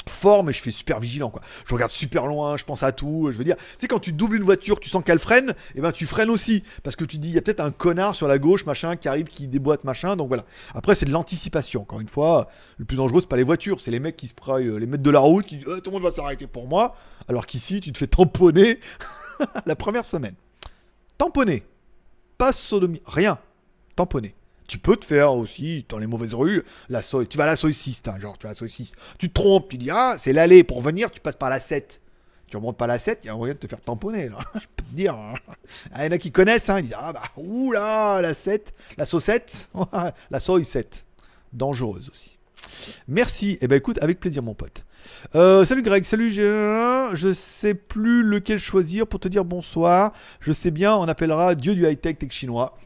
fort, 0.08 0.44
mais 0.44 0.52
je 0.52 0.60
fais 0.60 0.70
super 0.70 1.00
vigilant, 1.00 1.30
quoi. 1.30 1.42
Je 1.66 1.74
regarde 1.74 1.92
super 1.92 2.26
loin, 2.26 2.56
je 2.56 2.64
pense 2.64 2.82
à 2.82 2.92
tout. 2.92 3.28
Je 3.32 3.36
veux 3.36 3.44
dire, 3.44 3.56
tu 3.56 3.62
sais, 3.80 3.88
quand 3.88 3.98
tu 3.98 4.12
doubles 4.12 4.36
une 4.36 4.42
voiture, 4.42 4.80
tu 4.80 4.88
sens 4.88 5.02
qu'elle 5.04 5.18
freine, 5.18 5.54
et 5.74 5.80
ben 5.80 5.92
tu 5.92 6.06
freines 6.06 6.30
aussi. 6.30 6.62
Parce 6.82 6.96
que 6.96 7.04
tu 7.04 7.18
dis, 7.18 7.28
il 7.28 7.34
y 7.34 7.38
a 7.38 7.42
peut-être 7.42 7.60
un 7.60 7.70
connard 7.70 8.14
sur 8.14 8.28
la 8.28 8.38
gauche, 8.38 8.66
machin, 8.66 8.96
qui 8.96 9.08
arrive, 9.08 9.26
qui 9.26 9.48
déboîte, 9.48 9.84
machin. 9.84 10.16
Donc 10.16 10.28
voilà. 10.28 10.44
Après, 10.74 10.94
c'est 10.94 11.06
de 11.06 11.12
l'anticipation. 11.12 11.82
Encore 11.82 12.00
une 12.00 12.08
fois, 12.08 12.48
le 12.78 12.84
plus 12.84 12.96
dangereux, 12.96 13.20
c'est 13.20 13.28
pas 13.28 13.36
les 13.36 13.42
voitures, 13.42 13.80
c'est 13.80 13.90
les 13.90 14.00
mecs 14.00 14.16
qui 14.16 14.28
se 14.28 14.34
prennent 14.34 14.68
euh, 14.68 14.78
les 14.78 14.86
maîtres 14.86 15.02
de 15.02 15.10
la 15.10 15.20
route, 15.20 15.46
qui 15.46 15.56
disent, 15.56 15.68
Euh, 15.68 15.80
tout 15.80 15.90
le 15.90 15.98
monde 15.98 16.02
va 16.02 16.14
s'arrêter 16.14 16.46
pour 16.46 16.66
moi. 16.66 16.96
Alors 17.28 17.46
qu'ici, 17.46 17.80
tu 17.80 17.92
te 17.92 17.98
fais 17.98 18.06
tamponner 18.06 18.80
la 19.66 19.76
première 19.76 20.04
semaine. 20.04 20.34
Tamponner. 21.18 21.64
Pas 22.38 22.52
sodomie. 22.52 23.02
Rien. 23.06 23.38
Tamponner. 23.96 24.34
Tu 24.66 24.78
peux 24.78 24.96
te 24.96 25.04
faire 25.04 25.32
aussi, 25.32 25.84
dans 25.88 25.98
les 25.98 26.06
mauvaises 26.06 26.34
rues, 26.34 26.62
la. 26.88 27.02
Tu 27.02 27.38
vas 27.38 27.44
à 27.44 27.46
la 27.46 27.56
6, 27.56 28.02
hein, 28.06 28.18
genre, 28.18 28.36
tu 28.38 28.46
vas 28.46 28.54
la 28.58 28.68
6. 28.68 28.90
Tu 29.18 29.28
te 29.28 29.34
trompes, 29.34 29.68
tu 29.68 29.78
dis, 29.78 29.90
ah, 29.90 30.16
c'est 30.18 30.32
l'allée 30.32 30.64
pour 30.64 30.82
venir, 30.82 31.10
tu 31.10 31.20
passes 31.20 31.36
par 31.36 31.50
la 31.50 31.60
7. 31.60 32.00
Tu 32.48 32.56
remontes 32.56 32.76
pas 32.76 32.86
la 32.86 32.98
7, 32.98 33.20
il 33.22 33.26
y 33.26 33.30
a 33.30 33.32
un 33.32 33.36
moyen 33.36 33.54
de 33.54 33.58
te 33.58 33.66
faire 33.66 33.80
tamponner. 33.80 34.28
Je 34.54 34.60
peux 34.76 34.84
te 34.84 34.94
dire. 34.94 35.14
hein. 35.14 35.34
Ah, 35.92 36.04
Il 36.04 36.06
y 36.06 36.08
en 36.08 36.12
a 36.12 36.18
qui 36.18 36.30
connaissent, 36.30 36.68
hein, 36.68 36.78
ils 36.78 36.82
disent, 36.84 36.96
ah 36.98 37.12
bah, 37.12 37.22
oula, 37.36 38.20
la 38.22 38.34
7, 38.34 38.72
la 38.98 39.04
saucette, 39.04 39.68
la 40.30 40.40
soie 40.40 40.62
7. 40.62 41.04
Dangereuse 41.52 42.08
aussi. 42.10 42.38
Merci. 43.08 43.58
Eh 43.60 43.68
ben 43.68 43.76
écoute, 43.76 43.98
avec 44.02 44.20
plaisir, 44.20 44.42
mon 44.42 44.54
pote. 44.54 44.84
Euh, 45.34 45.64
salut 45.64 45.82
Greg, 45.82 46.04
salut 46.04 46.30
G1. 46.30 47.14
Je 47.14 47.32
sais 47.32 47.74
plus 47.74 48.22
lequel 48.22 48.58
choisir 48.58 49.06
pour 49.06 49.20
te 49.20 49.28
dire 49.28 49.44
bonsoir. 49.44 50.12
Je 50.40 50.52
sais 50.52 50.70
bien, 50.70 50.94
on 50.96 51.04
appellera 51.08 51.54
Dieu 51.54 51.74
du 51.74 51.86
high-tech 51.86 52.18
tech 52.18 52.30
chinois. 52.30 52.76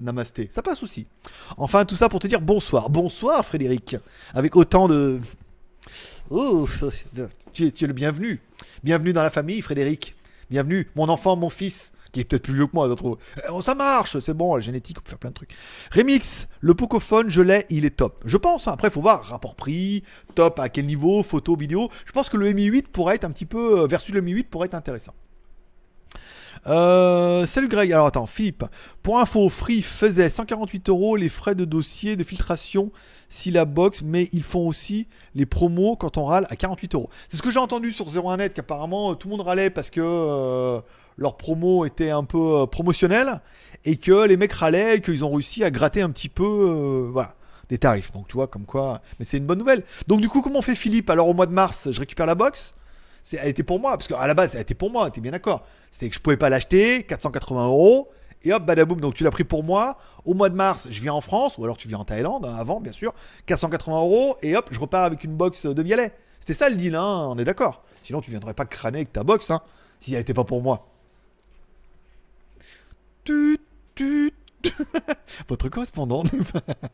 Namasté. 0.00 0.48
Ça 0.50 0.62
passe 0.62 0.82
aussi. 0.82 1.06
Enfin, 1.56 1.84
tout 1.84 1.94
ça 1.94 2.08
pour 2.08 2.20
te 2.20 2.26
dire 2.26 2.40
bonsoir. 2.40 2.90
Bonsoir, 2.90 3.44
Frédéric. 3.44 3.96
Avec 4.34 4.56
autant 4.56 4.88
de. 4.88 5.20
Oh, 6.30 6.66
tu 7.52 7.66
es, 7.66 7.86
le 7.86 7.92
bienvenu. 7.92 8.40
Bienvenue 8.82 9.12
dans 9.12 9.22
la 9.22 9.30
famille, 9.30 9.60
Frédéric. 9.62 10.14
Bienvenue, 10.50 10.88
mon 10.96 11.08
enfant, 11.08 11.36
mon 11.36 11.50
fils, 11.50 11.92
qui 12.12 12.20
est 12.20 12.24
peut-être 12.24 12.42
plus 12.42 12.54
vieux 12.54 12.66
que 12.66 12.72
moi. 12.74 12.88
d'autres. 12.88 13.18
Eh, 13.36 13.50
oh, 13.50 13.62
ça 13.62 13.74
marche, 13.74 14.18
c'est 14.18 14.34
bon, 14.34 14.54
la 14.54 14.60
génétique, 14.60 14.96
on 14.98 15.02
peut 15.02 15.10
faire 15.10 15.18
plein 15.18 15.30
de 15.30 15.34
trucs. 15.34 15.54
Remix, 15.92 16.48
le 16.60 16.74
Pocophone, 16.74 17.30
je 17.30 17.40
l'ai, 17.40 17.66
il 17.70 17.84
est 17.84 17.96
top. 17.96 18.22
Je 18.24 18.36
pense, 18.36 18.68
hein. 18.68 18.72
après, 18.72 18.88
il 18.88 18.90
faut 18.92 19.00
voir 19.00 19.24
rapport 19.24 19.54
prix, 19.54 20.02
top, 20.34 20.58
à 20.58 20.68
quel 20.68 20.86
niveau, 20.86 21.22
photo, 21.22 21.56
vidéo. 21.56 21.88
Je 22.06 22.12
pense 22.12 22.28
que 22.28 22.36
le 22.36 22.52
Mi 22.52 22.64
8 22.64 22.88
pourrait 22.88 23.16
être 23.16 23.24
un 23.24 23.30
petit 23.30 23.46
peu, 23.46 23.80
euh, 23.80 23.86
versus 23.86 24.14
le 24.14 24.20
Mi 24.20 24.32
8 24.32 24.50
pourrait 24.50 24.66
être 24.66 24.74
intéressant. 24.74 25.14
Euh, 26.66 27.46
salut 27.46 27.68
Greg, 27.68 27.92
alors 27.92 28.06
attends, 28.06 28.26
Philippe. 28.26 28.64
Pour 29.02 29.18
info, 29.18 29.48
Free 29.48 29.82
faisait 29.82 30.28
148 30.28 30.88
euros 30.90 31.16
les 31.16 31.28
frais 31.28 31.54
de 31.54 31.64
dossier 31.64 32.16
de 32.16 32.24
filtration 32.24 32.92
si 33.28 33.50
la 33.50 33.64
box, 33.64 34.02
mais 34.02 34.28
ils 34.32 34.42
font 34.42 34.66
aussi 34.66 35.06
les 35.34 35.46
promos 35.46 35.96
quand 35.96 36.18
on 36.18 36.24
râle 36.24 36.46
à 36.50 36.56
48 36.56 36.94
euros. 36.94 37.08
C'est 37.28 37.36
ce 37.36 37.42
que 37.42 37.50
j'ai 37.50 37.58
entendu 37.58 37.92
sur 37.92 38.08
01net, 38.08 38.52
qu'apparemment 38.52 39.12
euh, 39.12 39.14
tout 39.14 39.28
le 39.28 39.36
monde 39.36 39.46
râlait 39.46 39.70
parce 39.70 39.88
que 39.88 40.00
euh, 40.02 40.80
leur 41.16 41.36
promo 41.36 41.84
était 41.86 42.10
un 42.10 42.24
peu 42.24 42.60
euh, 42.62 42.66
promotionnelle 42.66 43.40
et 43.84 43.96
que 43.96 44.26
les 44.26 44.36
mecs 44.36 44.52
râlaient 44.52 44.96
et 44.96 45.00
qu'ils 45.00 45.24
ont 45.24 45.30
réussi 45.30 45.64
à 45.64 45.70
gratter 45.70 46.02
un 46.02 46.10
petit 46.10 46.28
peu, 46.28 47.12
des 47.70 47.78
tarifs. 47.78 48.12
Donc 48.12 48.28
tu 48.28 48.34
vois, 48.34 48.48
comme 48.48 48.66
quoi, 48.66 49.00
mais 49.18 49.24
c'est 49.24 49.38
une 49.38 49.46
bonne 49.46 49.60
nouvelle. 49.60 49.84
Donc 50.08 50.20
du 50.20 50.28
coup, 50.28 50.42
comment 50.42 50.58
on 50.58 50.62
fait 50.62 50.74
Philippe? 50.74 51.08
Alors 51.08 51.28
au 51.28 51.34
mois 51.34 51.46
de 51.46 51.52
mars, 51.52 51.90
je 51.90 52.00
récupère 52.00 52.26
la 52.26 52.34
box? 52.34 52.74
Elle 53.32 53.48
était 53.48 53.62
pour 53.62 53.80
moi, 53.80 53.92
parce 53.92 54.08
qu'à 54.08 54.26
la 54.26 54.34
base, 54.34 54.54
elle 54.54 54.62
était 54.62 54.74
pour 54.74 54.90
moi, 54.90 55.10
t'es 55.10 55.20
bien 55.20 55.32
d'accord. 55.32 55.64
C'était 55.90 56.08
que 56.08 56.14
je 56.14 56.20
pouvais 56.20 56.36
pas 56.36 56.48
l'acheter, 56.48 57.02
480 57.04 57.66
euros, 57.66 58.08
et 58.42 58.52
hop, 58.52 58.64
badaboum, 58.64 59.00
donc 59.00 59.14
tu 59.14 59.24
l'as 59.24 59.30
pris 59.30 59.44
pour 59.44 59.62
moi. 59.62 59.98
Au 60.24 60.34
mois 60.34 60.48
de 60.48 60.54
mars, 60.54 60.88
je 60.90 61.00
viens 61.00 61.12
en 61.12 61.20
France, 61.20 61.58
ou 61.58 61.64
alors 61.64 61.76
tu 61.76 61.88
viens 61.88 61.98
en 61.98 62.04
Thaïlande, 62.04 62.46
hein, 62.46 62.56
avant, 62.58 62.80
bien 62.80 62.92
sûr, 62.92 63.14
480 63.46 63.98
euros, 63.98 64.36
et 64.42 64.56
hop, 64.56 64.68
je 64.70 64.78
repars 64.78 65.04
avec 65.04 65.24
une 65.24 65.34
box 65.34 65.66
de 65.66 65.82
Vialet. 65.82 66.12
C'était 66.40 66.54
ça 66.54 66.68
le 66.68 66.76
deal, 66.76 66.94
hein, 66.94 67.28
on 67.30 67.38
est 67.38 67.44
d'accord. 67.44 67.82
Sinon, 68.02 68.20
tu 68.20 68.30
viendrais 68.30 68.54
pas 68.54 68.64
crâner 68.64 68.98
avec 68.98 69.12
ta 69.12 69.24
box, 69.24 69.50
hein, 69.50 69.60
si 69.98 70.14
elle 70.14 70.20
était 70.20 70.34
pas 70.34 70.44
pour 70.44 70.62
moi. 70.62 70.86
Tut, 73.24 73.60
tut. 73.94 74.32
Votre 75.48 75.68
correspondant. 75.68 76.24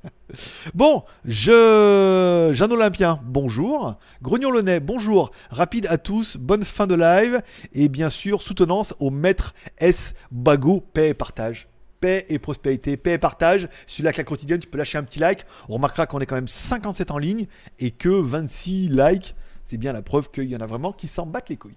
bon, 0.75 1.05
je. 1.25 2.51
Jeanne 2.53 2.73
Olympien, 2.73 3.21
bonjour. 3.25 3.97
Grognon 4.23 4.63
nez, 4.63 4.81
bonjour. 4.81 5.31
Rapide 5.51 5.87
à 5.89 5.99
tous, 5.99 6.37
bonne 6.37 6.65
fin 6.65 6.87
de 6.87 6.95
live. 6.95 7.43
Et 7.73 7.89
bien 7.89 8.11
sûr, 8.11 8.43
soutenance 8.43 8.95
au 9.01 9.11
maître 9.11 9.55
S. 9.79 10.15
Bago, 10.31 10.81
paix 10.81 11.11
et 11.11 11.15
partage. 11.15 11.69
Paix 12.01 12.27
et 12.29 12.39
prospérité, 12.39 12.97
paix 12.97 13.13
et 13.13 13.19
partage. 13.19 13.69
Celui-là, 13.87 14.13
que 14.13 14.19
la 14.19 14.25
quotidienne, 14.25 14.61
tu 14.61 14.69
peux 14.69 14.79
lâcher 14.79 14.99
un 14.99 15.03
petit 15.03 15.19
like. 15.19 15.47
On 15.69 15.75
remarquera 15.75 16.07
qu'on 16.07 16.21
est 16.21 16.27
quand 16.27 16.35
même 16.35 16.49
57 16.49 17.11
en 17.11 17.19
ligne 17.19 17.47
et 17.79 17.91
que 17.91 18.09
26 18.09 18.91
likes. 18.91 19.35
C'est 19.65 19.79
bien 19.79 19.93
la 19.93 20.03
preuve 20.03 20.31
qu'il 20.31 20.45
y 20.45 20.57
en 20.57 20.61
a 20.61 20.67
vraiment 20.67 20.93
qui 20.93 21.09
s'en 21.09 21.27
battent 21.27 21.49
les 21.49 21.57
couilles. 21.57 21.77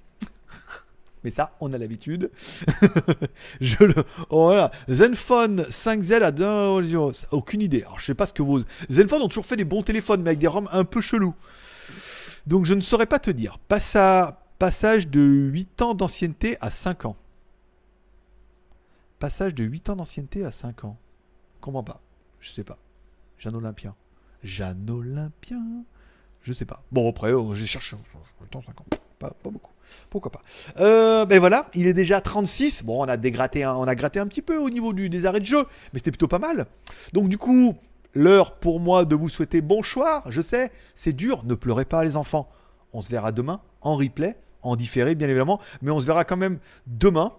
Mais 1.23 1.31
ça, 1.31 1.55
on 1.59 1.73
a 1.73 1.77
l'habitude. 1.77 2.31
je 3.61 3.83
le. 3.83 3.93
oh, 4.29 4.45
voilà. 4.45 4.71
Zenfone 4.87 5.61
5Z 5.63 6.21
à 6.23 6.31
2 6.31 6.45
Aucune 7.31 7.61
idée. 7.61 7.81
Alors, 7.83 7.99
je 7.99 8.05
sais 8.05 8.13
pas 8.15 8.25
ce 8.25 8.33
que 8.33 8.41
vos. 8.41 8.61
Zenfone 8.89 9.21
ont 9.23 9.27
toujours 9.27 9.45
fait 9.45 9.57
des 9.57 9.65
bons 9.65 9.83
téléphones, 9.83 10.21
mais 10.21 10.29
avec 10.29 10.39
des 10.39 10.47
ROM 10.47 10.69
un 10.71 10.85
peu 10.85 11.01
chelous. 11.01 11.35
Donc, 12.47 12.65
je 12.65 12.73
ne 12.73 12.81
saurais 12.81 13.05
pas 13.05 13.19
te 13.19 13.31
dire. 13.31 13.57
Passa- 13.67 14.37
Passage 14.59 15.07
de 15.07 15.21
8 15.21 15.81
ans 15.81 15.93
d'ancienneté 15.93 16.57
à 16.61 16.69
5 16.69 17.05
ans. 17.05 17.15
Passage 19.19 19.53
de 19.55 19.63
8 19.63 19.89
ans 19.89 19.95
d'ancienneté 19.95 20.45
à 20.45 20.51
5 20.51 20.83
ans. 20.85 20.97
Comment 21.61 21.83
pas 21.83 22.01
Je 22.39 22.49
sais 22.49 22.63
pas. 22.63 22.77
Jeanne 23.37 23.55
Olympien. 23.55 23.95
Jeanne 24.43 24.89
Olympien 24.89 25.61
Je 26.41 26.53
sais 26.53 26.65
pas. 26.65 26.83
Bon, 26.91 27.09
après, 27.09 27.31
euh, 27.33 27.53
j'ai 27.55 27.67
cherché. 27.67 27.95
En 27.95 27.99
même 28.41 28.49
temps, 28.49 28.61
5 28.61 28.79
ans. 28.81 28.85
Pas, 29.19 29.33
beaucoup. 29.43 29.71
Pourquoi 30.09 30.31
pas 30.31 30.41
euh, 30.79 31.25
Ben 31.25 31.39
voilà, 31.39 31.69
il 31.73 31.87
est 31.87 31.93
déjà 31.93 32.21
36. 32.21 32.83
Bon, 32.83 33.03
on 33.03 33.07
a, 33.07 33.17
dégratté 33.17 33.63
un, 33.63 33.93
gratté 33.93 34.19
un 34.19 34.27
petit 34.27 34.41
peu 34.41 34.57
au 34.57 34.69
niveau 34.69 34.93
du, 34.93 35.09
des 35.09 35.25
arrêts 35.25 35.41
de 35.41 35.45
jeu, 35.45 35.65
mais 35.91 35.99
c'était 35.99 36.11
plutôt 36.11 36.27
pas 36.27 36.39
mal. 36.39 36.67
Donc 37.11 37.27
du 37.27 37.37
coup, 37.37 37.75
l'heure 38.13 38.55
pour 38.55 38.79
moi 38.79 39.05
de 39.05 39.15
vous 39.15 39.29
souhaiter 39.29 39.61
bon 39.61 39.83
choix. 39.83 40.23
Je 40.29 40.41
sais, 40.41 40.71
c'est 40.95 41.13
dur, 41.13 41.43
ne 41.43 41.53
pleurez 41.53 41.85
pas 41.85 42.03
les 42.03 42.15
enfants. 42.15 42.49
On 42.93 43.01
se 43.01 43.09
verra 43.09 43.31
demain 43.31 43.61
en 43.81 43.95
replay, 43.97 44.37
en 44.61 44.75
différé 44.75 45.15
bien 45.15 45.27
évidemment, 45.27 45.59
mais 45.81 45.91
on 45.91 45.99
se 45.99 46.05
verra 46.05 46.23
quand 46.23 46.37
même 46.37 46.59
demain. 46.87 47.33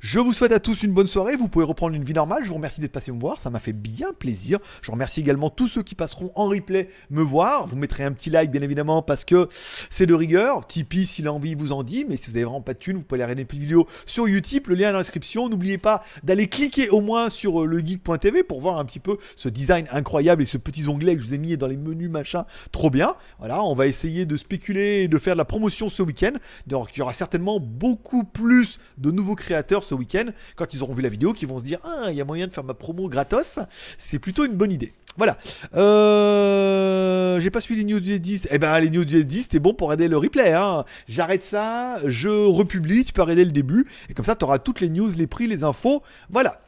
Je 0.00 0.18
vous 0.18 0.32
souhaite 0.32 0.52
à 0.52 0.60
tous 0.60 0.82
une 0.82 0.92
bonne 0.92 1.06
soirée. 1.06 1.36
Vous 1.36 1.48
pouvez 1.48 1.64
reprendre 1.64 1.94
une 1.94 2.04
vie 2.04 2.14
normale. 2.14 2.42
Je 2.44 2.48
vous 2.48 2.54
remercie 2.54 2.80
d'être 2.80 2.92
passé 2.92 3.12
me 3.12 3.20
voir. 3.20 3.40
Ça 3.40 3.50
m'a 3.50 3.58
fait 3.58 3.72
bien 3.72 4.12
plaisir. 4.12 4.58
Je 4.82 4.90
remercie 4.90 5.20
également 5.20 5.50
tous 5.50 5.68
ceux 5.68 5.82
qui 5.82 5.94
passeront 5.94 6.32
en 6.34 6.46
replay 6.46 6.88
me 7.10 7.22
voir. 7.22 7.66
Vous 7.66 7.76
mettrez 7.76 8.04
un 8.04 8.12
petit 8.12 8.30
like, 8.30 8.50
bien 8.50 8.62
évidemment, 8.62 9.02
parce 9.02 9.24
que 9.24 9.48
c'est 9.50 10.06
de 10.06 10.14
rigueur. 10.14 10.66
Tipeee, 10.66 11.06
si 11.06 11.22
l'envie 11.22 11.54
vous 11.54 11.72
en 11.72 11.82
dit. 11.82 12.06
Mais 12.08 12.16
si 12.16 12.30
vous 12.30 12.36
avez 12.36 12.44
vraiment 12.44 12.62
pas 12.62 12.74
de 12.74 12.78
thunes, 12.78 12.96
vous 12.96 13.02
pouvez 13.02 13.18
aller 13.18 13.24
regarder 13.24 13.44
plus 13.44 13.58
de 13.58 13.62
vidéos 13.62 13.86
sur 14.06 14.26
Utip. 14.26 14.68
Le 14.68 14.74
lien 14.74 14.90
est 14.90 14.92
dans 14.92 14.98
la. 14.98 15.48
N'oubliez 15.48 15.78
pas 15.78 16.02
d'aller 16.22 16.48
cliquer 16.48 16.88
au 16.90 17.00
moins 17.00 17.30
sur 17.30 17.62
euh, 17.62 17.66
legeek.tv 17.66 18.42
pour 18.42 18.60
voir 18.60 18.78
un 18.78 18.84
petit 18.84 19.00
peu 19.00 19.18
ce 19.36 19.48
design 19.48 19.86
incroyable 19.90 20.42
et 20.42 20.46
ce 20.46 20.58
petit 20.58 20.86
onglet 20.88 21.16
que 21.16 21.22
je 21.22 21.28
vous 21.28 21.34
ai 21.34 21.38
mis 21.38 21.56
dans 21.56 21.66
les 21.66 21.76
menus, 21.76 22.10
machin. 22.10 22.44
Trop 22.72 22.90
bien. 22.90 23.14
Voilà, 23.38 23.62
on 23.62 23.74
va 23.74 23.86
essayer 23.86 24.26
de 24.26 24.36
spéculer 24.36 25.02
et 25.02 25.08
de 25.08 25.18
faire 25.18 25.34
de 25.34 25.38
la 25.38 25.44
promotion 25.44 25.88
ce 25.88 26.02
week-end. 26.02 26.32
Donc, 26.66 26.94
il 26.94 27.00
y 27.00 27.02
aura 27.02 27.12
certainement 27.12 27.60
beaucoup 27.60 28.24
plus 28.24 28.78
de 28.98 29.10
nouveaux 29.10 29.34
créateurs 29.34 29.55
ce 29.84 29.94
week-end, 29.94 30.26
quand 30.56 30.74
ils 30.74 30.82
auront 30.82 30.94
vu 30.94 31.02
la 31.02 31.08
vidéo, 31.08 31.32
qui 31.32 31.46
vont 31.46 31.58
se 31.58 31.64
dire 31.64 31.78
Ah, 31.84 32.10
il 32.10 32.16
y 32.16 32.20
a 32.20 32.24
moyen 32.24 32.46
de 32.46 32.52
faire 32.52 32.64
ma 32.64 32.74
promo 32.74 33.08
gratos. 33.08 33.58
C'est 33.98 34.18
plutôt 34.18 34.44
une 34.44 34.54
bonne 34.54 34.72
idée. 34.72 34.92
Voilà. 35.16 35.38
Euh, 35.74 37.40
J'ai 37.40 37.50
pas 37.50 37.60
suivi 37.60 37.84
les 37.84 37.92
news 37.92 38.00
du 38.00 38.18
S10. 38.18 38.48
Eh 38.50 38.58
ben, 38.58 38.78
les 38.80 38.90
news 38.90 39.04
du 39.04 39.22
S10, 39.22 39.42
c'était 39.42 39.58
bon 39.58 39.74
pour 39.74 39.92
aider 39.92 40.08
le 40.08 40.16
replay. 40.16 40.52
Hein. 40.52 40.84
J'arrête 41.08 41.42
ça, 41.42 41.98
je 42.04 42.28
republie, 42.28 43.04
tu 43.04 43.12
peux 43.12 43.22
arrêter 43.22 43.44
le 43.44 43.52
début. 43.52 43.86
Et 44.10 44.14
comme 44.14 44.24
ça, 44.24 44.36
tu 44.36 44.44
auras 44.44 44.58
toutes 44.58 44.80
les 44.80 44.90
news, 44.90 45.10
les 45.16 45.26
prix, 45.26 45.46
les 45.46 45.64
infos. 45.64 46.02
Voilà. 46.30 46.60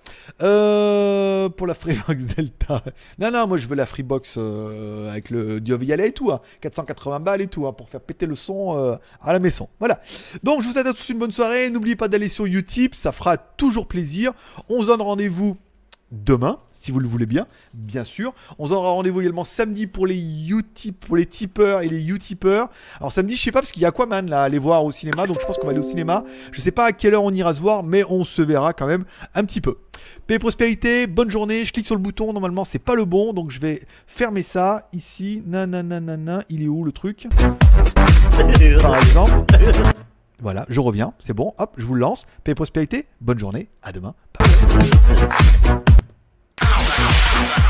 Euh, 0.42 1.48
pour 1.48 1.66
la 1.66 1.74
Freebox 1.74 2.22
Delta. 2.36 2.82
Non, 3.18 3.30
non, 3.30 3.46
moi 3.46 3.58
je 3.58 3.66
veux 3.66 3.74
la 3.74 3.86
Freebox 3.86 4.34
euh, 4.36 5.10
avec 5.10 5.30
le 5.30 5.60
Dio 5.60 5.78
Violet 5.78 6.08
et 6.08 6.12
tout. 6.12 6.30
Hein. 6.30 6.40
480 6.60 7.20
balles 7.20 7.40
et 7.42 7.46
tout, 7.46 7.66
hein, 7.66 7.72
pour 7.72 7.88
faire 7.88 8.00
péter 8.00 8.26
le 8.26 8.34
son 8.34 8.76
euh, 8.76 8.96
à 9.20 9.32
la 9.32 9.38
maison. 9.38 9.68
Voilà. 9.78 10.00
Donc, 10.42 10.62
je 10.62 10.66
vous 10.66 10.72
souhaite 10.72 10.86
à 10.86 10.92
tous 10.92 11.08
une 11.08 11.18
bonne 11.18 11.32
soirée. 11.32 11.70
N'oubliez 11.70 11.96
pas 11.96 12.08
d'aller 12.08 12.28
sur 12.28 12.46
Utip, 12.46 12.94
ça 12.94 13.12
fera 13.12 13.36
toujours 13.36 13.86
plaisir. 13.88 14.32
On 14.68 14.82
se 14.82 14.86
donne 14.86 15.02
rendez-vous 15.02 15.56
demain, 16.10 16.58
si 16.72 16.90
vous 16.90 17.00
le 17.00 17.08
voulez 17.08 17.26
bien, 17.26 17.46
bien 17.74 18.04
sûr. 18.04 18.34
On 18.58 18.70
aura 18.70 18.90
rendez-vous 18.90 19.20
également 19.20 19.44
samedi 19.44 19.86
pour 19.86 20.06
les 20.06 20.22
pour 21.06 21.16
les 21.16 21.26
tipeurs 21.26 21.82
et 21.82 21.88
les 21.88 22.10
utipeurs. 22.10 22.70
Alors 22.98 23.12
samedi, 23.12 23.36
je 23.36 23.42
sais 23.42 23.52
pas 23.52 23.60
parce 23.60 23.72
qu'il 23.72 23.82
y 23.82 23.84
a 23.84 23.88
Aquaman 23.88 24.28
là 24.28 24.42
à 24.42 24.44
aller 24.44 24.58
voir 24.58 24.84
au 24.84 24.92
cinéma, 24.92 25.26
donc 25.26 25.38
je 25.40 25.46
pense 25.46 25.56
qu'on 25.58 25.66
va 25.66 25.72
aller 25.72 25.80
au 25.80 25.88
cinéma. 25.88 26.24
Je 26.52 26.60
ne 26.60 26.64
sais 26.64 26.70
pas 26.70 26.86
à 26.86 26.92
quelle 26.92 27.14
heure 27.14 27.24
on 27.24 27.32
ira 27.32 27.54
se 27.54 27.60
voir, 27.60 27.82
mais 27.82 28.04
on 28.08 28.24
se 28.24 28.42
verra 28.42 28.72
quand 28.72 28.86
même 28.86 29.04
un 29.34 29.44
petit 29.44 29.60
peu. 29.60 29.76
Paix 30.26 30.34
et 30.34 30.38
prospérité, 30.38 31.06
bonne 31.06 31.30
journée. 31.30 31.64
Je 31.64 31.72
clique 31.72 31.86
sur 31.86 31.94
le 31.94 32.00
bouton, 32.00 32.32
normalement 32.32 32.64
c'est 32.64 32.78
pas 32.78 32.94
le 32.94 33.04
bon, 33.04 33.32
donc 33.32 33.50
je 33.50 33.60
vais 33.60 33.82
fermer 34.06 34.42
ça 34.42 34.88
ici. 34.92 35.42
Nananana, 35.46 36.42
il 36.48 36.62
est 36.62 36.68
où 36.68 36.84
le 36.84 36.92
truc? 36.92 37.26
Par 38.80 38.96
exemple. 38.96 39.44
Voilà, 40.40 40.66
je 40.68 40.78
reviens, 40.78 41.14
c'est 41.18 41.34
bon, 41.34 41.52
hop, 41.58 41.74
je 41.76 41.84
vous 41.84 41.94
le 41.94 42.00
lance. 42.00 42.26
Paix 42.44 42.52
et 42.52 42.54
prospérité, 42.54 43.06
bonne 43.20 43.38
journée, 43.38 43.68
à 43.82 43.90
demain. 43.90 44.14
Bye. 47.38 47.67